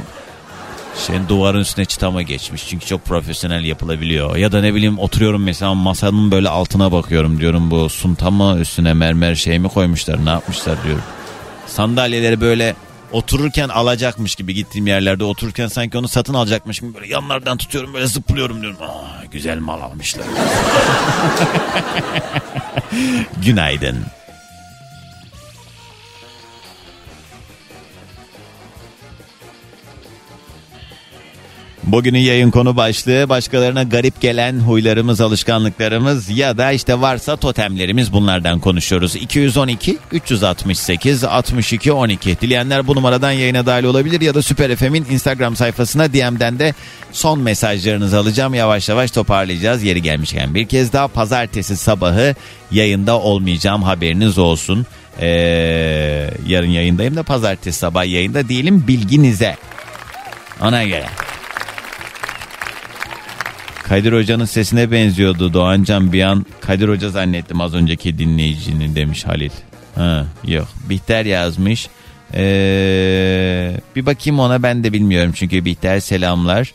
Senin 0.94 1.28
duvarın 1.28 1.60
üstüne 1.60 1.84
çıta 1.84 2.10
mı 2.10 2.22
geçmiş? 2.22 2.68
Çünkü 2.68 2.86
çok 2.86 3.04
profesyonel 3.04 3.64
yapılabiliyor. 3.64 4.36
Ya 4.36 4.52
da 4.52 4.60
ne 4.60 4.74
bileyim 4.74 4.98
oturuyorum 4.98 5.42
mesela 5.42 5.74
masanın 5.74 6.30
böyle 6.30 6.48
altına 6.48 6.92
bakıyorum 6.92 7.40
diyorum 7.40 7.70
bu 7.70 7.88
sunta 7.88 8.30
mı 8.30 8.56
üstüne 8.60 8.94
mermer 8.94 9.34
şey 9.34 9.58
mi 9.58 9.68
koymuşlar 9.68 10.24
ne 10.26 10.30
yapmışlar 10.30 10.84
diyorum. 10.84 11.02
Sandalyeleri 11.66 12.40
böyle 12.40 12.74
otururken 13.12 13.68
alacakmış 13.68 14.34
gibi 14.34 14.54
gittiğim 14.54 14.86
yerlerde 14.86 15.24
otururken 15.24 15.68
sanki 15.68 15.98
onu 15.98 16.08
satın 16.08 16.34
alacakmış 16.34 16.80
gibi 16.80 16.94
böyle 16.94 17.06
yanlardan 17.06 17.56
tutuyorum 17.56 17.94
böyle 17.94 18.06
zıplıyorum 18.06 18.62
diyorum. 18.62 18.78
Aa, 18.82 19.24
güzel 19.32 19.58
mal 19.58 19.80
almışlar. 19.80 20.22
Günaydın. 23.44 23.96
Bugünün 31.92 32.18
yayın 32.18 32.50
konu 32.50 32.76
başlığı 32.76 33.28
başkalarına 33.28 33.82
garip 33.82 34.20
gelen 34.20 34.60
huylarımız, 34.60 35.20
alışkanlıklarımız 35.20 36.30
ya 36.30 36.58
da 36.58 36.72
işte 36.72 37.00
varsa 37.00 37.36
totemlerimiz 37.36 38.12
bunlardan 38.12 38.60
konuşuyoruz. 38.60 39.16
212 39.16 39.98
368 40.12 41.24
62 41.24 41.92
12. 41.92 42.40
Dileyenler 42.40 42.86
bu 42.86 42.96
numaradan 42.96 43.30
yayına 43.30 43.66
dahil 43.66 43.84
olabilir 43.84 44.20
ya 44.20 44.34
da 44.34 44.42
Süper 44.42 44.76
FM'in 44.76 45.06
Instagram 45.10 45.56
sayfasına 45.56 46.12
DM'den 46.12 46.58
de 46.58 46.74
son 47.12 47.38
mesajlarınızı 47.38 48.18
alacağım. 48.18 48.54
Yavaş 48.54 48.88
yavaş 48.88 49.10
toparlayacağız. 49.10 49.82
Yeri 49.82 50.02
gelmişken 50.02 50.54
bir 50.54 50.68
kez 50.68 50.92
daha 50.92 51.08
pazartesi 51.08 51.76
sabahı 51.76 52.34
yayında 52.70 53.20
olmayacağım 53.20 53.82
haberiniz 53.82 54.38
olsun. 54.38 54.86
Ee, 55.20 55.28
yarın 56.46 56.70
yayındayım 56.70 57.16
da 57.16 57.22
pazartesi 57.22 57.78
sabah 57.78 58.06
yayında 58.06 58.48
değilim 58.48 58.84
bilginize. 58.88 59.56
Ona 60.60 60.84
göre. 60.84 61.06
Kadir 63.90 64.12
Hoca'nın 64.12 64.44
sesine 64.44 64.90
benziyordu 64.90 65.52
Doğancan 65.54 66.12
bir 66.12 66.22
an 66.22 66.46
Kadir 66.60 66.88
Hoca 66.88 67.10
zannettim 67.10 67.60
az 67.60 67.74
önceki 67.74 68.18
dinleyicinin 68.18 68.94
demiş 68.94 69.26
Halil. 69.26 69.50
Ha, 69.94 70.26
yok 70.46 70.68
Bihter 70.88 71.24
yazmış. 71.24 71.88
Ee, 72.34 73.76
bir 73.96 74.06
bakayım 74.06 74.40
ona 74.40 74.62
ben 74.62 74.84
de 74.84 74.92
bilmiyorum 74.92 75.32
çünkü 75.36 75.64
Bihter 75.64 76.00
selamlar. 76.00 76.72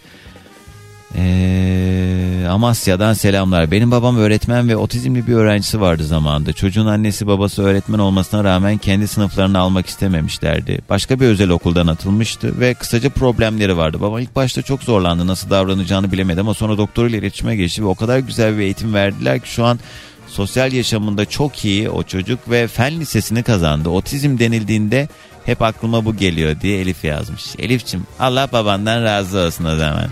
Ee, 1.17 2.47
Amasya'dan 2.49 3.13
selamlar. 3.13 3.71
Benim 3.71 3.91
babam 3.91 4.17
öğretmen 4.17 4.69
ve 4.69 4.77
otizmli 4.77 5.27
bir 5.27 5.33
öğrencisi 5.33 5.81
vardı 5.81 6.03
zamanında. 6.03 6.53
Çocuğun 6.53 6.85
annesi 6.85 7.27
babası 7.27 7.63
öğretmen 7.63 7.99
olmasına 7.99 8.43
rağmen 8.43 8.77
kendi 8.77 9.07
sınıflarını 9.07 9.59
almak 9.59 9.87
istememişlerdi. 9.87 10.79
Başka 10.89 11.19
bir 11.19 11.25
özel 11.25 11.49
okuldan 11.49 11.87
atılmıştı 11.87 12.59
ve 12.59 12.73
kısaca 12.73 13.09
problemleri 13.09 13.77
vardı. 13.77 14.01
Babam 14.01 14.19
ilk 14.19 14.35
başta 14.35 14.61
çok 14.61 14.83
zorlandı. 14.83 15.27
Nasıl 15.27 15.49
davranacağını 15.49 16.11
bilemedi 16.11 16.41
ama 16.41 16.53
sonra 16.53 16.77
doktoruyla 16.77 17.17
iletişime 17.17 17.55
geçti 17.55 17.83
ve 17.83 17.87
o 17.87 17.95
kadar 17.95 18.19
güzel 18.19 18.57
bir 18.57 18.61
eğitim 18.63 18.93
verdiler 18.93 19.39
ki 19.39 19.49
şu 19.49 19.65
an 19.65 19.79
sosyal 20.27 20.73
yaşamında 20.73 21.25
çok 21.25 21.65
iyi 21.65 21.89
o 21.89 22.03
çocuk 22.03 22.49
ve 22.49 22.67
fen 22.67 22.99
lisesini 22.99 23.43
kazandı. 23.43 23.89
Otizm 23.89 24.39
denildiğinde 24.39 25.07
hep 25.45 25.61
aklıma 25.61 26.05
bu 26.05 26.15
geliyor 26.15 26.61
diye 26.61 26.79
Elif 26.79 27.03
yazmış. 27.03 27.43
Elifçim 27.59 28.03
Allah 28.19 28.49
babandan 28.53 29.03
razı 29.03 29.37
olsun 29.37 29.65
o 29.65 29.75
zaman. 29.75 30.09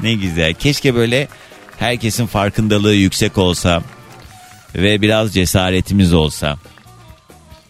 Ne 0.00 0.14
güzel. 0.14 0.54
Keşke 0.54 0.94
böyle 0.94 1.28
herkesin 1.78 2.26
farkındalığı 2.26 2.94
yüksek 2.94 3.38
olsa 3.38 3.82
ve 4.74 5.02
biraz 5.02 5.34
cesaretimiz 5.34 6.14
olsa. 6.14 6.56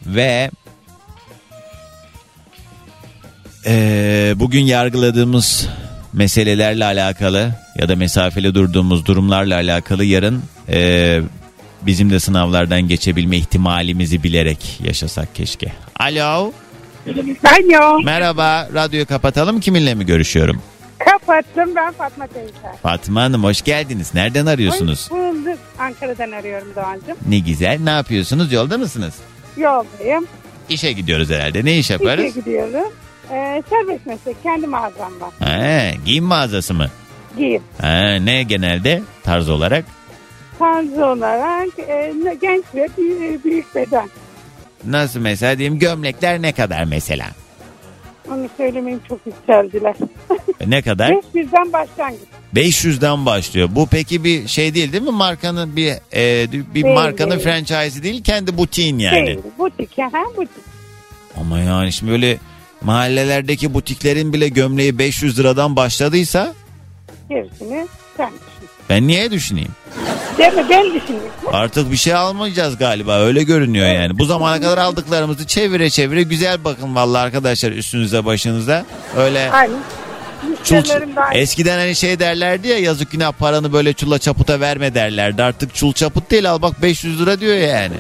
Ve 0.07 0.51
eee, 3.67 4.33
bugün 4.37 4.61
yargıladığımız 4.65 5.69
meselelerle 6.13 6.85
alakalı 6.85 7.55
ya 7.77 7.89
da 7.89 7.97
mesafeli 7.97 8.55
durduğumuz 8.55 9.07
durumlarla 9.07 9.55
alakalı 9.55 10.05
yarın 10.05 10.43
eee, 10.69 11.23
bizim 11.83 12.11
de 12.11 12.21
sınavlardan 12.21 12.89
geçebilme 12.89 13.37
ihtimalimizi 13.37 14.23
bilerek 14.23 14.81
yaşasak 14.85 15.35
keşke. 15.35 15.73
Alo. 16.01 16.53
Alo. 17.45 18.03
Merhaba. 18.05 18.69
Radyoyu 18.75 19.07
kapatalım. 19.07 19.61
Kiminle 19.61 19.95
mi 19.95 20.07
görüşüyorum? 20.07 20.63
Kapattım 20.99 21.75
ben 21.77 21.93
Fatma 21.93 22.27
teyze. 22.27 22.53
Fatma 22.83 23.23
Hanım 23.23 23.45
hoş 23.45 23.63
geldiniz. 23.63 24.15
Nereden 24.15 24.47
arıyorsunuz? 24.47 25.11
Hoş 25.11 25.19
bulduk. 25.19 25.59
Ankara'dan 25.79 26.31
arıyorum 26.31 26.69
Doğancığım. 26.77 27.17
Ne 27.29 27.39
güzel. 27.39 27.79
Ne 27.81 27.91
yapıyorsunuz? 27.91 28.53
Yolda 28.53 28.79
mısınız? 28.79 29.15
Yoldayım. 29.57 30.27
İşe 30.69 30.93
gidiyoruz 30.93 31.31
herhalde. 31.31 31.65
Ne 31.65 31.79
iş 31.79 31.91
yaparız? 31.91 32.25
İşe 32.25 32.41
gidiyorum. 32.41 32.93
Ee, 33.31 33.63
serbest 33.71 34.07
meslek. 34.07 34.43
Kendi 34.43 34.67
mağazam 34.67 35.13
var. 35.21 35.31
Ha, 35.39 35.91
giyim 36.05 36.25
mağazası 36.25 36.75
mı? 36.75 36.87
Giyim. 37.37 37.63
Ha, 37.81 38.15
ne 38.15 38.43
genelde 38.43 39.03
tarz 39.23 39.49
olarak? 39.51 39.85
Tarzı 40.59 41.07
olarak 41.07 41.79
e, 41.79 42.15
genç 42.41 42.65
ve 42.75 42.89
büyük 43.45 43.75
beden. 43.75 44.09
Nasıl 44.85 45.21
mesela 45.21 45.59
diyeyim 45.59 45.79
gömlekler 45.79 46.43
ne 46.43 46.53
kadar 46.53 46.85
mesela? 46.85 47.27
Onu 48.33 48.49
söylemeyeyim 48.57 49.03
çok 49.09 49.21
yükseldiler. 49.27 49.95
Ne 50.67 50.83
kadar? 50.83 51.11
500'den 51.11 51.73
başlangıç. 51.73 52.21
500'den 52.55 53.27
başlıyor. 53.27 53.69
Bu 53.73 53.87
peki 53.91 54.25
bir 54.25 54.49
şey 54.49 54.75
değil 54.75 54.93
değil 54.93 55.03
mi? 55.03 55.11
Markanın 55.11 55.77
bir 55.77 55.93
e, 56.15 56.53
bir 56.53 56.75
Değil, 56.85 56.95
markanın 56.95 57.31
değil. 57.31 57.43
franchise'i 57.43 58.03
değil, 58.03 58.23
kendi 58.25 58.57
butiğin 58.59 58.99
yani. 58.99 59.27
Şey, 59.27 59.39
butik. 59.59 59.99
Ha, 59.99 60.25
butik. 60.37 60.51
Ama 61.41 61.59
yani 61.59 61.93
şimdi 61.93 62.13
böyle 62.13 62.39
mahallelerdeki 62.83 63.75
butiklerin 63.75 64.33
bile 64.33 64.49
gömleği 64.49 64.99
500 64.99 65.39
liradan 65.39 65.77
başladıysa 65.77 66.55
Gerisini 67.29 67.87
sen. 68.17 68.31
ben 68.89 69.07
niye 69.07 69.31
düşüneyim? 69.31 69.73
Değil 70.39 70.53
mi? 70.53 70.67
Ben 70.71 70.85
düşünüyorum. 70.95 71.31
Artık 71.53 71.93
bir 71.93 71.97
şey 71.97 72.15
almayacağız 72.15 72.79
galiba 72.79 73.19
öyle 73.19 73.43
görünüyor 73.43 73.87
yani. 73.87 74.19
Bu 74.19 74.25
zamana 74.25 74.61
kadar 74.61 74.79
aldıklarımızı 74.79 75.47
çevire 75.47 75.91
çevire 75.91 76.23
güzel 76.23 76.65
bakın 76.65 76.95
vallahi 76.95 77.23
arkadaşlar 77.23 77.73
üstünüze 77.73 78.25
başınıza. 78.25 78.85
Öyle 79.17 79.51
Aynen. 79.51 79.77
çul, 80.65 80.83
eskiden 81.33 81.79
hani 81.79 81.95
şey 81.95 82.19
derlerdi 82.19 82.69
ya 82.69 82.79
yazık 82.79 83.11
günah 83.11 83.33
paranı 83.33 83.73
böyle 83.73 83.93
çula 83.93 84.19
çaputa 84.19 84.61
verme 84.61 84.95
derlerdi. 84.95 85.43
Artık 85.43 85.75
çul 85.75 85.93
çaput 85.93 86.31
değil 86.31 86.51
al 86.51 86.63
bak 86.63 86.83
500 86.83 87.21
lira 87.21 87.41
diyor 87.41 87.57
yani. 87.57 87.95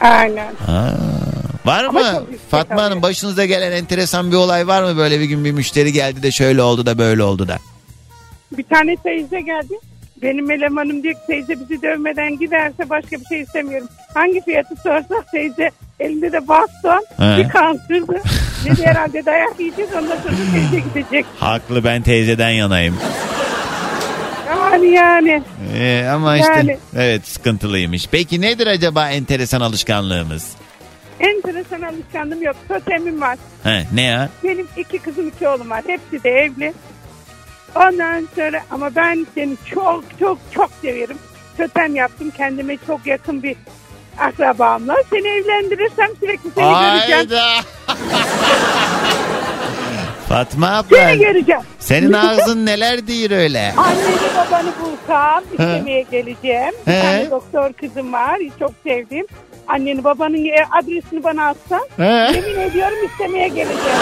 Aynen. 0.00 0.54
Ha. 0.66 0.94
Var 1.64 1.84
Ama 1.84 2.00
mı? 2.00 2.22
Fatma 2.50 2.82
Hanım 2.82 3.02
başınıza 3.02 3.44
gelen 3.44 3.72
enteresan 3.72 4.30
bir 4.30 4.36
olay 4.36 4.66
var 4.66 4.82
mı? 4.82 4.96
Böyle 4.96 5.20
bir 5.20 5.24
gün 5.24 5.44
bir 5.44 5.52
müşteri 5.52 5.92
geldi 5.92 6.22
de 6.22 6.30
şöyle 6.30 6.62
oldu 6.62 6.86
da 6.86 6.98
böyle 6.98 7.22
oldu 7.22 7.48
da. 7.48 7.58
Bir 8.56 8.62
tane 8.62 8.96
teyze 8.96 9.40
geldi. 9.40 9.74
Benim 10.22 10.50
elemanım 10.50 11.02
diyor 11.02 11.14
ki 11.14 11.20
teyze 11.26 11.60
bizi 11.60 11.82
dövmeden 11.82 12.38
giderse 12.38 12.90
başka 12.90 13.20
bir 13.20 13.24
şey 13.24 13.40
istemiyorum. 13.40 13.88
Hangi 14.14 14.40
fiyatı 14.44 14.76
sorsak 14.76 15.32
teyze 15.32 15.70
elinde 16.00 16.32
de 16.32 16.48
baston 16.48 17.04
He. 17.16 17.38
bir 17.38 17.48
kaldırdı. 17.48 18.20
Dedi 18.64 18.86
herhalde 18.86 19.26
dayak 19.26 19.60
yiyeceğiz 19.60 19.90
ondan 19.94 20.16
sonra 20.16 20.34
teyze 20.54 20.84
gidecek. 20.94 21.26
Haklı 21.38 21.84
ben 21.84 22.02
teyzeden 22.02 22.50
yanayım. 22.50 22.96
Yani 24.48 24.86
yani. 24.90 25.42
Ee, 25.78 26.06
ama 26.12 26.36
işte 26.36 26.52
Yani. 26.52 26.78
evet 26.96 27.26
sıkıntılıymış. 27.28 28.06
Peki 28.12 28.40
nedir 28.40 28.66
acaba 28.66 29.10
enteresan 29.10 29.60
alışkanlığımız? 29.60 30.52
Enteresan 31.20 31.82
alışkanlığım 31.82 32.42
yok. 32.42 32.56
Totemim 32.68 33.20
var. 33.20 33.38
He, 33.64 33.86
ne 33.94 34.02
ya? 34.02 34.28
Benim 34.44 34.66
iki 34.76 34.98
kızım 34.98 35.28
iki 35.28 35.48
oğlum 35.48 35.70
var. 35.70 35.82
Hepsi 35.86 36.24
de 36.24 36.30
evli. 36.30 36.72
Ondan 37.74 38.28
sonra 38.36 38.60
ama 38.70 38.94
ben 38.96 39.26
seni 39.34 39.56
çok 39.74 40.04
çok 40.20 40.38
çok 40.54 40.70
severim. 40.82 41.16
Totem 41.56 41.94
yaptım 41.96 42.32
kendime 42.36 42.76
çok 42.86 43.06
yakın 43.06 43.42
bir 43.42 43.56
akrabamla. 44.18 44.94
Seni 45.10 45.28
evlendirirsem 45.28 46.08
sürekli 46.20 46.50
seni 46.54 46.72
göreceğim. 47.08 47.28
Fatma 50.28 50.84
Seni 50.90 51.00
abla 51.00 51.14
göreceğim. 51.14 51.62
senin 51.78 52.12
ağzın 52.12 52.66
neler 52.66 53.06
değil 53.06 53.32
öyle. 53.32 53.74
Anneni 53.76 54.16
babanı 54.36 54.70
bulsam 54.82 55.44
istemeye 55.52 56.02
geleceğim. 56.10 56.72
Bir 56.86 56.92
tane 57.00 57.30
doktor 57.30 57.72
kızım 57.72 58.12
var. 58.12 58.38
Çok 58.58 58.70
sevdiğim. 58.86 59.26
Anneni 59.74 60.04
babanın 60.04 60.44
e, 60.44 60.64
adresini 60.82 61.24
bana 61.24 61.46
atsan 61.48 61.80
He. 61.96 62.04
yemin 62.36 62.60
ediyorum 62.60 62.98
istemeye 63.06 63.48
geleceğim. 63.48 63.98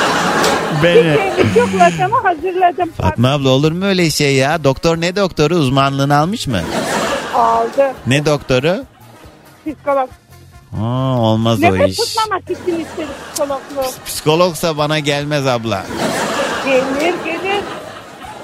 Beni. 0.83 0.95
Şeylik 1.17 1.57
yok 1.57 1.69
ama 2.05 2.25
hazırladım. 2.25 2.91
Fatma 2.93 3.29
abla 3.33 3.49
olur 3.49 3.73
mu 3.73 3.85
öyle 3.85 4.11
şey 4.11 4.35
ya? 4.35 4.65
Doktor 4.65 5.01
ne 5.01 5.17
doktoru 5.17 5.55
uzmanlığını 5.55 6.17
almış 6.17 6.47
mı? 6.47 6.61
Aldı. 7.35 7.93
Ne 8.07 8.27
doktoru? 8.27 8.85
Psikolog. 9.67 10.09
Aa, 10.83 11.19
olmaz 11.21 11.59
o 11.59 11.63
Nefes 11.63 11.91
iş. 11.91 11.97
tutmamak 12.15 12.43
için 12.43 12.81
istedim 12.81 13.09
psikologluğu. 13.33 13.91
Psikologsa 14.07 14.79
bana 14.79 14.99
gelmez 14.99 15.47
abla. 15.47 15.87
Gelir 16.65 17.15
gelir. 17.25 17.63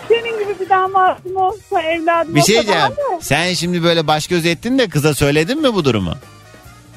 Senin 0.08 0.38
gibi 0.44 0.60
bir 0.60 0.68
damatım 0.68 1.36
olsa 1.36 1.82
evladım 1.82 2.34
Bir 2.34 2.42
şey 2.42 2.58
olsa 2.58 2.66
diyeceğim. 2.66 2.92
Sen 3.20 3.54
şimdi 3.54 3.82
böyle 3.82 4.06
baş 4.06 4.26
göz 4.26 4.46
ettin 4.46 4.78
de 4.78 4.88
kıza 4.88 5.14
söyledin 5.14 5.62
mi 5.62 5.74
bu 5.74 5.84
durumu? 5.84 6.14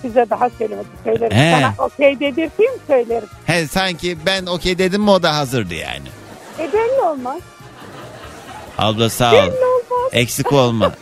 Size 0.02 0.26
daha 0.30 0.50
söylemedim 0.58 0.92
söylerim. 1.04 1.38
He. 1.38 1.52
Sana 1.52 1.86
okey 1.88 2.20
dedirteyim 2.20 2.74
söylerim. 2.88 3.28
He 3.46 3.68
sanki 3.68 4.18
ben 4.26 4.46
okey 4.46 4.78
dedim 4.78 5.02
mi 5.02 5.10
o 5.12 5.24
da 5.24 5.36
hazırdı 5.38 5.74
yani. 5.74 6.08
E 6.60 6.74
belli 6.74 7.02
olmaz. 7.02 7.38
Abla 8.78 9.10
sağ 9.10 9.32
ol. 9.32 9.36
Belli 9.36 9.52
olmaz. 9.66 10.10
Eksik 10.14 10.54
olma. 10.54 10.92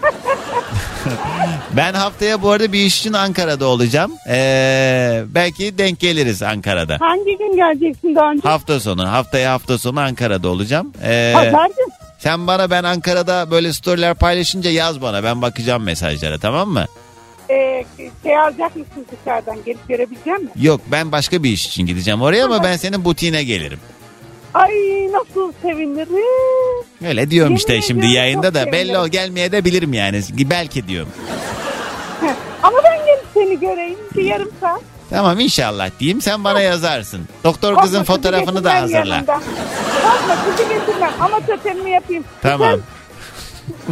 ben 1.74 1.94
haftaya 1.94 2.42
bu 2.42 2.52
arada 2.52 2.72
bir 2.74 2.80
iş 2.80 3.00
için 3.00 3.14
Ankara'da 3.14 3.66
olacağım. 3.66 4.12
Ee, 4.30 5.24
belki 5.28 5.78
denk 5.78 6.00
geliriz 6.00 6.44
Ankara'da. 6.44 6.98
Hangi 7.00 7.38
gün 7.38 7.56
geleceksin 7.56 8.16
daha 8.16 8.32
önce? 8.32 8.48
Hafta 8.50 8.80
sonu. 8.80 9.12
Haftaya 9.12 9.52
hafta 9.52 9.78
sonu 9.78 10.00
Ankara'da 10.00 10.50
olacağım. 10.50 10.94
Ee, 11.04 11.32
Pazar 11.36 11.66
günü. 11.68 11.88
sen 12.20 12.48
bana 12.48 12.70
ben 12.70 12.84
Ankara'da 12.84 13.52
böyle 13.52 13.74
storyler 13.74 14.14
paylaşınca 14.14 14.70
yaz 14.72 15.02
bana. 15.02 15.24
Ben 15.24 15.42
bakacağım 15.42 15.84
mesajlara 15.84 16.38
tamam 16.40 16.70
mı? 16.70 16.86
Ee, 17.50 17.86
şey 18.24 18.40
alacak 18.40 18.76
mısın 18.76 19.06
dışarıdan 19.12 19.58
gelip 19.66 19.88
görebilecek 19.88 20.28
misin? 20.28 20.52
Yok 20.62 20.82
ben 20.88 21.12
başka 21.12 21.44
bir 21.44 21.50
iş 21.50 21.68
için 21.68 21.86
gideceğim 21.86 22.22
oraya 22.22 22.46
ama 22.46 22.64
ben 22.64 22.78
senin 22.78 23.06
butiğine 23.06 23.44
gelirim. 23.44 23.80
Ay 24.54 24.72
nasıl 25.12 25.54
sevinirim. 25.62 26.16
Öyle 27.08 27.30
diyorum 27.32 27.50
Yemin 27.52 27.58
işte 27.58 27.82
şimdi 27.82 28.00
ediyorum 28.00 28.16
yayında 28.16 28.48
çok 28.48 28.54
da 28.56 28.66
belli 28.66 28.74
sevinirim. 28.74 29.00
ol 29.02 29.08
gelmeye 29.08 29.52
de 29.52 29.66
bilirim 29.66 29.94
yani. 29.94 30.22
Belki 30.50 30.88
diyorum. 30.88 31.12
Ama 32.64 32.78
ben 32.84 32.98
gelip 33.06 33.26
seni 33.34 33.60
göreyim 33.60 33.98
bir 34.16 34.24
yarım 34.24 34.50
saat. 34.62 34.82
Tamam 35.10 35.40
inşallah 35.40 35.90
diyeyim 36.00 36.22
sen 36.22 36.44
bana 36.44 36.62
yazarsın. 36.62 37.22
Doktor 37.44 37.76
kızın 37.76 37.76
Korkma, 37.76 37.82
kızı 37.84 38.04
fotoğrafını 38.04 38.64
da 38.64 38.70
getirmem 38.74 38.82
hazırla. 38.82 39.14
yanımda. 39.16 39.40
Korkma 40.04 40.36
kızı 40.46 40.70
getirmem 40.70 41.12
ama 41.20 41.40
totemimi 41.46 41.90
yapayım. 41.92 42.24
Tamam. 42.42 42.80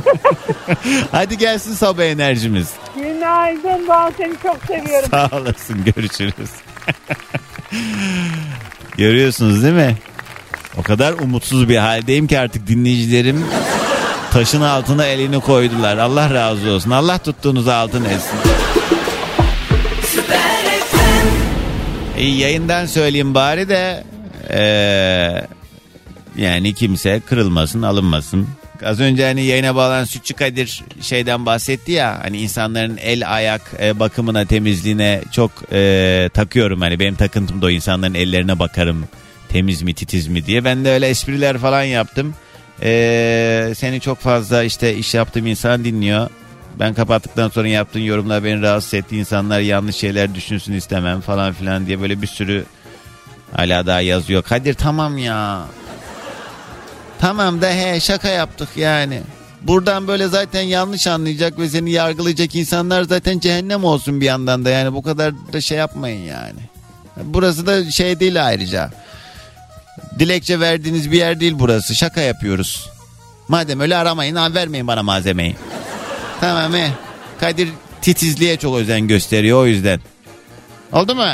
Hadi 1.11 1.37
gelsin 1.37 1.73
sabah 1.73 2.03
enerjimiz. 2.03 2.69
Günaydın 2.95 3.87
Doğan 3.87 4.13
seni 4.17 4.33
çok 4.43 4.57
seviyorum. 4.67 5.09
Sağ 5.11 5.29
olasın 5.33 5.85
görüşürüz. 5.95 6.49
Görüyorsunuz 8.97 9.63
değil 9.63 9.73
mi? 9.73 9.97
O 10.77 10.83
kadar 10.83 11.13
umutsuz 11.13 11.69
bir 11.69 11.77
haldeyim 11.77 12.27
ki 12.27 12.39
artık 12.39 12.67
dinleyicilerim 12.67 13.45
taşın 14.31 14.61
altına 14.61 15.05
elini 15.05 15.39
koydular. 15.39 15.97
Allah 15.97 16.33
razı 16.33 16.71
olsun. 16.71 16.91
Allah 16.91 17.17
tuttuğunuzu 17.17 17.71
altın 17.71 18.05
etsin. 18.05 18.39
İyi 22.17 22.37
yayından 22.39 22.85
söyleyeyim 22.85 23.33
bari 23.35 23.69
de 23.69 24.03
eee, 24.49 25.47
yani 26.37 26.73
kimse 26.73 27.19
kırılmasın 27.29 27.81
alınmasın. 27.81 28.47
Az 28.85 28.99
önce 28.99 29.25
hani 29.25 29.43
yayına 29.43 29.75
bağlanan 29.75 30.03
Sütçü 30.03 30.33
Kadir 30.33 30.83
şeyden 31.01 31.45
bahsetti 31.45 31.91
ya 31.91 32.19
hani 32.23 32.37
insanların 32.37 32.97
el 32.97 33.33
ayak 33.33 33.61
e, 33.81 33.99
bakımına 33.99 34.45
temizliğine 34.45 35.21
çok 35.31 35.51
e, 35.71 36.29
takıyorum 36.33 36.81
hani 36.81 36.99
benim 36.99 37.15
takıntım 37.15 37.61
da 37.61 37.65
o 37.65 37.69
insanların 37.69 38.13
ellerine 38.13 38.59
bakarım 38.59 39.07
temiz 39.49 39.81
mi 39.81 39.93
titiz 39.93 40.27
mi 40.27 40.45
diye 40.45 40.65
ben 40.65 40.85
de 40.85 40.91
öyle 40.91 41.07
espriler 41.07 41.57
falan 41.57 41.83
yaptım. 41.83 42.35
E, 42.83 43.73
seni 43.77 44.01
çok 44.01 44.19
fazla 44.19 44.63
işte 44.63 44.95
iş 44.95 45.13
yaptığım 45.13 45.47
insan 45.47 45.85
dinliyor. 45.85 46.29
Ben 46.79 46.93
kapattıktan 46.93 47.49
sonra 47.49 47.67
yaptığın 47.67 47.99
yorumlar 47.99 48.43
beni 48.43 48.61
rahatsız 48.61 48.93
etti. 48.93 49.17
İnsanlar 49.17 49.59
yanlış 49.59 49.95
şeyler 49.95 50.35
düşünsün 50.35 50.73
istemem 50.73 51.21
falan 51.21 51.53
filan 51.53 51.87
diye 51.87 52.01
böyle 52.01 52.21
bir 52.21 52.27
sürü 52.27 52.65
hala 53.55 53.85
daha 53.85 54.01
yazıyor. 54.01 54.43
Kadir 54.43 54.73
tamam 54.73 55.17
ya. 55.17 55.65
Tamam 57.23 57.61
da 57.61 57.69
he 57.69 57.99
şaka 57.99 58.27
yaptık 58.27 58.69
yani. 58.75 59.21
Buradan 59.61 60.07
böyle 60.07 60.27
zaten 60.27 60.61
yanlış 60.61 61.07
anlayacak 61.07 61.59
ve 61.59 61.69
seni 61.69 61.91
yargılayacak 61.91 62.55
insanlar 62.55 63.03
zaten 63.03 63.39
cehennem 63.39 63.83
olsun 63.83 64.21
bir 64.21 64.25
yandan 64.25 64.65
da 64.65 64.69
yani 64.69 64.93
bu 64.93 65.01
kadar 65.01 65.33
da 65.53 65.61
şey 65.61 65.77
yapmayın 65.77 66.25
yani. 66.25 66.59
Burası 67.23 67.67
da 67.67 67.91
şey 67.91 68.19
değil 68.19 68.45
ayrıca. 68.45 68.89
Dilekçe 70.19 70.59
verdiğiniz 70.59 71.11
bir 71.11 71.17
yer 71.17 71.39
değil 71.39 71.53
burası. 71.55 71.95
Şaka 71.95 72.21
yapıyoruz. 72.21 72.89
Madem 73.47 73.79
öyle 73.79 73.97
aramayın 73.97 74.35
ha 74.35 74.53
vermeyin 74.53 74.87
bana 74.87 75.03
malzemeyi. 75.03 75.55
Tamam 76.39 76.73
he. 76.73 76.91
Kadir 77.39 77.69
titizliğe 78.01 78.57
çok 78.57 78.75
özen 78.75 79.07
gösteriyor 79.07 79.59
o 79.59 79.65
yüzden. 79.65 79.99
Oldu 80.91 81.15
mu? 81.15 81.27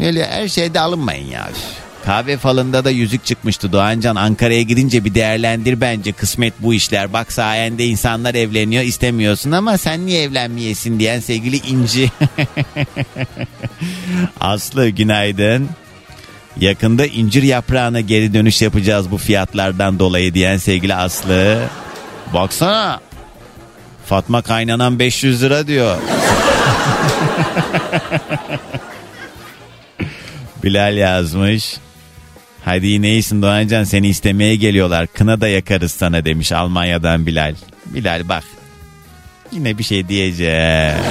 Öyle 0.00 0.26
her 0.26 0.48
şeyde 0.48 0.80
alınmayın 0.80 1.30
ya. 1.30 1.48
Kahve 2.04 2.36
falında 2.36 2.84
da 2.84 2.90
yüzük 2.90 3.24
çıkmıştı 3.24 3.72
Doğancan. 3.72 4.16
Ankara'ya 4.16 4.62
gidince 4.62 5.04
bir 5.04 5.14
değerlendir 5.14 5.80
bence 5.80 6.12
kısmet 6.12 6.54
bu 6.58 6.74
işler. 6.74 7.12
Bak 7.12 7.32
sayende 7.32 7.86
insanlar 7.86 8.34
evleniyor 8.34 8.82
istemiyorsun 8.82 9.52
ama 9.52 9.78
sen 9.78 10.06
niye 10.06 10.22
evlenmeyesin 10.22 11.00
diyen 11.00 11.20
sevgili 11.20 11.56
İnci. 11.56 12.10
Aslı 14.40 14.88
günaydın. 14.88 15.68
Yakında 16.60 17.06
incir 17.06 17.42
yaprağına 17.42 18.00
geri 18.00 18.34
dönüş 18.34 18.62
yapacağız 18.62 19.10
bu 19.10 19.18
fiyatlardan 19.18 19.98
dolayı 19.98 20.34
diyen 20.34 20.56
sevgili 20.56 20.94
Aslı. 20.94 21.62
Baksana. 22.34 23.00
Fatma 24.06 24.42
kaynanan 24.42 24.98
500 24.98 25.42
lira 25.42 25.66
diyor. 25.66 25.96
Bilal 30.62 30.96
yazmış. 30.96 31.76
Hadi 32.64 32.86
yine 32.86 33.08
iyisin 33.08 33.42
Doğancan 33.42 33.84
seni 33.84 34.08
istemeye 34.08 34.56
geliyorlar. 34.56 35.06
Kına 35.06 35.40
da 35.40 35.48
yakarız 35.48 35.92
sana 35.92 36.24
demiş 36.24 36.52
Almanya'dan 36.52 37.26
Bilal. 37.26 37.54
Bilal 37.86 38.28
bak. 38.28 38.44
Yine 39.52 39.78
bir 39.78 39.84
şey 39.84 40.08
diyeceğim. 40.08 40.98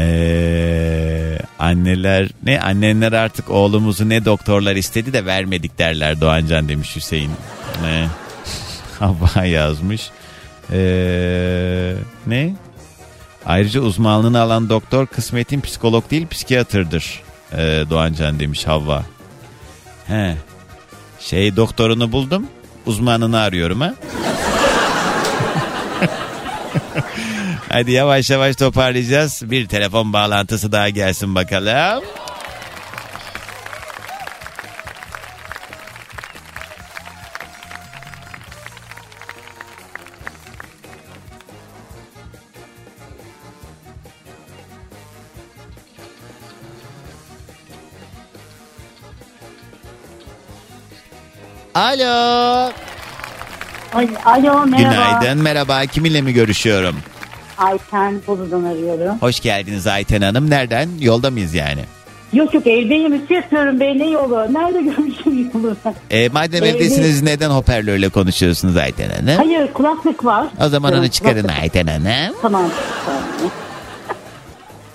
Ee, 0.00 1.38
anneler 1.58 2.28
ne 2.42 2.60
annenler 2.60 3.12
artık 3.12 3.50
oğlumuzu 3.50 4.08
ne 4.08 4.24
doktorlar 4.24 4.76
istedi 4.76 5.12
de 5.12 5.26
vermedik 5.26 5.78
derler 5.78 6.20
Doğancan 6.20 6.68
demiş 6.68 6.96
Hüseyin. 6.96 7.30
Ne? 7.82 8.06
Hava 8.98 9.44
yazmış. 9.44 10.10
Ee, 10.72 11.94
ne? 12.26 12.54
Ayrıca 13.48 13.80
uzmanlığını 13.80 14.40
alan 14.40 14.68
doktor 14.68 15.06
kısmetin 15.06 15.60
psikolog 15.60 16.10
değil 16.10 16.28
psikiyatrdır. 16.28 17.22
Ee, 17.52 17.84
Doğancan 17.90 18.40
demiş 18.40 18.66
Havva. 18.66 19.02
He. 20.06 20.36
Şey 21.20 21.56
doktorunu 21.56 22.12
buldum. 22.12 22.46
Uzmanını 22.86 23.40
arıyorum 23.40 23.80
ha. 23.80 23.94
Hadi 27.68 27.92
yavaş 27.92 28.30
yavaş 28.30 28.56
toparlayacağız. 28.56 29.42
Bir 29.50 29.66
telefon 29.66 30.12
bağlantısı 30.12 30.72
daha 30.72 30.88
gelsin 30.88 31.34
bakalım. 31.34 32.04
Alo. 51.98 52.70
Alo 54.24 54.66
merhaba. 54.66 55.18
Günaydın 55.20 55.42
merhaba 55.42 55.86
kiminle 55.86 56.22
mi 56.22 56.32
görüşüyorum? 56.32 56.96
Ayten 57.58 58.20
Bolu'dan 58.26 58.64
arıyorum. 58.64 59.18
Hoş 59.20 59.40
geldiniz 59.40 59.86
Ayten 59.86 60.22
Hanım. 60.22 60.50
Nereden? 60.50 60.88
Yolda 61.00 61.30
mıyız 61.30 61.54
yani? 61.54 61.80
Yok 62.32 62.54
yok 62.54 62.66
evdeyim. 62.66 63.14
Üstü 63.14 63.34
yatıyorum 63.34 63.80
be 63.80 63.98
ne 63.98 64.06
yolu. 64.10 64.54
Nerede 64.54 64.82
görüşüm 64.96 65.50
yolu? 65.54 65.76
E, 66.10 66.28
madem 66.28 66.62
Evdeyim. 66.64 66.76
evdesiniz 66.76 67.22
neden 67.22 67.50
hoparlörle 67.50 68.08
konuşuyorsunuz 68.08 68.76
Ayten 68.76 69.10
Hanım? 69.10 69.36
Hayır 69.36 69.72
kulaklık 69.72 70.24
var. 70.24 70.46
O 70.64 70.68
zaman 70.68 70.92
onu 70.92 71.00
Evet, 71.00 71.12
çıkarın 71.12 71.42
kulaklık. 71.42 71.62
Ayten 71.62 71.86
Hanım. 71.86 72.34
Tamam. 72.42 72.70
tamam. 73.06 73.22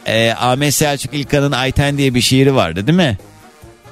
E, 0.05 0.33
Ahmet 0.33 0.73
Selçuk 0.73 1.13
İlkan'ın 1.13 1.51
Ayten 1.51 1.97
diye 1.97 2.13
bir 2.13 2.21
şiiri 2.21 2.55
vardı 2.55 2.87
değil 2.87 2.97
mi? 2.97 3.17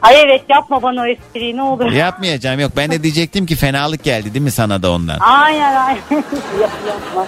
Ay 0.01 0.21
evet 0.21 0.41
yapma 0.49 0.83
bana 0.83 1.01
o 1.01 1.05
espriyi 1.05 1.57
ne 1.57 1.61
olur. 1.61 1.91
Yapmayacağım 1.91 2.59
yok. 2.59 2.71
Ben 2.77 2.91
de 2.91 3.03
diyecektim 3.03 3.45
ki 3.45 3.55
fenalık 3.55 4.03
geldi 4.03 4.33
değil 4.33 4.43
mi 4.43 4.51
sana 4.51 4.83
da 4.83 4.91
ondan? 4.91 5.17
Aynen 5.19 5.75
aynen. 5.75 6.01
Yap, 6.61 6.71
yapma. 6.87 7.27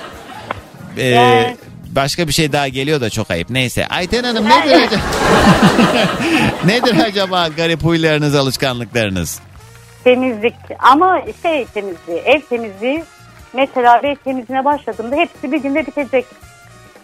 E, 0.97 1.07
Evet. 1.07 1.57
başka 1.91 2.27
bir 2.27 2.33
şey 2.33 2.51
daha 2.53 2.67
geliyor 2.67 3.01
da 3.01 3.09
çok 3.09 3.31
ayıp. 3.31 3.49
Neyse 3.49 3.87
Ayten 3.87 4.23
Hanım 4.23 4.45
nedir 4.49 4.71
acaba? 4.87 5.01
nedir 6.65 6.95
acaba 7.05 7.47
garip 7.47 7.83
huylarınız, 7.83 8.35
alışkanlıklarınız? 8.35 9.39
Temizlik 10.03 10.55
ama 10.79 11.21
şey 11.43 11.65
temizliği 11.65 12.17
ev 12.19 12.41
temizliği 12.49 13.03
mesela 13.53 13.99
ev 14.03 14.15
temizliğine 14.15 14.65
başladığımda 14.65 15.15
hepsi 15.15 15.51
bir 15.51 15.57
günde 15.57 15.85
bitecek. 15.87 16.25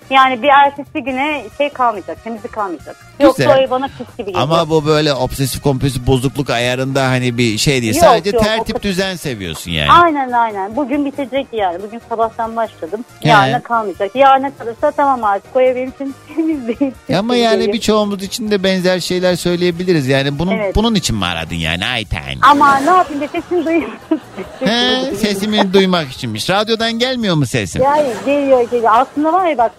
Yani 0.09 0.41
bir 0.43 0.47
ertesi 0.47 1.03
güne 1.03 1.43
şey 1.57 1.69
kalmayacak 1.69 2.23
temizlik 2.23 2.51
kalmayacak. 2.53 2.95
Yok 3.19 3.37
Güzel. 3.37 3.55
o 3.57 3.61
ev 3.61 3.69
bana 3.69 3.87
pis 3.87 4.17
gibi 4.17 4.25
geliyor. 4.25 4.41
Ama 4.43 4.69
bu 4.69 4.85
böyle 4.85 5.13
obsesif 5.13 5.61
kompulsif 5.63 6.07
bozukluk 6.07 6.49
ayarında 6.49 7.03
hani 7.07 7.37
bir 7.37 7.57
şey 7.57 7.81
değil. 7.81 7.95
Yok, 7.95 8.03
Sadece 8.03 8.29
yok, 8.29 8.43
tertip 8.43 8.75
o- 8.75 8.81
düzen 8.81 9.15
seviyorsun 9.15 9.71
yani. 9.71 9.91
Aynen 9.91 10.31
aynen. 10.31 10.75
Bugün 10.75 11.05
bitecek 11.05 11.47
yani. 11.51 11.83
Bugün 11.83 12.01
sabahtan 12.09 12.55
başladım. 12.55 13.05
He. 13.21 13.29
Yarına 13.29 13.63
kalmayacak. 13.63 14.15
Yarına 14.15 14.51
kalırsa 14.57 14.91
tamam 14.91 15.23
artık 15.23 15.55
o 15.55 15.61
ev 15.61 15.75
benim 15.75 15.89
için 15.89 16.15
temiz 16.35 16.67
değil. 16.67 16.91
Ya 17.09 17.19
Ama 17.19 17.35
yani 17.35 17.73
birçoğumuz 17.73 18.23
için 18.23 18.51
de 18.51 18.63
benzer 18.63 18.99
şeyler 18.99 19.35
söyleyebiliriz. 19.35 20.07
Yani 20.07 20.39
bunun 20.39 20.51
Evet. 20.51 20.75
bunun 20.75 20.95
için 20.95 21.15
mi 21.15 21.25
aradın 21.25 21.55
yani 21.55 21.85
Ayten? 21.85 22.21
Ama 22.41 22.77
ne 22.79 22.89
yapayım 22.89 23.23
sesini 23.31 23.65
duyuyorum. 23.65 23.93
He, 24.59 25.15
sesimi 25.15 25.73
duymak 25.73 26.11
içinmiş. 26.11 26.49
Radyodan 26.49 26.91
gelmiyor 26.99 27.35
mu 27.35 27.45
sesim? 27.45 27.81
Yani 27.83 28.07
geliyor 28.25 28.61
geliyor. 28.71 28.91
Aslında 28.93 29.33
var 29.33 29.47
ya 29.47 29.57
bak 29.57 29.71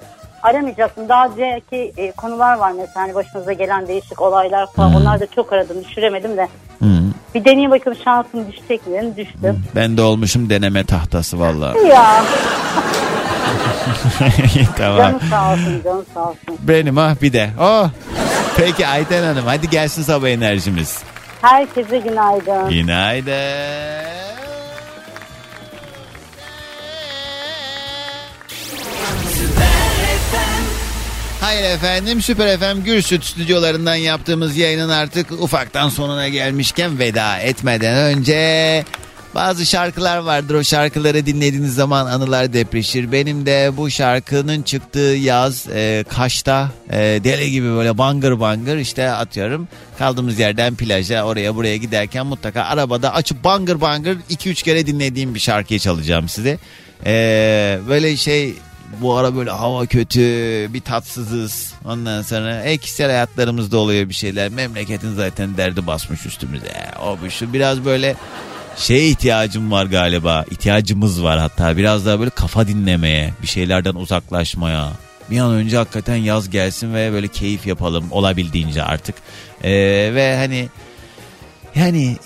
aramayacaktım. 0.43 1.09
Daha 1.09 1.27
önceki 1.27 1.93
e, 1.97 2.13
konular 2.13 2.59
var 2.59 2.73
mesela 2.73 2.91
hani 2.95 3.15
başımıza 3.15 3.53
gelen 3.53 3.89
değişik 3.89 4.23
olaylar 4.23 4.67
falan. 4.77 4.95
Onlar 4.95 5.21
da 5.21 5.27
çok 5.27 5.53
aradım 5.53 5.85
düşüremedim 5.85 6.37
de. 6.37 6.49
Hı. 6.79 6.87
Bir 7.35 7.45
deneyeyim 7.45 7.71
bakalım 7.71 7.99
şansım 8.05 8.53
düşecek 8.53 8.87
mi? 8.87 8.93
dedim, 8.97 9.17
Düştü. 9.17 9.55
Ben 9.75 9.97
de 9.97 10.03
olmuşum 10.03 10.51
deneme 10.51 10.85
tahtası 10.85 11.41
vallahi. 11.41 11.79
Ya 11.89 12.23
tamam. 14.77 14.99
canım 14.99 15.21
sağ 15.31 15.53
olsun 15.53 15.81
canım 15.85 16.05
sağ 16.15 16.21
olsun. 16.21 16.41
Benim 16.63 16.99
ah 16.99 17.15
bir 17.23 17.33
de. 17.33 17.51
Oh. 17.61 17.89
Peki 18.57 18.87
Ayten 18.87 19.23
Hanım 19.23 19.47
hadi 19.47 19.71
gelsin 19.71 20.03
sabah 20.03 20.29
enerjimiz. 20.29 21.03
Herkese 21.43 21.99
günaydın. 21.99 22.69
Günaydın. 22.71 24.20
Hayır 31.51 31.65
efendim 31.65 32.23
Süper 32.23 32.59
FM 32.59 32.83
Gürsüt 32.85 33.25
stüdyolarından 33.25 33.95
yaptığımız 33.95 34.57
yayının 34.57 34.89
artık 34.89 35.33
ufaktan 35.33 35.89
sonuna 35.89 36.29
gelmişken 36.29 36.99
veda 36.99 37.39
etmeden 37.39 37.97
önce 37.97 38.85
bazı 39.35 39.67
şarkılar 39.67 40.19
vardır 40.19 40.55
o 40.55 40.65
şarkıları 40.65 41.27
dinlediğiniz 41.27 41.75
zaman 41.75 42.07
anılar 42.07 42.53
depreşir. 42.53 43.13
Benim 43.13 43.47
de 43.47 43.71
bu 43.77 43.91
şarkının 43.91 44.63
çıktığı 44.63 44.99
yaz 44.99 45.67
e, 45.75 46.05
Kaş'ta 46.09 46.71
e, 46.91 46.99
deli 46.99 47.51
gibi 47.51 47.67
böyle 47.67 47.99
bangır 47.99 48.41
bangır 48.41 48.77
işte 48.77 49.11
atıyorum 49.11 49.69
kaldığımız 49.99 50.39
yerden 50.39 50.75
plaja 50.75 51.25
oraya 51.25 51.57
buraya 51.57 51.77
giderken 51.77 52.27
mutlaka 52.27 52.63
arabada 52.63 53.15
açıp 53.15 53.45
bangır 53.45 53.81
bangır 53.81 54.17
2-3 54.31 54.55
kere 54.65 54.87
dinlediğim 54.87 55.35
bir 55.35 55.41
şarkıyı 55.41 55.81
çalacağım 55.81 56.29
size. 56.29 56.59
E, 57.07 57.79
böyle 57.89 58.17
şey 58.17 58.55
bu 59.01 59.17
ara 59.17 59.37
böyle 59.37 59.51
hava 59.51 59.87
kötü, 59.87 60.21
bir 60.73 60.81
tatsızız. 60.81 61.75
Ondan 61.85 62.23
sonra 62.23 62.63
e, 62.63 62.77
kişisel 62.79 63.07
hayatlarımızda 63.07 63.79
oluyor 63.79 64.09
bir 64.09 64.15
şeyler. 64.15 64.49
Memleketin 64.49 65.15
zaten 65.15 65.57
derdi 65.57 65.87
basmış 65.87 66.27
üstümüze. 66.27 66.73
O 67.05 67.19
bu 67.23 67.31
şu 67.31 67.53
biraz 67.53 67.85
böyle 67.85 68.17
şeye 68.77 69.09
ihtiyacım 69.09 69.71
var 69.71 69.87
galiba. 69.87 70.45
İhtiyacımız 70.51 71.23
var 71.23 71.39
hatta 71.39 71.77
biraz 71.77 72.07
daha 72.07 72.21
böyle 72.21 72.31
kafa 72.31 72.69
dinlemeye, 72.69 73.35
bir 73.43 73.47
şeylerden 73.47 73.95
uzaklaşmaya. 73.95 74.89
Bir 75.31 75.39
an 75.39 75.53
önce 75.53 75.77
hakikaten 75.77 76.17
yaz 76.17 76.51
gelsin 76.51 76.95
ve 76.95 77.13
böyle 77.13 77.29
keyif 77.29 77.67
yapalım 77.67 78.07
olabildiğince 78.11 78.83
artık. 78.83 79.15
Ee, 79.65 79.71
ve 80.15 80.37
hani 80.37 80.69
yani 81.75 82.17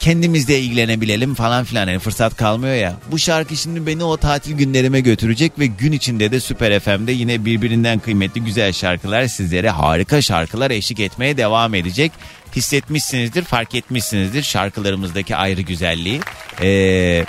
kendimizle 0.00 0.60
ilgilenebilelim 0.60 1.34
falan 1.34 1.64
filan 1.64 1.88
yani 1.88 1.98
fırsat 1.98 2.36
kalmıyor 2.36 2.74
ya. 2.74 2.94
Bu 3.10 3.18
şarkı 3.18 3.56
şimdi 3.56 3.86
beni 3.86 4.04
o 4.04 4.16
tatil 4.16 4.52
günlerime 4.52 5.00
götürecek 5.00 5.58
ve 5.58 5.66
gün 5.66 5.92
içinde 5.92 6.32
de 6.32 6.40
Süper 6.40 6.80
FM'de 6.80 7.12
yine 7.12 7.44
birbirinden 7.44 7.98
kıymetli 7.98 8.44
güzel 8.44 8.72
şarkılar 8.72 9.26
sizlere 9.26 9.70
harika 9.70 10.22
şarkılar 10.22 10.70
eşlik 10.70 11.00
etmeye 11.00 11.36
devam 11.36 11.74
edecek. 11.74 12.12
Hissetmişsinizdir, 12.56 13.42
fark 13.42 13.74
etmişsinizdir 13.74 14.42
şarkılarımızdaki 14.42 15.36
ayrı 15.36 15.60
güzelliği. 15.60 16.20
Ee, 16.62 17.24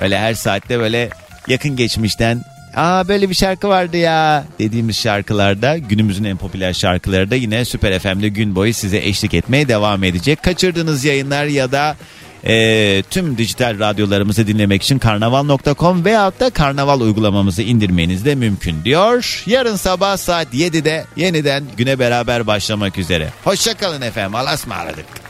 öyle 0.00 0.18
her 0.18 0.34
saatte 0.34 0.78
böyle 0.78 1.10
yakın 1.48 1.76
geçmişten 1.76 2.44
Aa 2.76 3.08
böyle 3.08 3.30
bir 3.30 3.34
şarkı 3.34 3.68
vardı 3.68 3.96
ya 3.96 4.44
dediğimiz 4.58 4.96
şarkılarda 4.96 5.78
günümüzün 5.78 6.24
en 6.24 6.36
popüler 6.36 6.72
şarkıları 6.72 7.30
da 7.30 7.34
yine 7.34 7.64
Süper 7.64 7.98
FM'de 7.98 8.28
gün 8.28 8.54
boyu 8.56 8.74
size 8.74 8.98
eşlik 8.98 9.34
etmeye 9.34 9.68
devam 9.68 10.04
edecek. 10.04 10.42
Kaçırdığınız 10.42 11.04
yayınlar 11.04 11.44
ya 11.44 11.72
da 11.72 11.96
e, 12.44 13.02
tüm 13.10 13.38
dijital 13.38 13.78
radyolarımızı 13.78 14.46
dinlemek 14.46 14.82
için 14.82 14.98
karnaval.com 14.98 16.04
veyahut 16.04 16.40
da 16.40 16.50
karnaval 16.50 17.00
uygulamamızı 17.00 17.62
indirmeniz 17.62 18.24
de 18.24 18.34
mümkün 18.34 18.84
diyor. 18.84 19.42
Yarın 19.46 19.76
sabah 19.76 20.16
saat 20.16 20.54
7'de 20.54 21.04
yeniden 21.16 21.64
güne 21.76 21.98
beraber 21.98 22.46
başlamak 22.46 22.98
üzere. 22.98 23.30
Hoşçakalın 23.44 24.00
efendim. 24.00 24.34
Allah'a 24.34 24.54
ısmarladık. 24.54 25.29